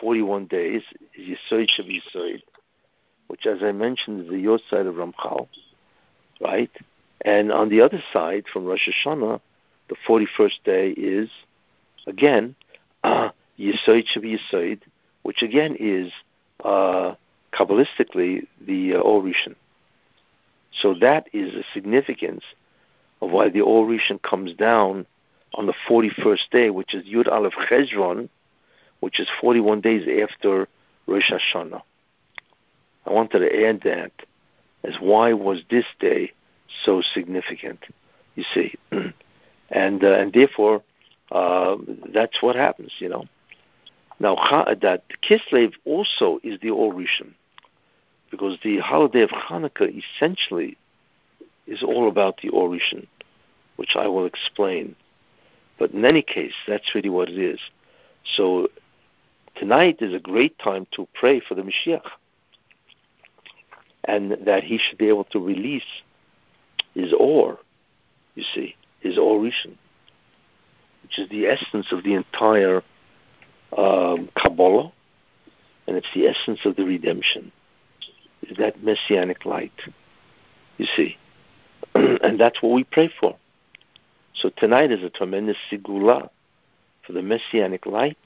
41 0.02 0.48
days 0.48 0.82
is 1.18 1.38
Yisoid 1.52 1.68
Shav 1.80 1.90
Yisoid, 1.90 2.42
which, 3.28 3.46
as 3.46 3.64
I 3.64 3.72
mentioned, 3.72 4.22
is 4.22 4.28
the 4.30 4.36
Yahrzeit 4.36 4.88
of 4.88 4.96
Ramchal, 4.96 5.48
right? 6.42 6.72
And 7.22 7.52
on 7.52 7.70
the 7.70 7.82
other 7.82 8.02
side, 8.14 8.46
from 8.52 8.66
Rosh 8.66 8.88
Hashanah, 8.88 9.42
the 9.90 9.96
41st 10.08 10.64
day 10.64 10.90
is, 10.92 11.30
again, 12.08 12.56
uh, 13.04 13.30
Yisoid 13.60 14.06
Shav 14.14 14.24
Yisoid, 14.24 14.82
which 15.24 15.42
again 15.42 15.76
is 15.80 16.12
uh, 16.64 17.16
Kabbalistically 17.54 18.48
the 18.66 18.96
uh, 18.96 19.00
Or 19.00 19.22
Rishon. 19.22 19.56
So 20.72 20.94
that 20.96 21.28
is 21.32 21.54
the 21.54 21.64
significance 21.74 22.44
of 23.22 23.32
why 23.32 23.50
the 23.50 23.62
Or 23.62 23.86
Rishon 23.86 24.22
comes 24.22 24.54
down 24.54 25.06
on 25.54 25.68
the 25.68 25.74
41st 25.90 26.50
day, 26.52 26.70
which 26.70 26.94
is 26.94 27.06
Yud 27.06 27.28
Aleph 27.28 27.54
Cheshvan, 27.54 28.30
which 29.00 29.20
is 29.20 29.28
41 29.40 29.82
days 29.82 30.08
after 30.22 30.68
Rosh 31.08 31.32
Hashanah. 31.32 31.82
I 33.06 33.12
wanted 33.12 33.40
to 33.40 33.66
add 33.68 33.82
that 33.84 34.12
as 34.84 34.96
why 35.00 35.34
was 35.34 35.64
this 35.70 35.86
day 36.00 36.32
so 36.84 37.02
significant? 37.02 37.86
You 38.36 38.44
see, 38.54 38.76
and 39.70 40.04
uh, 40.04 40.14
and 40.14 40.34
therefore 40.34 40.84
uh, 41.32 41.78
that's 42.14 42.42
what 42.42 42.56
happens. 42.56 42.94
You 43.00 43.10
know. 43.10 43.26
Now 44.20 44.36
that 44.82 45.04
Kislev 45.22 45.74
also 45.84 46.40
is 46.42 46.60
the 46.62 46.70
Or 46.70 46.94
Rishon, 46.94 47.34
because 48.32 48.58
the 48.64 48.80
holiday 48.80 49.22
of 49.22 49.30
Hanukkah 49.30 49.94
essentially 49.94 50.78
is 51.68 51.84
all 51.84 52.08
about 52.08 52.40
the 52.42 52.50
Or 52.50 52.70
Rishon, 52.70 53.08
which 53.76 53.96
I 53.96 54.08
will 54.08 54.26
explain. 54.26 54.96
But 55.78 55.92
in 55.92 56.06
any 56.06 56.22
case, 56.22 56.54
that's 56.68 56.96
really 56.96 57.10
what 57.10 57.30
it 57.30 57.38
is. 57.38 57.60
So 58.38 58.70
tonight 59.56 59.98
is 60.00 60.14
a 60.14 60.20
great 60.20 60.58
time 60.60 60.88
to 60.96 61.08
pray 61.14 61.42
for 61.42 61.56
the 61.56 61.64
Mashiach. 61.64 62.10
And 64.08 64.38
that 64.46 64.64
he 64.64 64.78
should 64.78 64.98
be 64.98 65.08
able 65.08 65.24
to 65.26 65.40
release 65.40 65.84
his 66.94 67.14
or, 67.18 67.60
you 68.36 68.44
see, 68.54 68.76
his 69.00 69.18
oration, 69.18 69.78
which 71.04 71.20
is 71.20 71.30
the 71.30 71.48
essence 71.48 71.92
of 71.92 72.04
the 72.04 72.14
entire 72.14 72.84
um, 73.78 74.30
Kabbalah, 74.38 74.92
and 75.88 75.98
it's 75.98 76.08
the 76.14 76.28
essence 76.28 76.60
of 76.66 76.76
the 76.76 76.86
redemption, 76.86 77.52
is 78.44 78.58
that 78.58 78.84
messianic 78.84 79.46
light, 79.46 79.74
you 80.78 80.88
see. 80.96 81.18
and 81.96 82.40
that's 82.40 82.62
what 82.62 82.74
we 82.74 82.84
pray 82.84 83.10
for. 83.20 83.36
So 84.34 84.50
tonight 84.50 84.92
is 84.92 85.04
a 85.04 85.10
tremendous 85.10 85.58
segula 85.72 86.30
for 87.06 87.14
the 87.14 87.22
messianic 87.22 87.86
light 87.86 88.18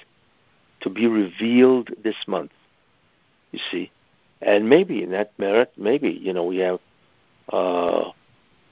to 0.82 0.90
be 0.90 1.08
revealed 1.08 1.90
this 2.04 2.16
month, 2.28 2.52
you 3.52 3.60
see. 3.72 3.92
And 4.42 4.70
maybe 4.70 5.04
in 5.04 5.12
that 5.12 5.38
merit, 5.38 5.74
maybe, 5.78 6.10
you 6.10 6.34
know, 6.34 6.46
we 6.46 6.58
have 6.58 6.80
uh, 7.52 8.12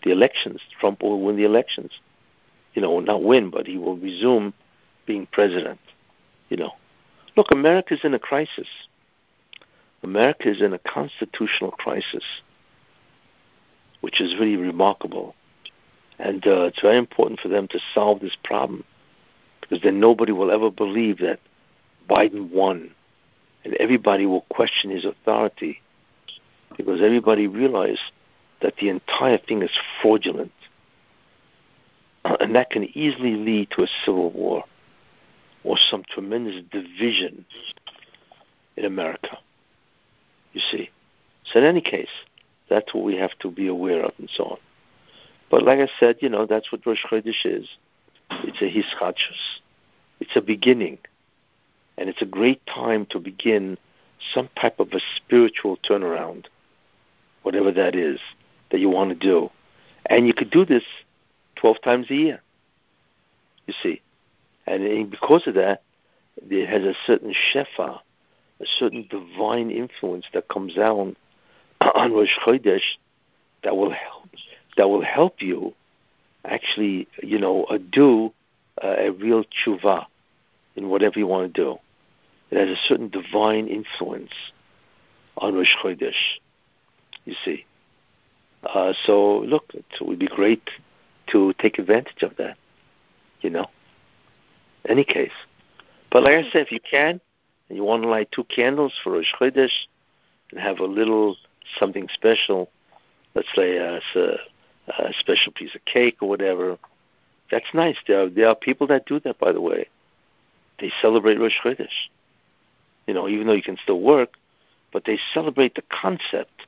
the 0.04 0.12
elections. 0.12 0.62
Trump 0.80 1.02
will 1.02 1.22
win 1.22 1.36
the 1.36 1.44
elections. 1.44 1.92
You 2.74 2.82
know, 2.82 3.00
not 3.00 3.24
win, 3.24 3.50
but 3.50 3.68
he 3.68 3.78
will 3.78 3.98
resume 3.98 4.54
being 5.06 5.28
president. 5.32 5.80
You 6.50 6.58
know, 6.58 6.72
look, 7.36 7.48
America 7.52 7.96
is 7.96 8.02
in 8.04 8.14
a 8.14 8.20
crisis. 8.20 8.68
America 10.04 10.50
is 10.50 10.62
in 10.62 10.74
a 10.74 10.80
constitutional 10.80 11.72
crisis, 11.72 12.24
which 14.02 14.22
is 14.22 14.36
really 14.40 14.58
remarkable. 14.58 15.36
And 16.20 16.46
uh, 16.48 16.66
it's 16.66 16.82
very 16.82 16.98
important 16.98 17.40
for 17.40 17.50
them 17.50 17.68
to 17.70 17.80
solve 17.94 18.20
this 18.22 18.38
problem 18.44 18.84
because 19.62 19.82
then 19.84 20.00
nobody 20.00 20.32
will 20.32 20.52
ever 20.52 20.72
believe 20.72 21.20
that 21.20 21.40
Biden 22.10 22.52
won. 22.52 22.92
And 23.68 23.76
everybody 23.82 24.26
will 24.26 24.46
question 24.50 24.92
his 24.92 25.04
authority 25.04 25.82
because 26.78 27.02
everybody 27.02 27.48
realizes 27.48 28.00
that 28.62 28.76
the 28.80 28.88
entire 28.88 29.38
thing 29.38 29.62
is 29.62 29.78
fraudulent. 30.02 30.54
And 32.40 32.56
that 32.56 32.70
can 32.70 32.86
easily 32.98 33.36
lead 33.36 33.72
to 33.72 33.84
a 33.84 33.88
civil 34.06 34.32
war 34.32 34.64
or 35.66 35.78
some 35.78 36.04
tremendous 36.10 36.62
division 36.72 37.46
in 38.78 38.86
America. 38.86 39.38
You 40.54 40.62
see. 40.72 40.90
So 41.44 41.60
in 41.60 41.66
any 41.66 41.82
case, 41.82 42.10
that's 42.70 42.94
what 42.94 43.04
we 43.04 43.18
have 43.18 43.38
to 43.40 43.52
be 43.52 43.68
aware 43.68 44.02
of 44.04 44.14
and 44.18 44.30
so 44.34 44.44
on. 44.46 44.58
But 45.52 45.64
like 45.64 45.80
I 45.80 45.90
said, 46.00 46.18
you 46.22 46.30
know, 46.30 46.46
that's 46.46 46.72
what 46.72 46.86
Rosh 46.86 47.04
Chodesh 47.06 47.46
is. 47.46 47.68
It's 48.44 48.62
a 48.62 48.72
hischachus. 48.72 49.60
It's 50.22 50.36
a 50.38 50.42
beginning. 50.42 51.00
And 51.98 52.10
it's 52.10 52.22
a 52.22 52.26
great 52.26 52.62
time 52.66 53.08
to 53.12 53.20
begin 53.20 53.78
some 54.34 54.50
type 54.60 54.80
of 54.80 54.92
a 54.94 55.00
spiritual 55.16 55.78
turnaround, 55.78 56.46
whatever 57.44 57.72
that 57.72 57.96
is 57.96 58.20
that 58.72 58.80
you 58.80 58.90
want 58.90 59.10
to 59.10 59.16
do. 59.16 59.50
And 60.06 60.28
you 60.28 60.34
could 60.34 60.50
do 60.50 60.66
this 60.66 60.84
12 61.56 61.82
times 61.82 62.10
a 62.10 62.16
year, 62.16 62.42
you 63.66 63.74
see. 63.82 64.02
And 64.66 65.10
because 65.10 65.48
of 65.48 65.56
that, 65.56 65.82
it 66.50 66.70
has 66.70 66.84
a 66.84 66.94
certain 67.06 67.34
shefa, 67.34 68.00
a 68.60 68.66
certain 68.80 69.08
divine 69.10 69.72
influence 69.72 70.26
that 70.34 70.48
comes 70.48 70.76
down 70.76 71.16
on 71.82 72.14
Rosh 72.14 72.38
Chodesh 72.46 72.98
that 73.64 73.76
will 73.76 73.92
help, 73.92 74.30
that 74.78 74.90
will 74.90 75.04
help 75.04 75.42
you 75.42 75.74
actually, 76.46 77.08
you 77.22 77.40
know, 77.40 77.64
uh, 77.66 77.78
do 77.92 78.34
uh, 78.84 78.96
a 78.98 79.12
real 79.12 79.44
tshuva 79.44 80.06
in 80.76 80.90
whatever 80.90 81.20
you 81.20 81.28
want 81.28 81.54
to 81.54 81.62
do. 81.62 81.80
It 82.50 82.58
has 82.58 82.70
a 82.70 82.82
certain 82.88 83.10
divine 83.10 83.68
influence 83.68 84.32
on 85.38 85.56
Rosh 85.56 85.76
Chodesh, 85.84 86.40
you 87.26 87.36
see. 87.44 87.66
Uh, 88.64 88.94
so 89.06 89.40
look, 89.40 89.66
it 89.74 89.86
would 90.02 90.20
be 90.20 90.28
great 90.28 90.70
to 91.32 91.54
take 91.60 91.78
advantage 91.78 92.24
of 92.24 92.36
that, 92.38 92.58
you 93.42 93.50
know. 93.50 93.68
Any 94.88 95.04
case, 95.04 95.32
but 96.12 96.24
like 96.24 96.34
I 96.34 96.50
said, 96.50 96.68
if 96.68 96.72
you 96.72 96.80
can, 96.80 97.20
and 97.68 97.78
you 97.78 97.84
want 97.84 98.04
to 98.04 98.10
light 98.10 98.32
two 98.32 98.46
candles 98.46 98.94
for 99.04 99.14
Rosh 99.14 99.34
Chodesh 99.40 99.88
and 100.52 100.60
have 100.60 100.80
a 100.80 100.86
little 100.86 101.36
something 101.78 102.08
special, 102.14 102.70
let's 103.36 103.50
say 103.54 103.78
a, 103.78 104.00
a, 104.16 104.38
a 104.88 105.14
special 105.20 105.52
piece 105.52 105.76
of 105.76 105.84
cake 105.84 106.18
or 106.22 106.30
whatever, 106.30 106.78
that's 107.52 107.74
nice. 107.74 107.98
There 108.08 108.24
are, 108.24 108.30
there 108.30 108.48
are 108.48 108.56
people 108.56 108.88
that 108.88 109.06
do 109.06 109.20
that, 109.22 109.40
by 109.40 109.52
the 109.52 109.62
way. 109.62 109.88
They 110.80 110.92
celebrate 111.02 111.40
Rosh 111.40 111.60
Chodesh. 111.64 112.10
You 113.08 113.14
know, 113.14 113.28
even 113.28 113.48
though 113.48 113.54
you 113.54 113.64
can 113.64 113.78
still 113.82 114.02
work, 114.02 114.34
but 114.92 115.06
they 115.06 115.18
celebrate 115.34 115.76
the 115.76 115.84
concept 115.90 116.68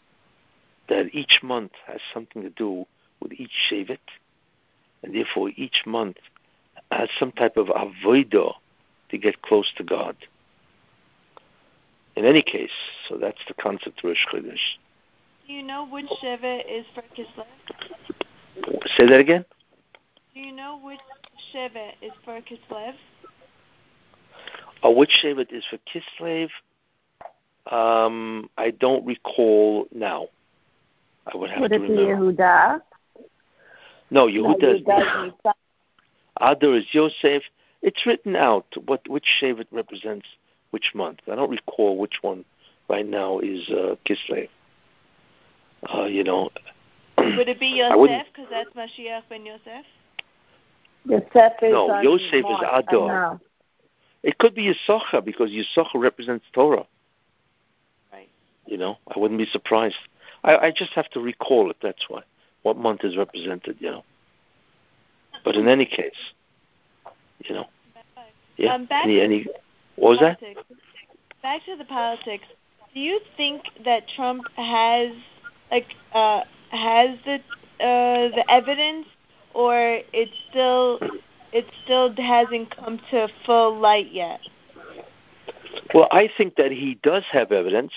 that 0.87 1.13
each 1.13 1.39
month 1.43 1.71
has 1.85 1.99
something 2.13 2.41
to 2.41 2.49
do 2.49 2.85
with 3.21 3.33
each 3.33 3.51
Shevet, 3.69 3.99
and 5.03 5.13
therefore 5.13 5.51
each 5.55 5.83
month 5.85 6.17
has 6.91 7.09
some 7.19 7.31
type 7.31 7.57
of 7.57 7.67
avodah 7.67 8.53
to 9.09 9.17
get 9.17 9.41
close 9.41 9.71
to 9.77 9.83
God. 9.83 10.15
In 12.15 12.25
any 12.25 12.41
case, 12.41 12.71
so 13.07 13.17
that's 13.17 13.39
the 13.47 13.53
concept 13.53 14.03
of 14.03 14.09
Rosh 14.09 14.25
Chodesh. 14.31 14.77
Do 15.47 15.53
you 15.53 15.63
know 15.63 15.87
which 15.87 16.05
Shevet 16.23 16.63
is 16.69 16.85
for 16.93 17.03
Kislev? 17.15 17.45
Say 18.97 19.07
that 19.07 19.19
again? 19.19 19.45
Do 20.33 20.39
you 20.41 20.51
know 20.51 20.79
which 20.83 20.99
Shevet 21.53 21.93
is 22.01 22.11
for 22.23 22.39
Kislev? 22.41 22.93
Oh, 24.83 24.91
which 24.91 25.11
Shevet 25.23 25.51
is 25.51 25.63
for 25.69 25.77
Kislev? 25.89 26.49
Um, 27.71 28.49
I 28.57 28.71
don't 28.71 29.05
recall 29.05 29.87
now. 29.93 30.27
I 31.31 31.37
would 31.37 31.49
have 31.51 31.61
Would 31.61 31.69
to 31.69 31.75
it 31.75 31.81
be 31.81 31.93
remember. 32.05 32.33
Yehuda? 32.33 32.81
No, 34.09 34.27
Yehuda 34.27 34.75
is 34.75 34.81
Yehuda 34.81 35.27
is 35.27 35.33
Adar 36.41 36.75
is 36.77 36.85
Yosef. 36.91 37.43
It's 37.81 38.05
written 38.05 38.35
out 38.35 38.65
what 38.85 39.07
which 39.07 39.25
Shevet 39.41 39.67
represents 39.71 40.25
which 40.71 40.91
month. 40.95 41.19
I 41.31 41.35
don't 41.35 41.51
recall 41.51 41.97
which 41.97 42.15
one 42.21 42.45
right 42.89 43.05
now 43.05 43.39
is 43.39 43.69
uh, 43.69 43.95
Kislev. 44.07 44.49
Uh, 45.93 46.05
you 46.05 46.23
know, 46.23 46.49
Would 47.17 47.49
it 47.49 47.59
be 47.59 47.81
I 47.83 47.95
wouldn't- 47.95 48.19
Yosef? 48.19 48.33
Because 48.33 48.49
that's 48.49 48.69
Mashiach 48.75 49.23
ben 49.29 49.45
Yosef. 49.45 49.85
Yosef 51.05 51.53
is 51.61 51.71
No, 51.71 52.01
Yosef 52.01 52.33
is 52.33 52.43
March. 52.43 52.83
Adar. 52.89 53.39
No. 54.23 54.29
it 54.29 54.37
could 54.37 54.55
be 54.55 54.73
Yisachar 54.73 55.23
because 55.23 55.51
Yisachar 55.51 55.95
represents 56.01 56.45
Torah. 56.53 56.85
Right. 58.11 58.29
You 58.65 58.77
know, 58.77 58.97
I 59.13 59.19
wouldn't 59.19 59.39
be 59.39 59.45
surprised. 59.45 59.97
I, 60.43 60.57
I 60.57 60.71
just 60.71 60.91
have 60.93 61.09
to 61.11 61.19
recall 61.19 61.69
it. 61.69 61.77
That's 61.81 62.05
why 62.07 62.21
what 62.63 62.77
month 62.77 63.03
is 63.03 63.17
represented. 63.17 63.77
You 63.79 63.91
know, 63.91 64.03
but 65.43 65.55
in 65.55 65.67
any 65.67 65.85
case, 65.85 66.11
you 67.39 67.55
know, 67.55 67.65
yeah. 68.57 68.73
Um, 68.73 68.85
back 68.85 69.05
any 69.05 69.21
any 69.21 69.47
what 69.95 70.11
was 70.11 70.19
that? 70.19 70.39
Back 71.41 71.65
to 71.65 71.75
the 71.77 71.85
politics. 71.85 72.45
Do 72.93 72.99
you 72.99 73.19
think 73.37 73.63
that 73.85 74.07
Trump 74.15 74.43
has 74.55 75.11
like 75.71 75.95
uh, 76.13 76.41
has 76.71 77.17
the 77.25 77.35
uh, 77.79 78.35
the 78.35 78.43
evidence, 78.49 79.07
or 79.53 79.99
it's 80.11 80.31
still 80.49 80.99
it 81.51 81.65
still 81.83 82.13
hasn't 82.15 82.75
come 82.75 82.99
to 83.11 83.27
full 83.45 83.77
light 83.79 84.11
yet? 84.11 84.39
Well, 85.93 86.07
I 86.11 86.29
think 86.37 86.55
that 86.55 86.71
he 86.71 86.99
does 87.01 87.23
have 87.31 87.51
evidence. 87.51 87.93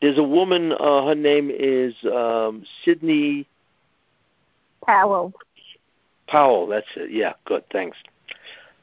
There's 0.00 0.18
a 0.18 0.22
woman. 0.22 0.72
Uh, 0.72 1.06
her 1.06 1.14
name 1.14 1.50
is 1.52 1.94
um, 2.04 2.64
Sidney 2.84 3.46
Powell. 4.84 5.32
Powell. 6.26 6.66
That's 6.66 6.86
it. 6.96 7.10
Yeah, 7.10 7.34
good. 7.44 7.64
Thanks. 7.70 7.96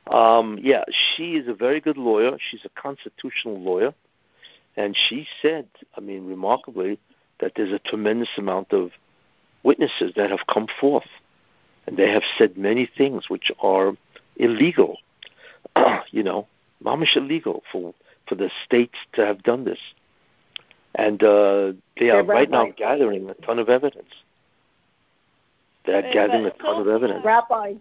Um, 0.08 0.60
yeah, 0.62 0.84
she 1.16 1.36
is 1.36 1.48
a 1.48 1.54
very 1.54 1.80
good 1.80 1.98
lawyer. 1.98 2.38
She's 2.50 2.66
a 2.66 2.82
constitutional 2.82 3.60
lawyer, 3.60 3.94
and 4.76 4.98
she 4.98 5.28
said, 5.42 5.68
I 5.96 6.02
mean, 6.02 6.26
remarkably, 6.26 7.00
that 7.40 7.54
there's 7.56 7.72
a 7.72 7.80
tremendous 7.80 8.30
amount 8.38 8.74
of 8.74 8.92
witnesses 9.64 10.14
that 10.16 10.32
have 10.32 10.48
come 10.52 10.68
forth, 10.80 11.08
and 11.88 11.98
they 11.98 12.10
have 12.10 12.24
said 12.38 12.58
many 12.58 12.90
things 12.98 13.30
which 13.30 13.52
are 13.62 13.94
illegal. 14.38 14.98
you 16.12 16.24
know, 16.24 16.48
mamish 16.84 17.16
illegal 17.16 17.64
for 17.72 17.94
for 18.28 18.36
the 18.36 18.50
states 18.66 18.98
to 19.14 19.26
have 19.26 19.44
done 19.44 19.66
this, 19.66 19.80
and 20.96 21.24
uh, 21.24 21.74
they 22.00 22.10
are 22.10 22.24
Yeah, 22.24 22.32
right 22.32 22.50
now 22.50 22.68
gathering 22.78 23.30
a 23.30 23.34
ton 23.36 23.60
of 23.60 23.70
evidence. 23.70 24.14
They're 25.86 26.06
Uh, 26.06 26.14
gathering 26.14 26.46
a 26.46 26.52
ton 26.52 26.82
of 26.82 26.88
evidence. 26.88 27.26
Rabbi, 27.26 27.74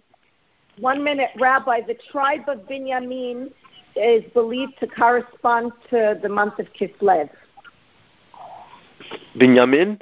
one 0.79 1.05
minute, 1.05 1.31
Rabbi. 1.39 1.83
The 1.83 1.99
tribe 2.11 2.49
of 2.49 2.61
Binyamin 2.69 3.53
is 3.97 4.25
believed 4.33 4.79
to 4.81 4.87
correspond 4.87 5.73
to 5.91 6.19
the 6.23 6.29
month 6.29 6.59
of 6.59 6.67
Kislev. 6.73 7.29
Binyamin. 9.37 10.01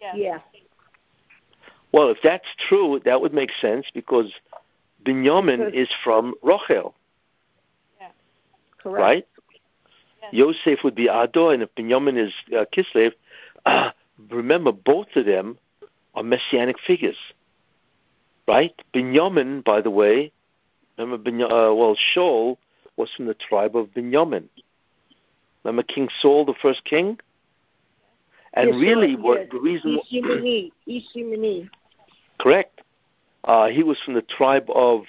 Yeah. 0.00 0.14
Yeah. 0.14 0.38
Well, 1.98 2.10
if 2.10 2.18
that's 2.22 2.46
true, 2.68 3.00
that 3.04 3.20
would 3.20 3.34
make 3.34 3.50
sense 3.60 3.86
because 3.92 4.32
Binyamin 5.04 5.74
is 5.74 5.88
from 6.04 6.32
Rochel, 6.44 6.92
Correct. 8.80 9.00
right? 9.00 9.26
Yes. 10.22 10.32
Yosef 10.32 10.84
would 10.84 10.94
be 10.94 11.08
Adar, 11.08 11.54
and 11.54 11.64
if 11.64 11.74
Binyamin 11.74 12.16
is 12.16 12.32
uh, 12.56 12.66
Kislev, 12.72 13.14
uh, 13.66 13.90
remember, 14.30 14.70
both 14.70 15.08
of 15.16 15.26
them 15.26 15.58
are 16.14 16.22
messianic 16.22 16.76
figures, 16.86 17.16
right? 18.46 18.80
Binyamin, 18.94 19.64
by 19.64 19.80
the 19.80 19.90
way, 19.90 20.30
remember, 20.98 21.18
Biny- 21.18 21.42
uh, 21.42 21.74
well, 21.74 21.96
Shaul 22.14 22.58
was 22.96 23.10
from 23.16 23.26
the 23.26 23.34
tribe 23.34 23.74
of 23.74 23.88
Binyamin. 23.88 24.44
Remember 25.64 25.82
King 25.82 26.10
Saul, 26.22 26.44
the 26.44 26.54
first 26.62 26.84
king? 26.84 27.18
And 28.54 28.68
Yes, 28.68 28.78
really, 28.80 29.16
what 29.16 29.40
yes. 29.40 29.48
the 29.50 29.58
reason 29.58 29.98
Ish 29.98 30.22
Yemini. 30.22 30.72
Ishimini. 30.88 31.68
Correct? 32.38 32.80
Uh, 33.44 33.68
he 33.68 33.82
was 33.82 33.98
from 34.04 34.14
the 34.14 34.22
tribe 34.22 34.68
of 34.74 35.04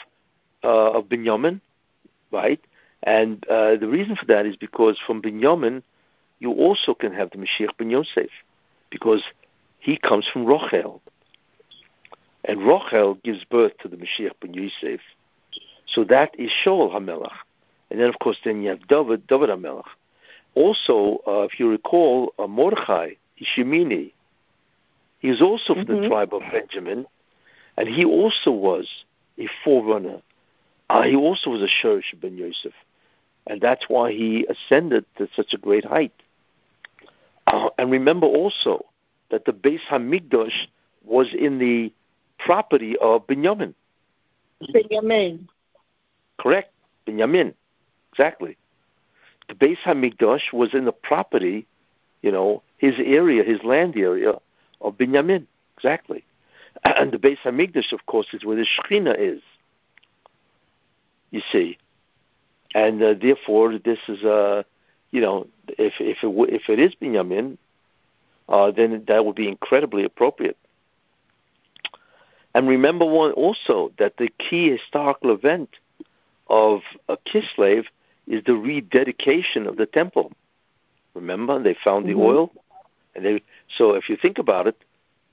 uh, 0.63 0.91
of 0.91 1.05
Binyamin, 1.05 1.61
right? 2.32 2.59
And 3.03 3.45
uh, 3.47 3.75
the 3.77 3.88
reason 3.88 4.15
for 4.15 4.25
that 4.25 4.45
is 4.45 4.55
because 4.55 4.97
from 5.05 5.21
Binyamin, 5.21 5.84
you 6.39 6.51
also 6.51 6.93
can 6.93 7.13
have 7.13 7.32
the 7.32 7.38
Mashiach 7.38 7.77
ben 7.77 7.89
Yosef, 7.89 8.30
because 8.89 9.23
he 9.80 9.97
comes 9.97 10.27
from 10.32 10.45
Rochel, 10.45 10.99
and 12.43 12.59
Rochel 12.59 13.21
gives 13.23 13.43
birth 13.45 13.77
to 13.80 13.88
the 13.88 13.97
Mashiach 13.97 14.34
ben 14.41 14.53
Yosef. 14.53 15.01
So 15.88 16.03
that 16.05 16.38
is 16.38 16.51
Shaul 16.63 16.91
Hamelech, 16.93 17.32
and 17.89 17.99
then 17.99 18.09
of 18.09 18.19
course 18.19 18.38
then 18.43 18.61
you 18.61 18.69
have 18.69 18.88
David, 18.88 19.27
David 19.27 19.49
Hamelach. 19.49 19.89
Also, 20.55 21.19
uh, 21.27 21.41
if 21.41 21.59
you 21.59 21.69
recall, 21.69 22.34
uh, 22.39 22.47
Mordechai 22.47 23.11
Ish 23.38 23.55
Yemini, 23.57 24.11
he 25.19 25.30
is 25.30 25.41
also 25.41 25.73
from 25.75 25.86
the 25.86 25.95
Mhm. 25.95 26.07
tribe 26.07 26.34
of 26.34 26.41
Benjamin, 26.51 27.05
and 27.80 27.88
he 27.88 28.03
also 28.03 28.51
was 28.51 28.88
a 29.39 29.47
forerunner. 29.63 30.21
Uh, 30.89 31.03
he 31.03 31.15
also 31.15 31.49
was 31.49 31.61
a 31.61 31.67
Sherish 31.67 32.13
ben 32.21 32.38
Yosef, 32.38 32.73
and 33.47 33.61
that's 33.61 33.86
why 33.88 34.11
he 34.11 34.45
ascended 34.47 35.05
to 35.17 35.30
such 35.34 35.53
a 35.53 35.57
great 35.57 35.86
height. 35.86 36.13
Uh, 37.47 37.69
and 37.77 37.89
remember 37.89 38.27
also 38.27 38.86
that 39.32 39.45
the 39.45 39.53
Beis 39.53 39.80
Hamikdash 39.89 40.67
was 41.05 41.34
in 41.34 41.57
the 41.59 41.93
property 42.38 42.97
of 42.97 43.25
Binyamin. 43.27 43.73
Binyamin. 44.61 45.47
Correct, 46.38 46.73
Binyamin, 47.07 47.53
exactly. 48.11 48.57
The 49.47 49.55
Beis 49.55 49.77
Hamikdash 49.86 50.51
was 50.51 50.73
in 50.73 50.84
the 50.84 50.91
property, 50.91 51.65
you 52.23 52.32
know, 52.32 52.61
his 52.77 52.95
area, 52.99 53.43
his 53.43 53.63
land 53.63 53.95
area 53.95 54.34
of 54.82 54.97
Binyamin, 54.97 55.47
exactly. 55.77 56.25
And 56.84 57.11
the 57.11 57.17
Beis 57.17 57.38
Hamikdash, 57.39 57.91
of 57.93 58.05
course, 58.05 58.28
is 58.34 58.43
where 58.45 58.55
the 58.55 58.65
Shekhinah 58.65 59.15
is. 59.17 59.41
You 61.32 61.41
see, 61.51 61.78
and 62.74 63.01
uh, 63.01 63.13
therefore, 63.13 63.78
this 63.78 63.99
is 64.07 64.24
uh, 64.24 64.63
you 65.11 65.22
know, 65.22 65.47
if 65.67 65.93
if 65.99 66.17
it 66.24 66.28
w- 66.28 66.45
if 66.49 66.70
it 66.70 66.80
is 66.80 66.95
Binyamin, 66.95 67.57
uh, 68.47 68.72
then 68.72 69.03
that 69.07 69.26
would 69.26 69.36
be 69.36 69.47
incredibly 69.47 70.03
appropriate. 70.05 70.57
And 72.55 72.67
remember 72.67 73.05
one 73.05 73.32
also 73.34 73.91
that 73.99 74.17
the 74.17 74.30
key 74.39 74.72
historical 74.72 75.32
event 75.32 75.70
of 76.47 76.82
uh, 77.07 77.15
Kislev 77.28 77.86
is 78.28 78.43
the 78.45 78.55
rededication 78.55 79.67
of 79.67 79.78
the 79.78 79.86
temple. 79.86 80.32
Remember, 81.13 81.61
they 81.61 81.76
found 81.76 82.07
the 82.07 82.13
Mhm. 82.13 82.20
oil, 82.20 82.51
and 83.13 83.26
they. 83.26 83.41
So 83.67 83.93
if 83.93 84.09
you 84.09 84.15
think 84.15 84.39
about 84.39 84.67
it, 84.67 84.78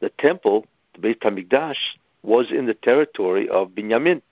the 0.01 0.11
temple, 0.11 0.67
the 0.97 1.03
Beit 1.03 1.21
Hamikdash, 1.21 1.77
was 2.23 2.51
in 2.51 2.67
the 2.67 2.75
territory 2.75 3.49
of 3.49 3.71
Binyamin. 3.71 4.23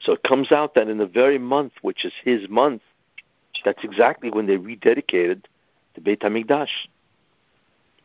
So 0.00 0.12
it 0.12 0.22
comes 0.22 0.52
out 0.52 0.74
that 0.74 0.88
in 0.88 0.98
the 0.98 1.06
very 1.06 1.38
month, 1.38 1.72
which 1.82 2.04
is 2.04 2.12
his 2.24 2.48
month, 2.48 2.82
that's 3.64 3.82
exactly 3.84 4.30
when 4.30 4.46
they 4.46 4.56
rededicated 4.56 5.44
the 5.94 6.00
Beit 6.00 6.20
Hamikdash. 6.20 6.88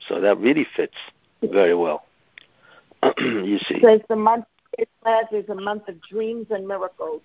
So 0.07 0.21
that 0.21 0.37
really 0.37 0.67
fits 0.75 0.95
very 1.41 1.73
well. 1.73 2.05
you 3.19 3.59
see. 3.59 3.79
Says 3.81 4.01
the 4.09 4.15
month 4.15 4.45
it 4.77 4.89
says 5.03 5.25
is 5.31 5.49
a 5.49 5.55
month 5.55 5.87
of 5.87 6.01
dreams 6.01 6.47
and 6.51 6.67
miracles. 6.67 7.21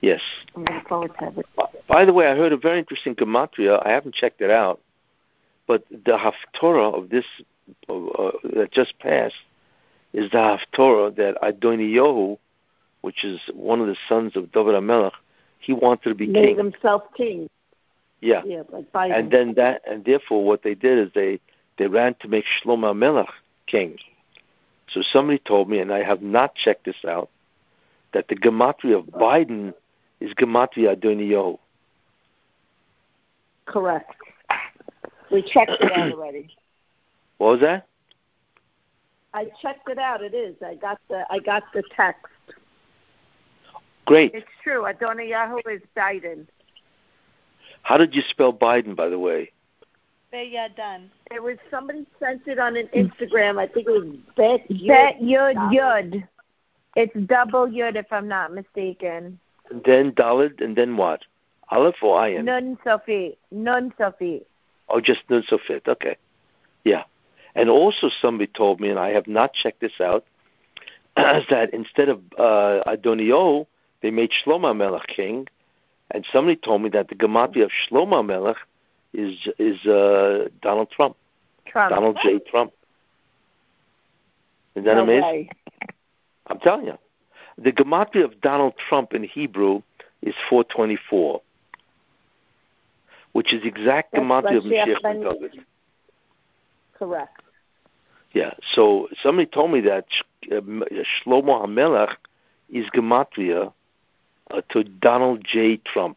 Yes. 0.00 0.20
I'm 0.54 0.62
looking 0.62 0.80
forward 0.88 1.12
to 1.20 1.40
it. 1.40 1.46
By 1.88 2.04
the 2.04 2.12
way, 2.12 2.26
I 2.26 2.34
heard 2.34 2.52
a 2.52 2.56
very 2.56 2.78
interesting 2.78 3.14
gematria. 3.14 3.84
I 3.84 3.90
haven't 3.90 4.14
checked 4.14 4.40
it 4.40 4.50
out, 4.50 4.80
but 5.66 5.84
the 5.90 6.18
haftorah 6.18 6.94
of 6.94 7.10
this 7.10 7.24
uh, 7.88 8.30
that 8.54 8.68
just 8.72 8.98
passed 8.98 9.34
is 10.12 10.30
the 10.30 10.38
haftorah 10.38 11.14
that 11.16 11.36
Adoniyahu, 11.42 12.38
which 13.00 13.24
is 13.24 13.40
one 13.52 13.80
of 13.80 13.86
the 13.86 13.96
sons 14.08 14.36
of 14.36 14.52
David 14.52 14.74
HaMelech, 14.74 15.12
he 15.58 15.72
wanted 15.72 16.08
to 16.10 16.14
be 16.14 16.26
Made 16.26 16.48
king. 16.48 16.56
himself 16.56 17.02
king. 17.16 17.50
Yeah, 18.20 18.42
Yeah, 18.46 18.62
like 18.72 19.10
and 19.12 19.30
then 19.30 19.54
that, 19.54 19.82
and 19.86 20.04
therefore, 20.04 20.42
what 20.42 20.62
they 20.62 20.74
did 20.74 21.06
is 21.06 21.12
they 21.14 21.38
they 21.76 21.86
ran 21.86 22.14
to 22.20 22.28
make 22.28 22.44
Shlomo 22.62 22.94
HaMelech 22.94 23.28
king. 23.66 23.98
So 24.88 25.02
somebody 25.02 25.38
told 25.38 25.68
me, 25.68 25.80
and 25.80 25.92
I 25.92 26.02
have 26.02 26.22
not 26.22 26.54
checked 26.54 26.84
this 26.86 27.04
out, 27.06 27.28
that 28.14 28.28
the 28.28 28.36
gematria 28.36 28.98
of 28.98 29.06
Biden 29.06 29.74
is 30.20 30.32
gematria 30.34 30.96
Adoniyahu. 30.96 31.58
Correct. 33.66 34.14
We 35.30 35.42
checked 35.42 35.72
it 35.80 35.92
out 35.92 36.12
already. 36.12 36.48
What 37.38 37.50
was 37.50 37.60
that? 37.60 37.86
I 39.34 39.44
checked 39.60 39.90
it 39.90 39.98
out. 39.98 40.22
It 40.22 40.32
is. 40.32 40.56
I 40.64 40.74
got 40.74 40.98
the 41.10 41.26
I 41.28 41.38
got 41.38 41.64
the 41.74 41.82
text. 41.94 42.24
Great. 44.06 44.32
It's 44.32 44.46
true. 44.64 44.84
Adoniyahu 44.84 45.60
is 45.70 45.82
Biden. 45.94 46.46
How 47.82 47.98
did 47.98 48.14
you 48.14 48.22
spell 48.30 48.54
Biden, 48.54 48.96
by 48.96 49.10
the 49.10 49.18
way? 49.18 49.52
Beyadan. 50.32 51.04
Uh, 51.30 51.34
it 51.34 51.42
was 51.42 51.58
somebody 51.70 52.06
sent 52.18 52.42
it 52.46 52.58
on 52.58 52.76
an 52.76 52.88
Instagram. 52.94 53.58
I 53.58 53.66
think 53.66 53.86
it 53.86 53.90
was 53.90 54.16
Bet 54.36 54.66
Bet 54.68 55.20
Yud. 55.20 55.20
Yud 55.20 55.72
Yud. 55.74 56.28
It's 56.96 57.28
double 57.28 57.66
Yud 57.66 57.96
if 57.96 58.10
I'm 58.10 58.28
not 58.28 58.54
mistaken. 58.54 59.38
And 59.70 59.82
then 59.84 60.12
Dalid, 60.12 60.62
and 60.62 60.76
then 60.76 60.96
what? 60.96 61.24
Aleph 61.70 61.96
or 62.02 62.20
Ayin? 62.20 62.44
Nun 62.44 62.78
Sofit. 62.86 63.36
Nun 63.50 63.92
Sofit. 63.98 64.44
Oh, 64.88 65.00
just 65.00 65.20
Nun 65.28 65.42
Sofit. 65.42 65.88
Okay. 65.88 66.16
Yeah. 66.84 67.04
And 67.54 67.70
also 67.70 68.10
somebody 68.20 68.50
told 68.54 68.80
me, 68.80 68.90
and 68.90 68.98
I 68.98 69.10
have 69.10 69.26
not 69.26 69.52
checked 69.52 69.80
this 69.80 70.00
out, 70.00 70.24
is 71.16 71.44
that 71.50 71.72
instead 71.72 72.08
of 72.08 72.20
uh, 72.38 72.82
Adonio, 72.86 73.66
they 74.02 74.10
made 74.10 74.30
Shlomo 74.30 74.76
Melech 74.76 75.06
king, 75.08 75.48
and 76.10 76.24
somebody 76.32 76.56
told 76.56 76.82
me 76.82 76.88
that 76.90 77.08
the 77.08 77.14
gematria 77.14 77.64
of 77.64 77.70
Shlomo 77.70 78.24
Melech 78.24 78.58
is 79.12 79.48
is 79.58 79.84
uh, 79.86 80.48
Donald 80.60 80.90
Trump, 80.90 81.16
Trump. 81.66 81.90
Donald 81.90 82.18
J. 82.22 82.38
Trump. 82.38 82.72
Isn't 84.74 84.84
that 84.84 84.94
no 84.94 85.04
amazing? 85.04 85.22
way. 85.22 85.50
I'm 86.46 86.60
telling 86.60 86.86
you. 86.86 86.98
The 87.58 87.72
gematria 87.72 88.24
of 88.24 88.40
Donald 88.42 88.74
Trump 88.76 89.14
in 89.14 89.24
Hebrew 89.24 89.80
is 90.20 90.34
424, 90.50 91.40
which 93.36 93.52
is 93.52 93.66
exact 93.66 94.12
That's 94.12 94.24
gematria 94.24 94.56
of 94.56 94.64
Mashiach 94.64 95.02
ben- 95.02 95.20
David. 95.20 95.60
Correct. 96.98 97.42
Yeah. 98.32 98.54
So 98.72 99.08
somebody 99.22 99.44
told 99.44 99.72
me 99.72 99.82
that 99.82 100.06
Sh- 100.08 100.48
uh, 100.50 100.60
Shlomo 100.62 101.66
HaMelech 101.66 102.16
is 102.70 102.86
gematria 102.94 103.74
uh, 104.50 104.62
to 104.70 104.84
Donald 104.84 105.44
J. 105.44 105.76
Trump. 105.84 106.16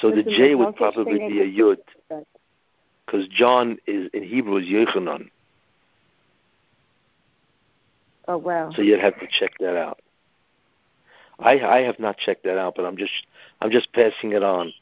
So 0.00 0.10
the 0.10 0.24
J 0.24 0.56
would 0.56 0.74
probably 0.74 1.18
be 1.18 1.40
a 1.40 1.46
Yud, 1.46 1.78
because 3.06 3.28
John 3.28 3.78
is 3.86 4.10
in 4.12 4.24
Hebrew 4.24 4.56
is 4.56 4.66
Yochanan. 4.66 5.30
Oh 8.26 8.38
wow. 8.38 8.70
So 8.74 8.82
you'd 8.82 8.98
have 8.98 9.18
to 9.20 9.28
check 9.38 9.52
that 9.60 9.76
out. 9.76 10.00
I 11.38 11.60
I 11.60 11.82
have 11.82 11.98
not 11.98 12.18
checked 12.18 12.44
that 12.44 12.58
out, 12.58 12.74
but 12.76 12.84
I'm 12.84 12.96
just 12.96 13.12
I'm 13.60 13.70
just 13.70 13.92
passing 13.92 14.32
it 14.32 14.42
on. 14.42 14.72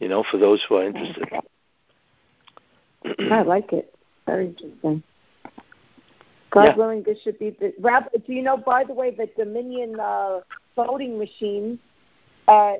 You 0.00 0.08
know, 0.08 0.24
for 0.30 0.38
those 0.38 0.64
who 0.68 0.76
are 0.76 0.86
interested. 0.86 1.28
I 3.30 3.42
like 3.42 3.72
it. 3.72 3.94
Very 4.26 4.48
interesting. 4.48 5.02
God 6.50 6.64
Yeah. 6.64 6.76
willing, 6.76 7.02
this 7.02 7.20
should 7.22 7.38
be 7.38 7.50
the. 7.50 7.72
Do 8.26 8.32
you 8.32 8.42
know, 8.42 8.56
by 8.56 8.84
the 8.84 8.92
way, 8.92 9.10
that 9.12 9.36
Dominion 9.36 9.98
uh, 9.98 10.40
voting 10.74 11.18
machine 11.18 11.78
uh, 12.46 12.74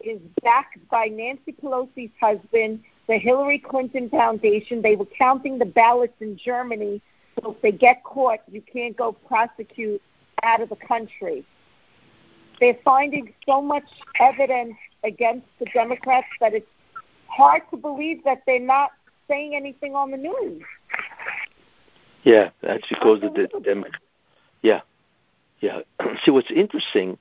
is 0.00 0.20
backed 0.42 0.88
by 0.88 1.06
Nancy 1.06 1.52
Pelosi's 1.52 2.12
husband, 2.20 2.82
the 3.06 3.18
Hillary 3.18 3.58
Clinton 3.58 4.08
Foundation. 4.08 4.82
They 4.82 4.96
were 4.96 5.06
counting 5.06 5.58
the 5.58 5.66
ballots 5.66 6.14
in 6.20 6.36
Germany, 6.36 7.02
so 7.40 7.52
if 7.52 7.62
they 7.62 7.72
get 7.72 8.02
caught, 8.04 8.40
you 8.50 8.62
can't 8.62 8.96
go 8.96 9.12
prosecute 9.12 10.00
out 10.42 10.60
of 10.60 10.68
the 10.68 10.76
country. 10.76 11.44
They're 12.60 12.78
finding 12.84 13.32
so 13.46 13.60
much 13.60 13.84
evidence 14.20 14.76
against 15.02 15.46
the 15.58 15.66
Democrats 15.74 16.26
that 16.40 16.54
it's 16.54 16.66
hard 17.26 17.62
to 17.70 17.76
believe 17.76 18.22
that 18.24 18.42
they're 18.46 18.60
not 18.60 18.90
saying 19.28 19.54
anything 19.54 19.94
on 19.94 20.10
the 20.10 20.16
news. 20.16 20.62
Yeah, 22.22 22.50
that's 22.62 22.88
because 22.88 23.22
of 23.22 23.34
the 23.34 23.48
dem- 23.62 23.84
Yeah, 24.62 24.80
yeah. 25.60 25.80
See, 26.24 26.30
what's 26.30 26.50
interesting 26.50 27.18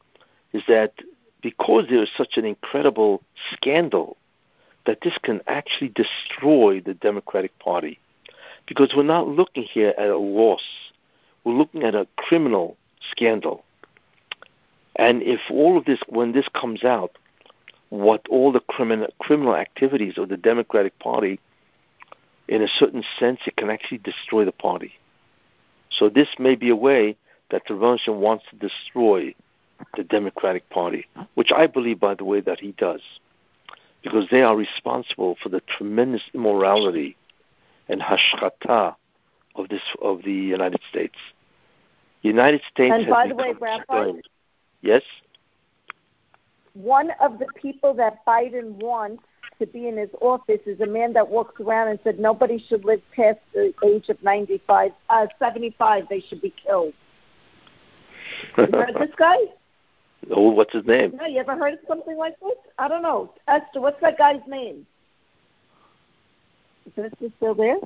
is 0.53 0.63
that 0.67 0.93
because 1.41 1.85
there 1.89 2.01
is 2.01 2.09
such 2.15 2.37
an 2.37 2.45
incredible 2.45 3.21
scandal, 3.51 4.17
that 4.85 4.99
this 5.01 5.17
can 5.21 5.41
actually 5.47 5.89
destroy 5.89 6.81
the 6.81 6.93
Democratic 6.93 7.57
Party. 7.59 7.99
Because 8.67 8.93
we're 8.95 9.03
not 9.03 9.27
looking 9.27 9.63
here 9.63 9.93
at 9.97 10.09
a 10.09 10.17
loss, 10.17 10.63
we're 11.43 11.53
looking 11.53 11.83
at 11.83 11.95
a 11.95 12.07
criminal 12.15 12.77
scandal. 13.11 13.63
And 14.95 15.23
if 15.23 15.39
all 15.49 15.77
of 15.77 15.85
this, 15.85 15.99
when 16.07 16.31
this 16.33 16.47
comes 16.53 16.83
out, 16.83 17.17
what 17.89 18.25
all 18.29 18.51
the 18.51 18.59
criminal 18.59 19.07
criminal 19.19 19.55
activities 19.55 20.17
of 20.17 20.29
the 20.29 20.37
Democratic 20.37 20.97
Party, 20.99 21.39
in 22.47 22.61
a 22.61 22.67
certain 22.67 23.03
sense, 23.19 23.41
it 23.45 23.55
can 23.55 23.69
actually 23.69 23.99
destroy 23.99 24.45
the 24.45 24.51
party. 24.51 24.93
So 25.89 26.09
this 26.09 26.29
may 26.39 26.55
be 26.55 26.69
a 26.69 26.75
way 26.75 27.15
that 27.51 27.69
Revolution 27.69 28.19
wants 28.19 28.45
to 28.49 28.55
destroy 28.55 29.35
the 29.95 30.03
Democratic 30.03 30.69
Party, 30.69 31.05
which 31.35 31.51
I 31.55 31.67
believe, 31.67 31.99
by 31.99 32.15
the 32.15 32.23
way, 32.23 32.41
that 32.41 32.59
he 32.59 32.71
does, 32.71 33.01
because 34.03 34.27
they 34.31 34.41
are 34.41 34.55
responsible 34.55 35.37
for 35.41 35.49
the 35.49 35.61
tremendous 35.61 36.23
immorality 36.33 37.15
and 37.89 38.01
hashkata 38.01 38.95
of 39.55 39.69
this 39.69 39.81
of 40.01 40.23
the 40.23 40.33
United 40.33 40.81
States. 40.89 41.17
The 42.23 42.29
United 42.29 42.61
States 42.71 42.93
And 42.95 43.07
by 43.07 43.27
the 43.27 43.35
way, 43.35 43.53
strained. 43.83 44.23
Yes. 44.81 45.03
one 46.73 47.11
of 47.21 47.37
the 47.39 47.45
people 47.61 47.93
that 47.95 48.25
Biden 48.25 48.71
wants 48.81 49.23
to 49.59 49.67
be 49.67 49.87
in 49.87 49.97
his 49.97 50.09
office 50.19 50.61
is 50.65 50.79
a 50.79 50.85
man 50.85 51.13
that 51.13 51.29
walks 51.29 51.59
around 51.61 51.89
and 51.89 51.99
said 52.03 52.19
nobody 52.19 52.63
should 52.67 52.83
live 52.85 53.01
past 53.15 53.39
the 53.53 53.73
age 53.85 54.09
of 54.09 54.21
95, 54.23 54.91
uh, 55.09 55.27
75. 55.37 56.05
They 56.09 56.21
should 56.21 56.41
be 56.41 56.53
killed. 56.65 56.93
You 58.57 58.67
heard 58.71 58.95
this 58.95 59.15
guy? 59.17 59.37
oh, 60.31 60.49
what's 60.51 60.73
his 60.73 60.85
name? 60.85 61.15
No, 61.17 61.25
you 61.25 61.39
ever 61.39 61.55
heard 61.55 61.73
of 61.73 61.79
something 61.87 62.17
like 62.17 62.39
this? 62.39 62.57
I 62.77 62.87
don't 62.87 63.03
know. 63.03 63.33
Esther, 63.47 63.81
what's 63.81 63.99
that 64.01 64.17
guy's 64.17 64.41
name? 64.47 64.87
Is 66.85 67.05
Esther 67.05 67.27
still 67.37 67.53
there? 67.55 67.77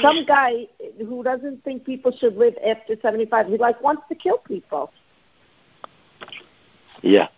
Some 0.00 0.24
guy 0.24 0.68
who 0.98 1.22
doesn't 1.22 1.64
think 1.64 1.84
people 1.84 2.12
should 2.12 2.36
live 2.36 2.54
after 2.66 2.96
75. 3.00 3.48
He 3.48 3.58
like 3.58 3.80
wants 3.82 4.02
to 4.08 4.14
kill 4.14 4.38
people. 4.38 4.90
Yeah, 7.02 7.28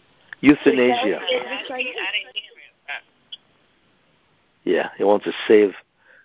euthanasia. 0.41 1.21
Exactly. 1.23 1.37
I 1.37 1.39
didn't, 1.41 1.71
I 1.71 1.83
didn't 1.83 2.35
hear 2.35 2.53
it. 2.57 3.03
Yeah, 4.65 4.91
he 4.97 5.05
wants 5.05 5.25
to 5.25 5.33
save. 5.47 5.75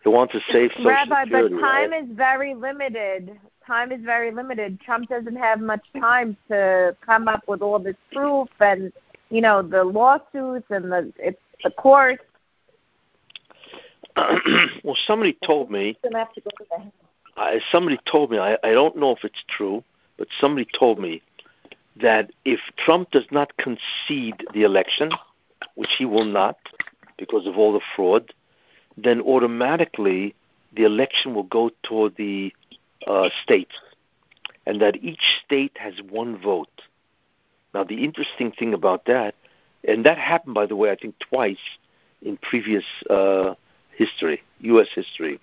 He 0.04 0.10
wants 0.10 0.34
to 0.34 0.40
save 0.52 0.72
Social 0.72 0.92
Rabbi, 0.92 1.26
but 1.26 1.50
time 1.60 1.92
right? 1.92 2.04
is 2.04 2.10
very 2.16 2.54
limited. 2.54 3.38
Time 3.66 3.92
is 3.92 4.02
very 4.04 4.32
limited. 4.32 4.80
Trump 4.82 5.10
doesn't 5.10 5.36
have 5.36 5.60
much 5.60 5.86
time 6.00 6.38
to 6.48 6.96
come 7.06 7.28
up 7.28 7.44
with 7.48 7.62
all 7.62 7.80
this 7.80 7.98
proof 8.12 8.48
and 8.60 8.92
you 9.30 9.42
know 9.42 9.62
the 9.62 9.84
lawsuits 9.84 10.66
and 10.70 10.92
the 10.92 11.14
it's 11.18 11.40
the 11.64 11.72
courts. 11.72 12.24
well, 14.84 14.98
somebody 15.06 15.38
told 15.46 15.72
me. 15.72 15.88
He's 15.88 16.12
gonna 16.12 16.20
have 16.20 16.34
to 16.34 16.42
go 16.42 16.50
to 16.58 16.66
the 16.70 16.92
I, 17.38 17.60
somebody 17.72 18.00
told 18.10 18.32
me. 18.32 18.38
I, 18.38 18.58
I 18.64 18.72
don't 18.72 18.98
know 18.98 19.12
if 19.12 19.24
it's 19.24 19.44
true, 19.48 19.84
but 20.18 20.28
somebody 20.40 20.68
told 20.78 21.00
me 21.00 21.22
that 22.02 22.32
if 22.46 22.60
Trump 22.78 23.12
does 23.12 23.26
not 23.32 23.56
concede 23.58 24.46
the 24.54 24.64
election, 24.64 25.12
which 25.76 25.90
he 25.98 26.06
will 26.06 26.26
not 26.26 26.58
because 27.18 27.48
of 27.48 27.58
all 27.58 27.74
the 27.74 27.82
fraud, 27.96 28.34
then 28.98 29.22
automatically 29.22 30.36
the 30.76 30.84
election 30.84 31.34
will 31.34 31.44
go 31.44 31.72
toward 31.84 32.16
the 32.16 32.54
uh, 33.08 33.30
states, 33.44 33.74
and 34.66 34.82
that 34.82 34.98
each 34.98 35.42
state 35.46 35.78
has 35.78 35.94
one 36.10 36.40
vote. 36.42 36.82
Now, 37.74 37.84
the 37.84 38.04
interesting 38.04 38.52
thing 38.52 38.74
about 38.74 39.06
that, 39.06 39.36
and 39.88 40.06
that 40.06 40.18
happened, 40.18 40.56
by 40.56 40.66
the 40.66 40.76
way, 40.76 40.92
I 40.92 40.96
think 40.96 41.16
twice 41.20 41.58
in 42.22 42.38
previous 42.38 42.84
uh, 43.10 43.56
history, 44.00 44.42
U.S. 44.62 44.88
history. 44.96 45.40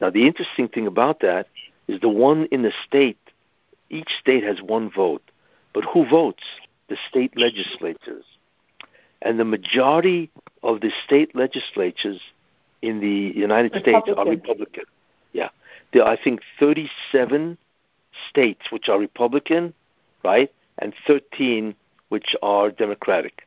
Now, 0.00 0.08
the 0.08 0.26
interesting 0.26 0.68
thing 0.68 0.86
about 0.86 1.20
that 1.20 1.48
is 1.88 2.00
the 2.00 2.08
one 2.08 2.46
in 2.46 2.62
the 2.62 2.72
state, 2.86 3.18
each 3.90 4.10
state 4.20 4.44
has 4.44 4.62
one 4.62 4.90
vote. 4.90 5.22
But 5.74 5.84
who 5.84 6.08
votes? 6.08 6.44
The 6.88 6.96
state 7.08 7.32
legislatures. 7.36 8.24
And 9.20 9.38
the 9.38 9.44
majority 9.44 10.30
of 10.62 10.80
the 10.80 10.92
state 11.04 11.34
legislatures 11.34 12.20
in 12.82 13.00
the 13.00 13.32
United 13.38 13.72
States 13.72 14.08
are 14.08 14.24
Republican. 14.26 14.40
Republican. 14.40 14.84
Yeah. 15.32 15.48
There 15.92 16.04
are, 16.04 16.12
I 16.12 16.22
think, 16.22 16.40
37 16.60 17.58
states 18.28 18.62
which 18.70 18.88
are 18.88 18.98
Republican, 18.98 19.74
right? 20.24 20.50
And 20.78 20.94
13 21.06 21.74
which 22.10 22.36
are 22.42 22.70
Democratic. 22.70 23.46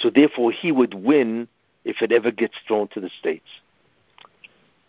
So 0.00 0.10
therefore, 0.10 0.52
he 0.52 0.70
would 0.72 0.94
win 0.94 1.48
if 1.84 2.02
it 2.02 2.12
ever 2.12 2.30
gets 2.30 2.54
thrown 2.66 2.88
to 2.88 3.00
the 3.00 3.10
states. 3.18 3.48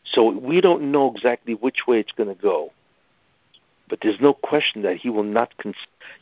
So 0.03 0.29
we 0.29 0.61
don't 0.61 0.91
know 0.91 1.11
exactly 1.11 1.53
which 1.53 1.87
way 1.87 1.99
it's 1.99 2.11
going 2.11 2.33
to 2.33 2.41
go, 2.41 2.71
but 3.89 3.99
there's 4.01 4.21
no 4.21 4.33
question 4.33 4.83
that 4.83 4.97
he 4.97 5.09
will 5.09 5.23
not 5.23 5.57
con- 5.57 5.73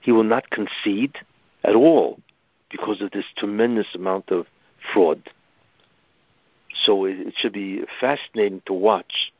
he 0.01 0.11
will 0.11 0.23
not 0.23 0.49
concede 0.49 1.17
at 1.63 1.75
all 1.75 2.19
because 2.69 3.01
of 3.01 3.11
this 3.11 3.25
tremendous 3.37 3.87
amount 3.93 4.29
of 4.31 4.47
fraud. 4.93 5.21
So 6.85 7.05
it, 7.05 7.19
it 7.19 7.33
should 7.37 7.53
be 7.53 7.83
fascinating 7.99 8.61
to 8.65 8.73
watch 8.73 9.31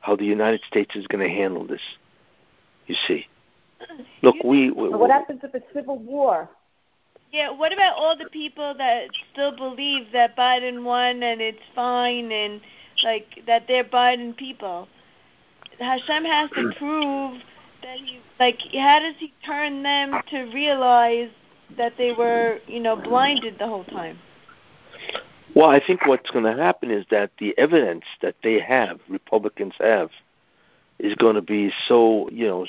how 0.00 0.16
the 0.16 0.24
United 0.24 0.60
States 0.66 0.94
is 0.96 1.06
going 1.06 1.26
to 1.26 1.32
handle 1.32 1.66
this. 1.66 1.80
You 2.86 2.96
see, 3.06 3.26
uh, 3.80 4.02
look, 4.22 4.36
we, 4.44 4.70
we 4.70 4.90
But 4.90 5.00
what 5.00 5.10
happens 5.10 5.40
if 5.42 5.54
it's 5.54 5.64
civil 5.72 5.98
war? 5.98 6.50
Yeah, 7.32 7.50
what 7.50 7.72
about 7.72 7.96
all 7.96 8.14
the 8.14 8.28
people 8.28 8.74
that 8.76 9.08
still 9.32 9.56
believe 9.56 10.12
that 10.12 10.36
Biden 10.36 10.84
won 10.84 11.22
and 11.22 11.40
it's 11.40 11.62
fine 11.74 12.30
and 12.30 12.60
like 13.04 13.42
that 13.46 13.64
they're 13.66 13.84
Biden 13.84 14.36
people? 14.36 14.86
Hashem 15.78 16.24
has 16.24 16.50
to 16.50 16.56
mm. 16.56 16.76
prove 16.76 17.40
that 17.82 17.96
he 17.96 18.20
like 18.38 18.58
how 18.74 19.00
does 19.00 19.14
he 19.18 19.32
turn 19.46 19.82
them 19.82 20.20
to 20.28 20.42
realize 20.52 21.30
that 21.78 21.94
they 21.96 22.12
were, 22.12 22.58
you 22.66 22.80
know, 22.80 22.96
blinded 22.96 23.58
the 23.58 23.66
whole 23.66 23.84
time? 23.84 24.18
Well, 25.54 25.70
I 25.70 25.80
think 25.84 26.06
what's 26.06 26.30
going 26.30 26.44
to 26.44 26.62
happen 26.62 26.90
is 26.90 27.06
that 27.10 27.30
the 27.38 27.56
evidence 27.56 28.04
that 28.20 28.36
they 28.42 28.60
have, 28.60 29.00
Republicans 29.08 29.72
have, 29.80 30.10
is 30.98 31.14
going 31.14 31.36
to 31.36 31.42
be 31.42 31.72
so, 31.88 32.28
you 32.30 32.46
know, 32.46 32.66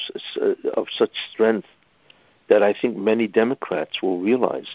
of 0.77 0.87
such 0.97 1.11
strength 1.33 1.67
that 2.49 2.63
I 2.63 2.73
think 2.73 2.97
many 2.97 3.27
Democrats 3.27 4.01
will 4.01 4.19
realize 4.19 4.67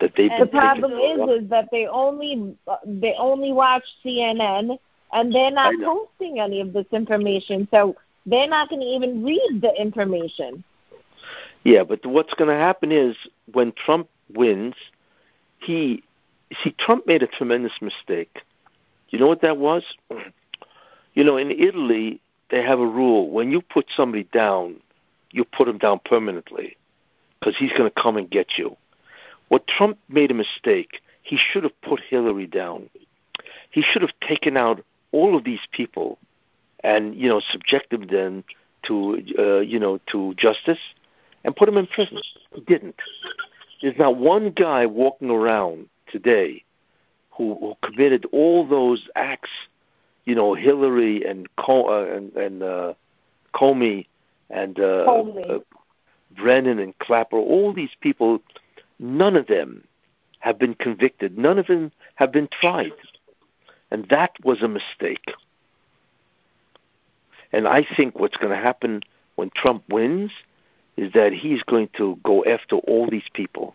that 0.00 0.12
they've 0.16 0.30
And 0.30 0.42
The 0.42 0.46
been 0.46 0.60
taken 0.60 0.80
problem 0.80 1.30
is, 1.30 1.42
is 1.44 1.50
that 1.50 1.68
they 1.70 1.86
only 1.86 2.56
they 2.84 3.14
only 3.18 3.52
watch 3.52 3.84
CNN 4.04 4.78
and 5.12 5.34
they're 5.34 5.50
not 5.50 5.74
posting 5.82 6.40
any 6.40 6.60
of 6.60 6.72
this 6.72 6.86
information, 6.92 7.68
so 7.70 7.96
they're 8.26 8.48
not 8.48 8.68
going 8.68 8.80
to 8.80 8.86
even 8.86 9.24
read 9.24 9.60
the 9.62 9.72
information. 9.80 10.64
Yeah, 11.64 11.84
but 11.84 12.04
what's 12.06 12.34
going 12.34 12.48
to 12.48 12.56
happen 12.56 12.92
is 12.92 13.16
when 13.52 13.72
Trump 13.72 14.08
wins, 14.34 14.74
he 15.58 16.02
see 16.62 16.74
Trump 16.78 17.06
made 17.06 17.22
a 17.22 17.26
tremendous 17.26 17.72
mistake. 17.80 18.42
You 19.10 19.18
know 19.18 19.26
what 19.26 19.42
that 19.42 19.58
was? 19.58 19.84
You 21.14 21.24
know, 21.24 21.36
in 21.36 21.50
Italy 21.50 22.20
they 22.50 22.62
have 22.62 22.78
a 22.78 22.86
rule: 22.86 23.30
when 23.30 23.50
you 23.50 23.60
put 23.60 23.86
somebody 23.94 24.24
down, 24.24 24.76
you 25.30 25.44
put 25.44 25.66
them 25.66 25.78
down 25.78 26.00
permanently, 26.04 26.76
because 27.38 27.56
he's 27.56 27.72
going 27.72 27.90
to 27.90 28.02
come 28.02 28.16
and 28.16 28.30
get 28.30 28.58
you. 28.58 28.76
What 29.48 29.66
Trump 29.66 29.98
made 30.08 30.30
a 30.30 30.34
mistake. 30.34 31.00
He 31.22 31.36
should 31.36 31.62
have 31.62 31.80
put 31.82 32.00
Hillary 32.00 32.46
down. 32.46 32.88
He 33.70 33.82
should 33.82 34.02
have 34.02 34.12
taken 34.26 34.56
out 34.56 34.84
all 35.12 35.36
of 35.36 35.44
these 35.44 35.60
people, 35.72 36.18
and 36.82 37.14
you 37.14 37.28
know, 37.28 37.40
subjected 37.50 38.08
them 38.10 38.44
to 38.86 39.22
uh, 39.38 39.58
you 39.60 39.78
know 39.78 39.98
to 40.12 40.34
justice 40.34 40.78
and 41.44 41.54
put 41.54 41.66
them 41.66 41.76
in 41.76 41.86
prison. 41.86 42.18
He 42.52 42.60
didn't. 42.62 42.96
There's 43.80 43.98
not 43.98 44.16
one 44.16 44.50
guy 44.50 44.86
walking 44.86 45.30
around 45.30 45.88
today 46.08 46.64
who, 47.30 47.56
who 47.60 47.74
committed 47.82 48.26
all 48.32 48.66
those 48.66 49.08
acts, 49.14 49.50
you 50.24 50.34
know, 50.34 50.54
Hillary 50.54 51.24
and 51.24 51.48
Co- 51.56 51.88
uh, 51.88 52.16
and, 52.16 52.34
and 52.34 52.62
uh, 52.62 52.94
Comey 53.54 54.06
and 54.50 54.78
uh, 54.78 55.04
Comey. 55.06 55.62
Brennan 56.38 56.78
and 56.78 56.98
Clapper. 56.98 57.36
All 57.36 57.72
these 57.72 57.94
people, 58.00 58.40
none 58.98 59.36
of 59.36 59.46
them 59.46 59.84
have 60.40 60.58
been 60.58 60.74
convicted. 60.74 61.36
None 61.36 61.58
of 61.58 61.66
them 61.66 61.92
have 62.14 62.32
been 62.32 62.48
tried, 62.48 62.92
and 63.90 64.06
that 64.10 64.32
was 64.44 64.62
a 64.62 64.68
mistake. 64.68 65.32
And 67.52 67.66
I 67.66 67.84
think 67.96 68.18
what's 68.18 68.36
going 68.36 68.54
to 68.54 68.62
happen 68.62 69.02
when 69.36 69.50
Trump 69.54 69.84
wins 69.88 70.30
is 70.96 71.12
that 71.12 71.32
he's 71.32 71.62
going 71.62 71.88
to 71.96 72.18
go 72.24 72.44
after 72.44 72.76
all 72.76 73.08
these 73.08 73.28
people. 73.32 73.74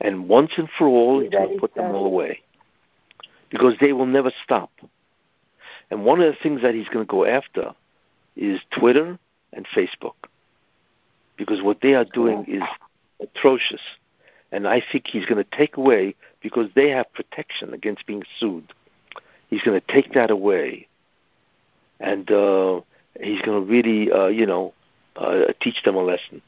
And 0.00 0.28
once 0.28 0.52
and 0.56 0.68
for 0.76 0.88
all, 0.88 1.20
he's 1.20 1.30
going 1.30 1.54
to 1.54 1.60
put 1.60 1.74
them 1.74 1.94
all 1.94 2.04
away. 2.04 2.40
Because 3.50 3.74
they 3.80 3.92
will 3.92 4.06
never 4.06 4.32
stop. 4.42 4.70
And 5.90 6.04
one 6.04 6.20
of 6.20 6.32
the 6.32 6.38
things 6.42 6.62
that 6.62 6.74
he's 6.74 6.88
going 6.88 7.06
to 7.06 7.10
go 7.10 7.24
after 7.24 7.74
is 8.34 8.60
Twitter 8.76 9.18
and 9.52 9.66
Facebook. 9.76 10.14
Because 11.44 11.62
what 11.62 11.80
they 11.80 11.94
are 11.94 12.04
doing 12.04 12.44
is 12.46 12.62
atrocious. 13.20 13.80
And 14.52 14.68
I 14.68 14.80
think 14.92 15.06
he's 15.06 15.26
going 15.26 15.42
to 15.42 15.56
take 15.56 15.76
away 15.76 16.14
because 16.40 16.68
they 16.74 16.90
have 16.90 17.12
protection 17.12 17.74
against 17.74 18.06
being 18.06 18.22
sued. 18.38 18.72
He's 19.48 19.62
going 19.62 19.80
to 19.80 19.86
take 19.92 20.12
that 20.14 20.30
away, 20.30 20.86
and 22.00 22.30
uh, 22.30 22.80
he's 23.20 23.42
going 23.42 23.60
to 23.60 23.70
really, 23.70 24.10
uh, 24.10 24.28
you 24.28 24.46
know, 24.46 24.72
uh, 25.16 25.52
teach 25.60 25.82
them 25.84 25.96
a 25.96 26.02
lesson. 26.02 26.40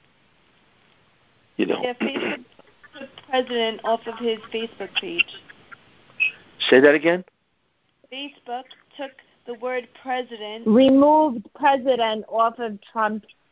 You 1.57 1.67
know. 1.67 1.81
Yeah, 1.83 1.95
Facebook 1.95 2.45
took 2.99 3.09
president 3.29 3.81
off 3.85 4.07
of 4.07 4.19
his 4.19 4.39
Facebook 4.53 4.95
page. 5.01 5.43
Say 6.71 6.81
that 6.81 6.95
again. 6.95 7.25
Facebook 8.13 8.65
took 8.97 9.13
the 9.47 9.55
word 9.55 9.89
president. 10.01 10.67
Removed 10.67 11.47
president 11.55 12.25
off 12.29 12.59
of 12.59 12.79
Trump's 12.93 13.27
pa- 13.27 13.43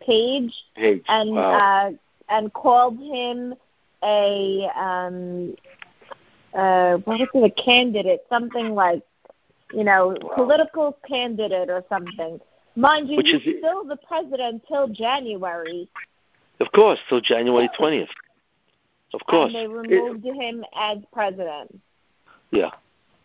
page 0.00 0.52
Page. 0.76 1.02
and 1.08 1.30
wow. 1.34 1.88
uh, 1.88 1.90
and 2.28 2.52
called 2.52 2.98
him 2.98 3.54
a 4.02 4.68
um 4.76 5.54
uh 6.54 6.96
what 7.04 7.18
was 7.20 7.28
it 7.34 7.52
a 7.58 7.62
candidate 7.62 8.22
something 8.28 8.74
like 8.74 9.02
you 9.72 9.84
know 9.84 10.16
Wow. 10.22 10.34
political 10.34 10.98
candidate 11.06 11.70
or 11.70 11.84
something 11.88 12.40
mind 12.76 13.08
you 13.08 13.16
Which 13.18 13.26
he's 13.28 13.46
is- 13.46 13.58
still 13.58 13.84
the 13.84 13.96
president 13.96 14.62
till 14.66 14.88
January 14.88 15.88
of 16.60 16.70
course, 16.72 16.98
till 17.08 17.22
January 17.22 17.70
twentieth. 17.78 18.10
Of 19.14 19.20
course. 19.26 19.46
and 19.46 19.54
they 19.54 19.64
It- 19.64 19.70
removed 19.70 20.24
him 20.26 20.62
as 20.76 20.98
president 21.12 21.80
Yeah. 22.50 22.70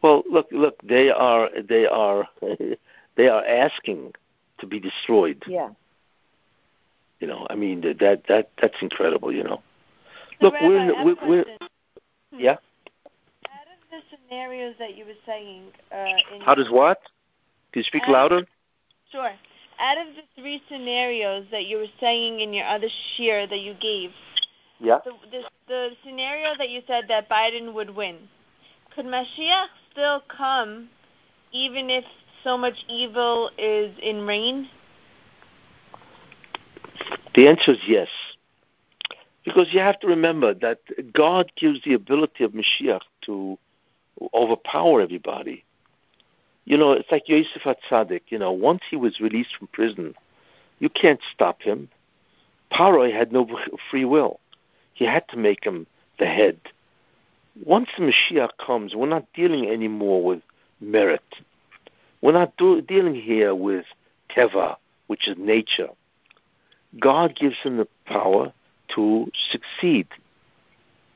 Well, 0.02 0.24
look, 0.30 0.48
look. 0.52 0.76
They 0.84 1.10
are, 1.10 1.50
they 1.62 1.86
are, 1.88 2.28
they 3.18 3.28
are 3.28 3.44
asking 3.44 4.14
to 4.60 4.68
be 4.68 4.80
destroyed. 4.80 5.44
yeah 5.48 5.70
You 7.26 7.32
know, 7.32 7.48
I 7.50 7.56
mean 7.56 7.82
that 7.82 7.98
that, 8.02 8.22
that 8.28 8.52
that's 8.62 8.76
incredible. 8.84 9.34
You 9.34 9.44
know. 9.44 9.64
So, 10.40 10.46
Look, 10.46 10.54
Rabbi, 10.54 10.68
we're 10.68 10.78
in 10.78 10.82
I 10.84 10.88
the- 10.90 10.96
have 10.96 11.02
a 11.02 11.06
we're- 11.08 11.28
we're- 11.28 11.58
Hmm. 12.32 12.40
Yeah. 12.40 12.52
Out 12.52 13.68
of 13.74 13.80
the 13.90 14.02
scenarios 14.12 14.76
that 14.78 14.96
you 14.96 15.06
were 15.06 15.18
saying, 15.26 15.72
uh, 15.92 16.36
in 16.36 16.42
How 16.42 16.54
does 16.54 16.70
what? 16.70 17.02
Can 17.72 17.80
you 17.80 17.84
speak 17.84 18.04
louder? 18.08 18.46
Sure. 19.12 19.32
Out 19.80 19.98
of 19.98 20.08
the 20.16 20.22
three 20.40 20.62
scenarios 20.70 21.48
that 21.50 21.66
you 21.66 21.78
were 21.78 21.92
saying 22.00 22.42
in 22.42 22.54
your 22.54 22.68
other 22.68 22.90
share 23.16 23.48
that 23.48 23.60
you 23.62 23.74
gave, 23.74 24.12
Yeah. 24.80 25.00
the, 25.04 25.14
the 25.32 25.50
the 25.68 25.98
scenario 26.04 26.56
that 26.60 26.70
you 26.70 26.84
said 26.86 27.08
that 27.08 27.28
Biden 27.28 27.74
would 27.74 27.90
win, 27.96 28.30
could 28.94 29.06
Mashiach 29.08 29.70
still 29.92 30.22
come, 30.28 30.90
even 31.52 31.90
if 31.90 32.06
so 32.44 32.56
much 32.56 32.86
evil 32.88 33.50
is 33.58 33.98
in 33.98 34.28
reign? 34.28 34.70
The 37.34 37.48
answer 37.48 37.72
is 37.72 37.80
yes. 37.88 38.10
Because 39.44 39.68
you 39.72 39.80
have 39.80 40.00
to 40.00 40.08
remember 40.08 40.54
that 40.56 40.80
God 41.14 41.52
gives 41.56 41.84
the 41.84 41.94
ability 41.94 42.44
of 42.44 42.54
Mashiach 42.54 43.02
to 43.26 43.58
overpower 44.34 45.02
everybody. 45.02 45.64
You 46.66 46.78
know, 46.78 46.94
it's 46.94 47.12
like 47.12 47.30
Yosef 47.30 47.62
HaTzadik. 47.62 48.22
You 48.30 48.40
know, 48.40 48.52
once 48.52 48.82
he 48.90 48.96
was 48.96 49.20
released 49.20 49.56
from 49.58 49.68
prison, 49.68 50.16
you 50.80 50.90
can't 50.90 51.20
stop 51.32 51.62
him. 51.62 51.90
Paroi 52.72 53.14
had 53.14 53.32
no 53.32 53.48
free 53.92 54.06
will. 54.06 54.40
He 54.94 55.06
had 55.06 55.28
to 55.30 55.38
make 55.38 55.64
him 55.64 55.86
the 56.18 56.26
head. 56.26 56.60
Once 57.64 57.90
the 57.98 58.04
Mashiach 58.04 58.58
comes, 58.66 58.96
we're 58.96 59.08
not 59.08 59.26
dealing 59.34 59.70
anymore 59.70 60.24
with 60.24 60.42
merit. 60.82 61.24
We're 62.22 62.34
not 62.34 62.58
do- 62.58 62.82
dealing 62.82 63.16
here 63.16 63.54
with 63.54 63.86
teva, 64.30 64.78
which 65.08 65.28
is 65.28 65.38
nature. 65.38 65.90
God 67.00 67.36
gives 67.36 67.58
him 67.62 67.78
the 67.78 67.88
power 68.06 68.54
to 68.96 69.32
succeed. 69.52 70.08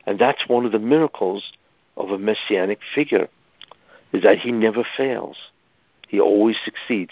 And 0.05 0.19
that's 0.19 0.47
one 0.47 0.65
of 0.65 0.71
the 0.71 0.79
miracles 0.79 1.53
of 1.95 2.09
a 2.09 2.17
messianic 2.17 2.79
figure, 2.95 3.27
is 4.11 4.23
that 4.23 4.39
he 4.39 4.51
never 4.51 4.83
fails. 4.97 5.37
He 6.07 6.19
always 6.19 6.57
succeeds. 6.63 7.11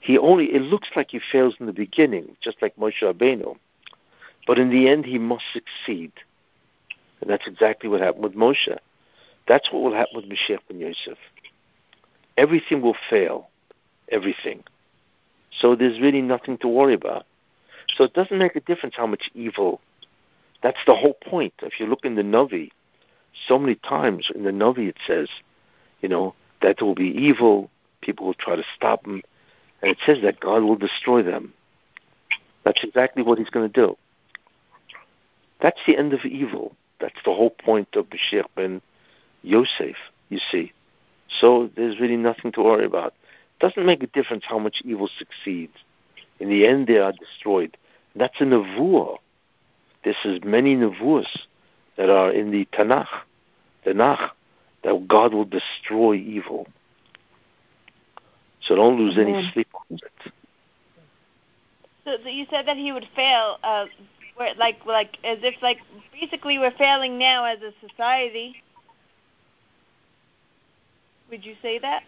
He 0.00 0.18
only 0.18 0.46
it 0.46 0.62
looks 0.62 0.88
like 0.94 1.10
he 1.10 1.20
fails 1.32 1.54
in 1.58 1.66
the 1.66 1.72
beginning, 1.72 2.36
just 2.42 2.60
like 2.60 2.76
Moshe 2.76 3.02
Rabbeinu. 3.02 3.56
But 4.46 4.58
in 4.58 4.68
the 4.68 4.88
end 4.88 5.06
he 5.06 5.18
must 5.18 5.44
succeed. 5.52 6.12
And 7.20 7.30
that's 7.30 7.46
exactly 7.46 7.88
what 7.88 8.02
happened 8.02 8.24
with 8.24 8.34
Moshe. 8.34 8.76
That's 9.48 9.72
what 9.72 9.82
will 9.82 9.94
happen 9.94 10.16
with 10.16 10.26
Mashiach 10.26 10.60
ben 10.68 10.80
Yosef. 10.80 11.18
Everything 12.36 12.82
will 12.82 12.96
fail. 13.08 13.48
Everything. 14.10 14.62
So 15.58 15.74
there's 15.74 16.00
really 16.00 16.20
nothing 16.20 16.58
to 16.58 16.68
worry 16.68 16.94
about. 16.94 17.24
So 17.96 18.04
it 18.04 18.14
doesn't 18.14 18.38
make 18.38 18.56
a 18.56 18.60
difference 18.60 18.94
how 18.96 19.06
much 19.06 19.30
evil. 19.34 19.80
That's 20.62 20.78
the 20.86 20.94
whole 20.94 21.14
point. 21.14 21.54
If 21.62 21.78
you 21.78 21.86
look 21.86 22.04
in 22.04 22.14
the 22.14 22.22
Navi, 22.22 22.70
so 23.46 23.58
many 23.58 23.74
times 23.76 24.30
in 24.34 24.44
the 24.44 24.50
Navi 24.50 24.88
it 24.88 24.96
says, 25.06 25.28
you 26.00 26.08
know, 26.08 26.34
that 26.62 26.76
there 26.78 26.86
will 26.86 26.94
be 26.94 27.08
evil, 27.08 27.70
people 28.00 28.26
will 28.26 28.34
try 28.34 28.56
to 28.56 28.64
stop 28.74 29.04
them, 29.04 29.22
and 29.82 29.90
it 29.90 29.98
says 30.04 30.18
that 30.22 30.40
God 30.40 30.62
will 30.62 30.76
destroy 30.76 31.22
them. 31.22 31.52
That's 32.64 32.82
exactly 32.82 33.22
what 33.22 33.38
he's 33.38 33.50
going 33.50 33.70
to 33.70 33.86
do. 33.86 33.96
That's 35.60 35.80
the 35.86 35.96
end 35.96 36.12
of 36.12 36.24
evil. 36.24 36.74
That's 37.00 37.18
the 37.24 37.34
whole 37.34 37.50
point 37.50 37.88
of 37.94 38.06
Mashiach 38.06 38.46
ben 38.56 38.80
Yosef, 39.42 39.96
you 40.30 40.38
see. 40.50 40.72
So 41.40 41.70
there's 41.76 42.00
really 42.00 42.16
nothing 42.16 42.52
to 42.52 42.62
worry 42.62 42.84
about. 42.84 43.14
It 43.58 43.60
doesn't 43.60 43.84
make 43.84 44.02
a 44.02 44.06
difference 44.06 44.44
how 44.46 44.58
much 44.58 44.82
evil 44.84 45.08
succeeds. 45.18 45.74
In 46.40 46.48
the 46.48 46.66
end, 46.66 46.86
they 46.86 46.98
are 46.98 47.12
destroyed. 47.12 47.76
That's 48.16 48.40
a 48.40 48.44
nevuah. 48.44 49.18
This 50.04 50.16
is 50.24 50.40
many 50.44 50.76
nevuahs 50.76 51.26
that 51.96 52.10
are 52.10 52.30
in 52.30 52.50
the 52.50 52.66
Tanakh, 52.72 53.08
Tanakh, 53.86 54.30
that 54.84 55.08
God 55.08 55.32
will 55.32 55.46
destroy 55.46 56.14
evil. 56.14 56.66
So 58.62 58.76
don't 58.76 58.98
lose 58.98 59.18
any 59.18 59.50
sleep 59.52 59.68
on 59.74 59.96
it. 59.96 60.32
So, 62.04 62.16
so 62.22 62.28
you 62.28 62.46
said 62.50 62.66
that 62.66 62.76
he 62.76 62.92
would 62.92 63.06
fail, 63.16 63.58
uh, 63.62 63.86
where, 64.36 64.54
like 64.56 64.84
like 64.86 65.18
as 65.24 65.38
if 65.42 65.54
like 65.62 65.78
basically 66.12 66.58
we're 66.58 66.76
failing 66.76 67.18
now 67.18 67.44
as 67.44 67.58
a 67.62 67.72
society. 67.86 68.56
Would 71.30 71.44
you 71.44 71.54
say 71.62 71.78
that? 71.78 72.02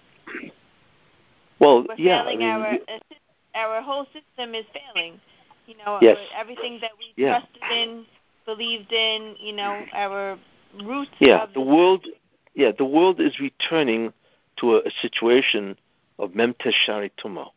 Well, 1.59 1.87
We're 1.89 1.95
yeah, 1.97 2.23
I 2.23 2.37
mean, 2.37 2.43
our 2.43 2.73
you- 2.75 2.85
uh, 2.89 2.99
sys- 3.11 3.55
our 3.55 3.81
whole 3.81 4.07
system 4.07 4.55
is 4.55 4.65
failing. 4.73 5.21
You 5.67 5.75
know, 5.85 5.99
Yes. 6.01 6.19
everything 6.33 6.79
that 6.81 6.93
we 6.99 7.13
Yeah. 7.17 7.41
trusted 7.41 7.63
in, 7.71 8.07
believed 8.45 8.93
in. 8.93 9.37
You 9.39 9.53
know, 9.53 9.87
our 9.93 10.39
roots. 10.83 11.11
Yeah, 11.19 11.47
the 11.47 11.61
world. 11.61 12.07
Yeah, 12.55 12.73
the 12.73 12.85
world 12.85 13.21
is 13.21 13.39
returning 13.41 14.13
to 14.59 14.77
a, 14.77 14.79
a 14.81 14.91
situation 15.03 15.77
of 16.19 16.31
memtes 16.31 16.73
sha'arei 16.73 17.11
tumah, 17.19 17.51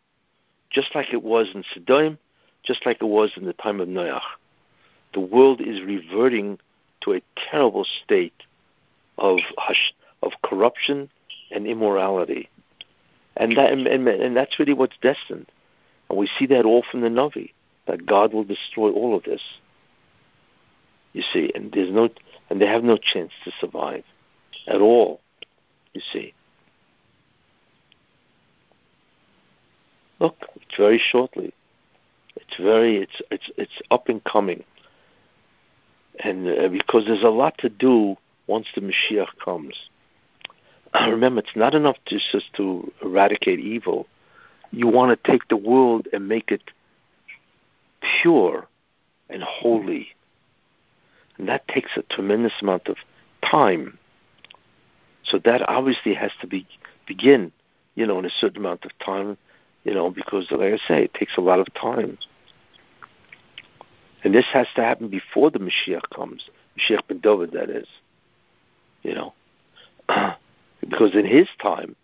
just 0.69 0.93
like 0.95 1.13
it 1.13 1.23
was 1.23 1.53
in 1.53 1.63
Sodom, 1.73 2.17
just 2.63 2.85
like 2.85 2.97
it 3.01 3.05
was 3.05 3.31
in 3.37 3.45
the 3.45 3.53
time 3.53 3.79
of 3.79 3.87
Noach. 3.87 4.21
The 5.13 5.21
world 5.21 5.61
is 5.61 5.81
reverting 5.81 6.59
to 7.01 7.13
a 7.13 7.21
terrible 7.49 7.85
state 8.03 8.43
of 9.17 9.39
hush, 9.57 9.93
of 10.21 10.33
corruption 10.43 11.09
and 11.51 11.65
immorality, 11.65 12.49
and 13.37 13.55
that 13.57 13.71
and, 13.71 13.87
and, 13.87 14.07
and 14.07 14.35
that's 14.35 14.59
really 14.59 14.73
what's 14.73 14.97
destined. 14.97 15.47
And 16.09 16.17
we 16.17 16.27
see 16.37 16.47
that 16.47 16.65
all 16.65 16.83
from 16.91 17.01
the 17.01 17.09
Navi 17.09 17.51
that 17.89 18.05
God 18.05 18.33
will 18.33 18.43
destroy 18.43 18.91
all 18.91 19.15
of 19.15 19.23
this. 19.23 19.41
You 21.13 21.23
see, 21.33 21.51
and 21.55 21.71
there's 21.71 21.91
no 21.91 22.09
and 22.49 22.61
they 22.61 22.67
have 22.67 22.83
no 22.83 22.97
chance 22.97 23.31
to 23.43 23.51
survive 23.59 24.03
at 24.67 24.79
all. 24.79 25.19
You 25.93 26.01
see. 26.13 26.33
Look, 30.19 30.35
it's 30.55 30.77
very 30.77 31.01
shortly. 31.03 31.51
It's 32.35 32.57
very 32.61 32.97
it's 32.97 33.21
it's 33.31 33.49
it's 33.57 33.81
up 33.89 34.07
and 34.07 34.23
coming. 34.23 34.63
And 36.19 36.47
uh, 36.47 36.67
because 36.69 37.05
there's 37.07 37.23
a 37.23 37.29
lot 37.29 37.57
to 37.59 37.69
do 37.69 38.17
once 38.45 38.67
the 38.75 38.81
Mashiach 38.81 39.39
comes. 39.43 39.73
Remember, 40.93 41.39
it's 41.39 41.55
not 41.55 41.73
enough 41.73 41.97
to 42.07 42.19
just 42.31 42.53
to 42.57 42.91
eradicate 43.01 43.59
evil. 43.59 44.05
You 44.71 44.87
want 44.87 45.23
to 45.23 45.31
take 45.31 45.47
the 45.47 45.57
world 45.57 46.07
and 46.13 46.27
make 46.27 46.51
it 46.51 46.61
pure 48.21 48.67
and 49.29 49.43
holy. 49.43 50.09
And 51.37 51.47
that 51.47 51.67
takes 51.67 51.91
a 51.95 52.01
tremendous 52.03 52.53
amount 52.61 52.87
of 52.87 52.97
time. 53.49 53.97
So 55.23 55.39
that 55.45 55.67
obviously 55.67 56.13
has 56.13 56.31
to 56.41 56.47
be 56.47 56.67
begin, 57.07 57.51
you 57.95 58.05
know, 58.05 58.19
in 58.19 58.25
a 58.25 58.29
certain 58.29 58.57
amount 58.57 58.85
of 58.85 58.91
time, 59.03 59.37
you 59.83 59.93
know, 59.93 60.09
because 60.09 60.47
like 60.51 60.73
I 60.73 60.77
say, 60.87 61.03
it 61.03 61.13
takes 61.13 61.37
a 61.37 61.41
lot 61.41 61.59
of 61.59 61.73
time. 61.73 62.17
And 64.23 64.33
this 64.33 64.45
has 64.53 64.67
to 64.75 64.81
happen 64.81 65.07
before 65.07 65.49
the 65.49 65.59
Mashiach 65.59 66.09
comes. 66.13 66.49
Mashiach 66.77 67.07
ben 67.07 67.19
David, 67.19 67.51
that 67.53 67.69
is. 67.69 67.87
You 69.03 69.15
know. 69.15 69.33
because 70.81 71.15
in 71.15 71.25
his 71.25 71.47
time, 71.61 71.95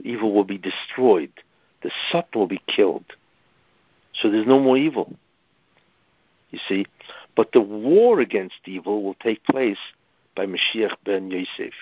evil 0.00 0.32
will 0.32 0.44
be 0.44 0.58
destroyed. 0.58 1.32
The 1.82 1.90
Satan 2.10 2.40
will 2.40 2.46
be 2.46 2.62
killed. 2.66 3.04
So 4.14 4.30
there's 4.30 4.46
no 4.46 4.60
more 4.60 4.76
evil. 4.76 5.16
You 6.50 6.58
see? 6.68 6.86
But 7.34 7.52
the 7.52 7.60
war 7.60 8.20
against 8.20 8.56
evil 8.66 9.02
will 9.02 9.14
take 9.14 9.44
place 9.44 9.78
by 10.34 10.46
Mashiach 10.46 10.94
ben 11.04 11.30
Yosef. 11.30 11.74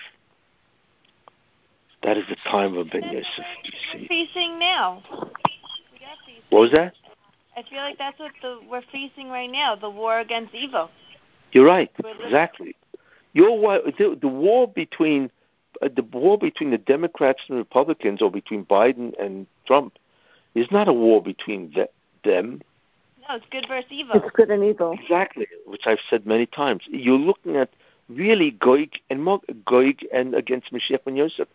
That 2.03 2.17
is 2.17 2.25
the 2.29 2.35
time 2.49 2.77
of 2.77 2.91
Ben 2.91 3.03
Yosef. 3.03 3.45
we're 3.93 3.99
see. 3.99 4.07
facing 4.07 4.59
now. 4.59 5.01
What 6.49 6.59
was 6.59 6.71
that? 6.71 6.93
I 7.57 7.63
feel 7.63 7.79
like 7.79 7.97
that's 7.97 8.19
what 8.19 8.31
the, 8.41 8.59
we're 8.69 8.83
facing 8.91 9.29
right 9.29 9.49
now, 9.49 9.75
the 9.75 9.89
war 9.89 10.19
against 10.19 10.53
evil. 10.53 10.89
You're 11.51 11.65
right. 11.65 11.89
Exactly. 12.23 12.75
Your 13.33 13.81
the, 13.97 14.17
the 14.19 14.27
war 14.27 14.67
between 14.67 15.31
uh, 15.81 15.89
the 15.93 16.03
war 16.03 16.37
between 16.37 16.71
the 16.71 16.77
Democrats 16.77 17.41
and 17.49 17.57
Republicans, 17.57 18.21
or 18.21 18.31
between 18.31 18.65
Biden 18.65 19.13
and 19.19 19.47
Trump, 19.65 19.97
is 20.53 20.67
not 20.71 20.87
a 20.87 20.93
war 20.93 21.21
between 21.21 21.71
the, 21.73 21.89
them. 22.23 22.61
No, 23.27 23.35
it's 23.35 23.45
good 23.49 23.65
versus 23.67 23.91
evil. 23.91 24.15
It's 24.15 24.35
good 24.35 24.49
and 24.51 24.63
evil. 24.63 24.91
Exactly, 24.91 25.47
which 25.65 25.83
I've 25.85 25.99
said 26.09 26.25
many 26.25 26.45
times. 26.45 26.83
You're 26.87 27.17
looking 27.17 27.55
at 27.55 27.69
really 28.09 28.51
Goig 28.51 28.93
and 29.09 29.23
Mo- 29.23 29.41
Goig 29.65 30.03
and 30.13 30.35
against 30.35 30.71
Mashiach 30.71 31.03
ben 31.05 31.15
Yosef. 31.15 31.47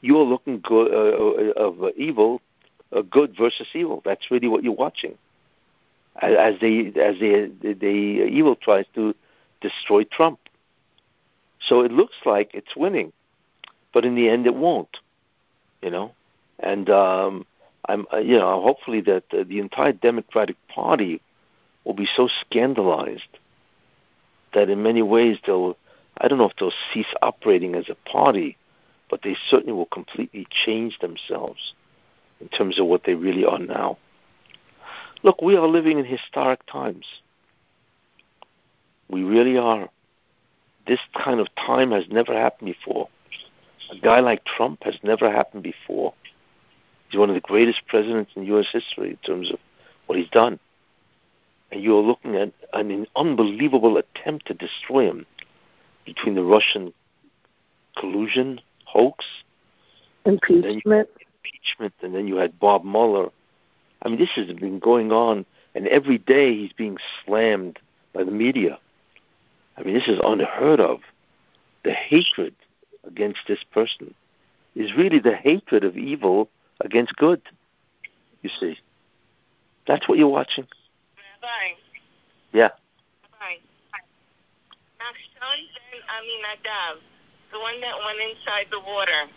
You're 0.00 0.24
looking 0.24 0.60
go- 0.60 0.86
uh, 0.86 1.60
uh, 1.60 1.64
of 1.64 1.82
uh, 1.82 1.90
evil, 1.96 2.40
uh, 2.92 3.02
good 3.02 3.36
versus 3.36 3.68
evil. 3.72 4.02
That's 4.04 4.30
really 4.30 4.48
what 4.48 4.64
you're 4.64 4.72
watching. 4.72 5.16
As, 6.20 6.34
as 6.36 6.60
they 6.60 6.86
as 7.00 7.20
they 7.20 7.46
the, 7.62 7.74
the 7.74 7.86
evil 7.86 8.56
tries 8.56 8.86
to 8.94 9.14
destroy 9.60 10.04
Trump. 10.04 10.40
So 11.60 11.80
it 11.82 11.92
looks 11.92 12.16
like 12.24 12.50
it's 12.52 12.74
winning, 12.76 13.12
but 13.94 14.04
in 14.04 14.16
the 14.16 14.28
end 14.28 14.46
it 14.46 14.54
won't. 14.54 14.98
You 15.82 15.90
know, 15.90 16.12
and 16.58 16.90
um, 16.90 17.46
I'm 17.88 18.06
uh, 18.12 18.18
you 18.18 18.38
know 18.38 18.60
hopefully 18.60 19.00
that 19.02 19.24
uh, 19.32 19.44
the 19.44 19.58
entire 19.58 19.92
Democratic 19.92 20.56
Party 20.68 21.20
will 21.84 21.94
be 21.94 22.08
so 22.16 22.28
scandalized 22.40 23.38
that 24.54 24.70
in 24.70 24.82
many 24.82 25.02
ways 25.02 25.38
they'll 25.44 25.76
I 26.18 26.28
don't 26.28 26.38
know 26.38 26.48
if 26.48 26.56
they'll 26.56 26.72
cease 26.92 27.12
operating 27.22 27.74
as 27.74 27.88
a 27.88 28.08
party, 28.08 28.56
but 29.10 29.22
they 29.22 29.36
certainly 29.48 29.72
will 29.72 29.86
completely 29.86 30.46
change 30.50 30.98
themselves 31.00 31.74
in 32.40 32.48
terms 32.48 32.78
of 32.78 32.86
what 32.86 33.04
they 33.04 33.14
really 33.14 33.44
are 33.44 33.58
now. 33.58 33.98
Look, 35.22 35.40
we 35.40 35.56
are 35.56 35.66
living 35.66 35.98
in 35.98 36.04
historic 36.04 36.66
times. 36.66 37.06
We 39.08 39.22
really 39.22 39.56
are. 39.56 39.88
This 40.86 41.00
kind 41.14 41.38
of 41.40 41.48
time 41.54 41.92
has 41.92 42.04
never 42.10 42.34
happened 42.34 42.74
before. 42.74 43.08
A 43.90 43.98
guy 43.98 44.20
like 44.20 44.44
Trump 44.44 44.82
has 44.84 44.98
never 45.02 45.30
happened 45.30 45.62
before. 45.62 46.14
He's 47.12 47.18
one 47.18 47.28
of 47.28 47.34
the 47.34 47.42
greatest 47.42 47.86
presidents 47.88 48.32
in 48.34 48.44
U.S. 48.44 48.68
history 48.72 49.10
in 49.10 49.16
terms 49.18 49.52
of 49.52 49.58
what 50.06 50.16
he's 50.16 50.30
done. 50.30 50.58
And 51.70 51.82
you're 51.82 52.02
looking 52.02 52.36
at 52.36 52.52
an 52.72 53.06
unbelievable 53.14 53.98
attempt 53.98 54.46
to 54.46 54.54
destroy 54.54 55.10
him 55.10 55.26
between 56.06 56.36
the 56.36 56.42
Russian 56.42 56.94
collusion, 57.98 58.62
hoax, 58.86 59.26
Impeachment. 60.24 61.10
impeachment, 61.44 61.92
and 62.00 62.14
then 62.14 62.28
you 62.28 62.36
had 62.36 62.58
Bob 62.58 62.82
Mueller. 62.82 63.28
I 64.00 64.08
mean, 64.08 64.18
this 64.18 64.30
has 64.36 64.46
been 64.54 64.78
going 64.78 65.12
on, 65.12 65.44
and 65.74 65.86
every 65.88 66.16
day 66.16 66.56
he's 66.56 66.72
being 66.72 66.96
slammed 67.24 67.78
by 68.14 68.24
the 68.24 68.30
media. 68.30 68.78
I 69.76 69.82
mean, 69.82 69.92
this 69.92 70.08
is 70.08 70.18
unheard 70.24 70.80
of. 70.80 71.00
The 71.84 71.92
hatred 71.92 72.54
against 73.06 73.40
this 73.46 73.62
person 73.70 74.14
is 74.74 74.96
really 74.96 75.18
the 75.18 75.36
hatred 75.36 75.84
of 75.84 75.98
evil 75.98 76.48
against 76.84 77.14
good. 77.16 77.40
You 78.42 78.50
see, 78.60 78.76
that's 79.86 80.08
what 80.08 80.18
you're 80.18 80.28
watching. 80.28 80.66
Rabbi. 81.42 81.74
Yeah. 82.52 82.70
Rabbi. 83.40 83.54
Nachshon 85.00 85.62
ben 85.90 86.00
Aminadav, 86.06 87.00
the 87.52 87.58
one 87.58 87.80
that 87.80 87.94
went 88.04 88.18
inside 88.30 88.66
the 88.70 88.80
water. 88.80 89.30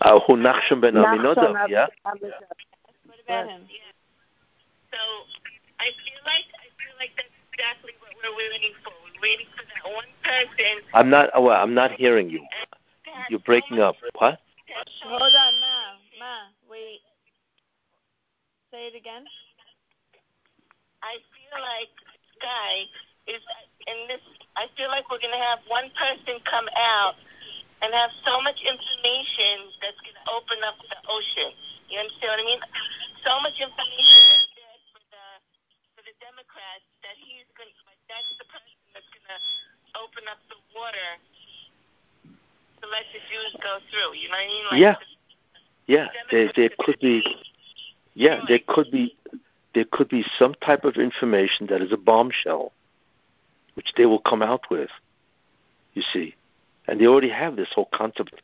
Uh, 0.00 0.20
who 0.26 0.36
Nachshon 0.36 0.80
ben 0.80 0.94
Aminadav, 0.94 1.36
Nachshon 1.36 1.68
yeah? 1.68 1.86
What 2.04 2.20
about 3.24 3.48
him? 3.48 3.62
So 4.90 4.98
I 5.78 5.84
feel 6.04 6.20
like 6.24 6.48
I 6.56 6.68
feel 6.76 6.96
like 6.98 7.10
that's 7.16 7.28
exactly 7.52 7.92
what 8.00 8.10
we're 8.16 8.36
waiting 8.36 8.72
for. 8.82 8.92
We're 9.04 9.22
waiting 9.22 9.46
for 9.56 9.64
that 9.64 9.92
one 9.94 10.10
person. 10.24 10.82
I'm 10.94 11.10
not. 11.10 11.30
Oh, 11.34 11.42
well, 11.42 11.62
I'm 11.62 11.74
not 11.74 11.92
hearing 11.92 12.30
you. 12.30 12.44
You're 13.28 13.40
breaking 13.40 13.78
much- 13.78 13.96
up. 13.96 13.96
What? 14.18 14.38
Hold 14.70 15.34
on, 15.34 15.54
Ma. 15.58 15.78
Ma, 16.18 16.36
wait. 16.70 17.02
Say 18.70 18.86
it 18.86 18.94
again. 18.94 19.26
I 21.02 21.18
feel 21.34 21.58
like 21.58 21.90
Sky 22.38 22.86
is 23.26 23.42
in 23.90 23.98
this. 24.06 24.22
I 24.54 24.70
feel 24.78 24.86
like 24.92 25.10
we're 25.10 25.18
gonna 25.18 25.42
have 25.42 25.64
one 25.66 25.90
person 25.98 26.38
come 26.46 26.70
out 26.78 27.18
and 27.82 27.90
have 27.90 28.14
so 28.22 28.38
much 28.44 28.60
information 28.62 29.74
that's 29.82 29.98
gonna 30.06 30.26
open 30.38 30.62
up 30.62 30.78
the 30.86 30.98
ocean. 31.08 31.50
You 31.90 31.98
understand 31.98 32.30
what 32.30 32.40
I 32.40 32.46
mean? 32.46 32.62
So 33.26 33.32
much 33.42 33.58
information 33.58 34.22
that's 34.54 34.86
for 34.94 35.02
the 35.10 35.24
for 35.98 36.02
the 36.06 36.14
Democrats 36.22 36.86
that 37.02 37.16
he's 37.18 37.48
gonna. 37.58 37.74
Like, 37.90 37.98
that's 38.06 38.30
the 38.38 38.46
person 38.46 38.78
that's 38.94 39.10
gonna 39.10 39.40
open 39.98 40.30
up 40.30 40.38
the 40.46 40.60
water 40.78 41.10
to 42.82 42.88
let 42.88 43.04
the 43.12 43.20
Jews 43.28 43.56
go 43.62 43.78
through. 43.90 44.16
You 44.16 44.28
know 44.28 44.34
what 44.34 44.42
I 44.42 44.46
mean? 44.46 44.64
Like 44.70 44.80
Yeah. 44.80 44.94
the 44.94 45.06
Yeah, 45.86 46.08
there, 46.30 46.52
there 46.54 46.68
could 46.78 47.00
gonna 47.00 47.20
be. 47.20 47.36
Yeah, 48.14 48.44
there 48.46 48.60
could 48.66 48.90
be. 48.90 49.16
There 49.74 49.84
could 49.84 50.08
be 50.08 50.24
some 50.38 50.54
type 50.54 50.84
of 50.84 50.96
information 50.96 51.66
that 51.68 51.80
is 51.80 51.92
a 51.92 51.96
bombshell, 51.96 52.72
which 53.74 53.92
they 53.96 54.06
will 54.06 54.20
come 54.20 54.42
out 54.42 54.70
with. 54.70 54.90
You 55.94 56.02
see, 56.02 56.34
and 56.86 57.00
they 57.00 57.06
already 57.06 57.30
have 57.30 57.56
this 57.56 57.72
whole 57.74 57.88
concept. 57.92 58.34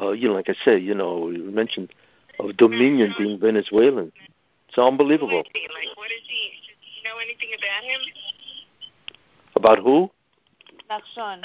Uh, 0.00 0.12
you 0.12 0.28
know, 0.28 0.34
like 0.34 0.48
I 0.48 0.54
said, 0.64 0.82
you 0.82 0.94
know, 0.94 1.30
you 1.30 1.50
mentioned 1.50 1.92
of 2.38 2.56
Dominion 2.56 3.14
being 3.18 3.38
Venezuelan. 3.38 4.12
It's 4.68 4.78
unbelievable. 4.78 5.40
is 5.40 5.46
he? 5.52 5.68
Like, 5.68 5.96
what 5.96 6.10
is 6.10 6.22
he? 6.26 6.52
Do 6.80 6.86
you 6.96 7.02
know 7.04 7.18
anything 7.18 7.50
about 7.58 7.82
him? 7.84 8.00
About 9.56 9.78
who? 9.78 10.10
Nachshon. 10.90 11.42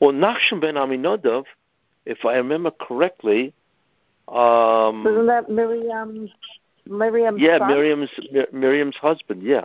Well, 0.00 0.12
Nachshon 0.12 0.60
ben 0.60 0.74
Aminadav, 0.74 1.44
if 2.04 2.24
I 2.24 2.36
remember 2.36 2.70
correctly, 2.70 3.52
um, 4.28 5.04
Wasn't 5.04 5.26
that 5.26 5.48
Miriam? 5.48 6.28
Miriam's 6.86 7.40
yeah, 7.40 7.58
son? 7.58 7.68
Miriam's 7.68 8.10
Mir- 8.32 8.48
Miriam's 8.52 8.96
husband. 8.96 9.42
Yeah, 9.42 9.64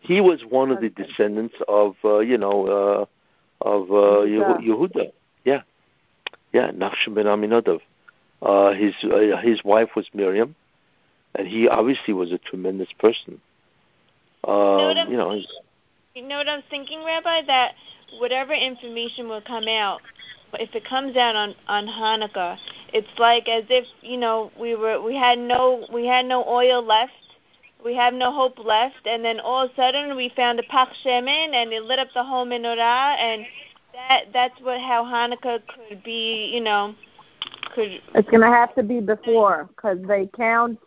he 0.00 0.20
was 0.20 0.42
one 0.48 0.70
of 0.70 0.80
the 0.80 0.90
descendants 0.90 1.56
of 1.68 1.96
uh, 2.04 2.18
you 2.20 2.38
know 2.38 2.66
uh, 2.66 3.66
of 3.68 3.90
uh, 3.90 4.24
Yehuda. 4.26 4.60
Yehu- 4.60 4.92
Yehuda. 4.94 5.12
Yeah, 5.44 5.62
yeah, 6.52 6.70
Nachshon 6.70 7.14
ben 7.14 7.26
Aminadav. 7.26 7.80
Uh, 8.42 8.72
his 8.72 8.94
uh, 9.04 9.36
his 9.38 9.62
wife 9.64 9.90
was 9.96 10.08
Miriam, 10.14 10.54
and 11.34 11.46
he 11.46 11.68
obviously 11.68 12.14
was 12.14 12.32
a 12.32 12.38
tremendous 12.38 12.88
person. 12.98 13.40
Um, 14.46 15.10
you 15.10 15.16
know, 15.16 15.32
he's, 15.32 15.46
You 16.14 16.26
know 16.26 16.38
what 16.38 16.48
I'm 16.48 16.62
thinking, 16.68 17.04
Rabbi? 17.04 17.42
That 17.46 17.74
whatever 18.18 18.52
information 18.52 19.28
will 19.28 19.42
come 19.42 19.68
out, 19.68 20.00
if 20.54 20.74
it 20.74 20.84
comes 20.84 21.16
out 21.16 21.36
on 21.36 21.54
on 21.68 21.86
Hanukkah, 21.86 22.56
it's 22.92 23.08
like 23.16 23.48
as 23.48 23.64
if 23.68 23.86
you 24.00 24.16
know 24.16 24.50
we 24.58 24.74
were 24.74 25.00
we 25.00 25.14
had 25.14 25.38
no 25.38 25.86
we 25.92 26.06
had 26.08 26.26
no 26.26 26.44
oil 26.48 26.84
left, 26.84 27.12
we 27.84 27.94
have 27.94 28.12
no 28.12 28.32
hope 28.32 28.58
left, 28.58 29.06
and 29.06 29.24
then 29.24 29.38
all 29.38 29.66
of 29.66 29.70
a 29.70 29.74
sudden 29.76 30.16
we 30.16 30.32
found 30.34 30.58
a 30.58 30.64
pach 30.64 30.88
shemen 31.04 31.54
and 31.54 31.72
it 31.72 31.84
lit 31.84 32.00
up 32.00 32.08
the 32.12 32.24
whole 32.24 32.44
menorah, 32.44 33.16
and 33.16 33.46
that 33.92 34.24
that's 34.32 34.60
what 34.62 34.80
how 34.80 35.04
Hanukkah 35.04 35.60
could 35.68 36.02
be, 36.02 36.50
you 36.52 36.60
know, 36.60 36.92
could 37.72 38.00
It's 38.16 38.28
to 38.28 38.40
have 38.40 38.74
to 38.74 38.82
be 38.82 38.98
before 38.98 39.68
because 39.68 39.98
they 40.08 40.28
count. 40.36 40.80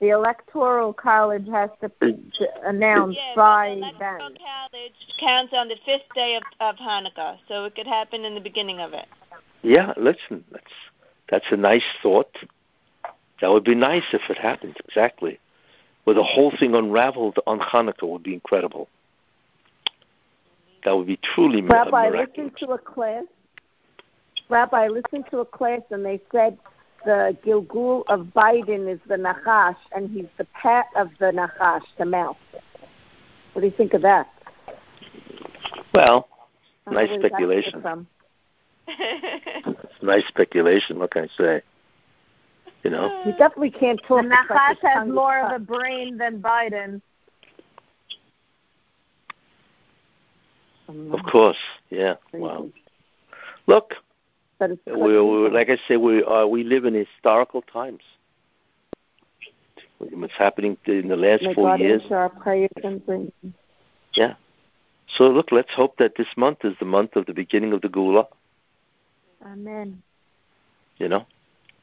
The 0.00 0.08
electoral 0.08 0.94
college 0.94 1.46
has 1.48 1.68
to, 1.82 1.90
mm. 1.90 2.32
to 2.38 2.48
announce 2.64 3.16
yeah, 3.16 3.34
by 3.36 3.74
the 3.74 3.80
then. 3.98 4.14
electoral 4.14 4.30
college 4.30 4.92
counts 5.18 5.52
on 5.54 5.68
the 5.68 5.76
fifth 5.84 6.08
day 6.14 6.36
of 6.36 6.42
of 6.58 6.76
Hanukkah, 6.76 7.36
so 7.48 7.64
it 7.64 7.74
could 7.74 7.86
happen 7.86 8.24
in 8.24 8.34
the 8.34 8.40
beginning 8.40 8.80
of 8.80 8.94
it. 8.94 9.06
yeah. 9.62 9.92
Listen, 9.98 10.42
that's 10.50 10.72
that's 11.30 11.46
a 11.50 11.56
nice 11.56 11.84
thought. 12.02 12.34
That 13.40 13.50
would 13.50 13.64
be 13.64 13.74
nice 13.74 14.04
if 14.12 14.22
it 14.30 14.38
happened 14.38 14.76
exactly. 14.86 15.38
Where 16.04 16.14
the 16.14 16.22
whole 16.22 16.50
thing 16.58 16.74
unraveled 16.74 17.38
on 17.46 17.60
Hanukkah 17.60 18.08
would 18.08 18.22
be 18.22 18.34
incredible. 18.34 18.88
That 20.84 20.96
would 20.96 21.06
be 21.06 21.18
truly 21.22 21.60
mi- 21.60 21.68
Rabbi, 21.68 22.06
I 22.06 22.10
listened 22.10 22.52
to 22.58 22.70
a 22.70 22.78
class. 22.78 23.24
Rabbi, 24.48 24.84
I 24.84 24.88
listened 24.88 25.26
to 25.30 25.40
a 25.40 25.44
class, 25.44 25.82
and 25.90 26.04
they 26.04 26.20
said 26.32 26.58
the 27.04 27.36
Gilgul 27.44 28.04
of 28.08 28.26
Biden 28.26 28.92
is 28.92 29.00
the 29.08 29.16
Nachash, 29.16 29.76
and 29.92 30.10
he's 30.10 30.26
the 30.38 30.46
pet 30.60 30.86
of 30.96 31.10
the 31.18 31.26
Nachash, 31.26 31.82
the 31.98 32.04
mouse. 32.04 32.36
What 33.52 33.62
do 33.62 33.66
you 33.66 33.74
think 33.76 33.94
of 33.94 34.02
that? 34.02 34.28
Well, 35.94 36.28
How 36.86 36.92
nice 36.92 37.10
speculation. 37.18 38.06
it's 38.86 39.92
nice 40.02 40.26
speculation. 40.28 40.98
What 40.98 41.10
can 41.10 41.24
I 41.24 41.28
say? 41.36 41.62
You 42.82 42.90
know, 42.90 43.22
you 43.26 43.32
definitely 43.32 43.72
can't 43.72 44.00
talk. 44.06 44.22
The 44.22 44.28
Nachash 44.28 44.76
has 44.82 45.08
more 45.08 45.38
of 45.40 45.52
a 45.52 45.58
brain 45.58 46.16
than 46.16 46.40
Biden. 46.40 47.02
Of 50.88 51.22
course, 51.30 51.58
yeah. 51.90 52.14
Wow. 52.32 52.68
Look, 53.66 53.94
it's 54.62 54.82
we, 54.86 55.20
we, 55.20 55.50
like 55.50 55.70
I 55.70 55.76
say, 55.88 55.96
we 55.96 56.22
uh, 56.22 56.46
we 56.46 56.64
live 56.64 56.84
in 56.84 56.94
historical 56.94 57.62
times. 57.62 58.02
What's 59.98 60.32
happening 60.36 60.76
in 60.86 61.08
the 61.08 61.16
last 61.16 61.42
May 61.42 61.54
four 61.54 61.68
God 61.68 61.80
years? 61.80 62.02
our 62.10 62.28
prayers 62.30 62.70
and 62.82 63.04
bring. 63.04 63.32
So 65.16 65.28
look, 65.28 65.52
let's 65.52 65.72
hope 65.74 65.96
that 65.98 66.12
this 66.16 66.28
month 66.36 66.58
is 66.64 66.74
the 66.78 66.86
month 66.86 67.16
of 67.16 67.26
the 67.26 67.34
beginning 67.34 67.72
of 67.72 67.82
the 67.82 67.88
Geulah. 67.88 68.26
Amen. 69.44 70.02
You 70.98 71.08
know. 71.08 71.26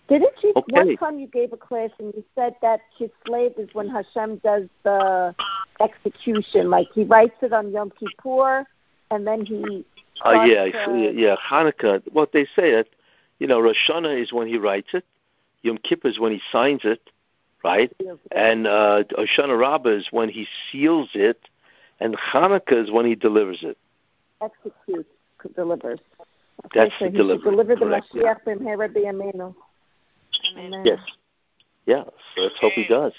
Didn't 0.07 0.41
you 0.41 0.53
Okay. 0.55 0.71
one 0.71 0.97
time 0.97 1.19
you 1.19 1.27
gave 1.27 1.51
a 1.51 1.57
class 1.57 1.89
and 1.99 2.13
you 2.15 2.23
said 2.33 2.55
that 2.61 2.79
Kislev 2.97 3.59
is 3.59 3.69
when 3.73 3.89
Hashem 3.89 4.37
does 4.37 4.63
the 4.83 5.35
execution, 5.81 6.69
like 6.69 6.87
he 6.93 7.03
writes 7.03 7.35
it 7.41 7.51
on 7.51 7.71
Yom 7.71 7.91
Kippur 7.99 8.65
and 9.11 9.25
then 9.25 9.45
he 9.45 9.85
Oh 10.23 10.31
starts 10.31 10.51
yeah, 10.51 10.85
to- 10.85 10.97
yeah, 10.97 11.09
yeah. 11.09 11.35
Hanukkah. 11.35 12.01
What 12.11 12.31
they 12.31 12.45
say 12.45 12.71
it, 12.71 12.93
you 13.39 13.47
know, 13.47 13.59
Rosh 13.59 13.77
Hashanah 13.89 14.21
is 14.21 14.33
when 14.33 14.47
he 14.47 14.57
writes 14.57 14.89
it. 14.93 15.05
Yom 15.61 15.77
Kippur 15.77 16.07
is 16.07 16.19
when 16.19 16.31
he 16.31 16.41
signs 16.51 16.81
it, 16.83 17.01
right? 17.63 17.91
And 18.31 18.67
uh, 18.67 19.03
Hoshana 19.11 19.57
Rabbah 19.59 19.89
is 19.89 20.07
when 20.11 20.29
he 20.29 20.47
seals 20.71 21.09
it, 21.13 21.49
and 21.99 22.15
Hanukkah 22.17 22.83
is 22.83 22.91
when 22.91 23.05
he 23.05 23.15
delivers 23.15 23.59
it. 23.63 23.77
executes, 24.41 25.09
delivers. 25.55 25.99
That's 26.73 26.91
so 26.99 27.05
the 27.05 27.11
delivery, 27.11 27.43
should 27.43 27.51
deliver 27.51 27.75
the 27.75 27.85
correct, 27.85 28.07
yeah. 28.13 28.33
Mashiach 28.33 28.43
b'mhera 28.45 28.89
b'yameinu. 28.93 29.55
Amen. 30.57 30.81
Yes. 30.83 30.99
Yeah. 31.85 32.03
So 32.35 32.41
let's 32.41 32.55
hope 32.59 32.73
he 32.73 32.87
does. 32.87 33.13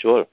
Sure. 0.00 0.26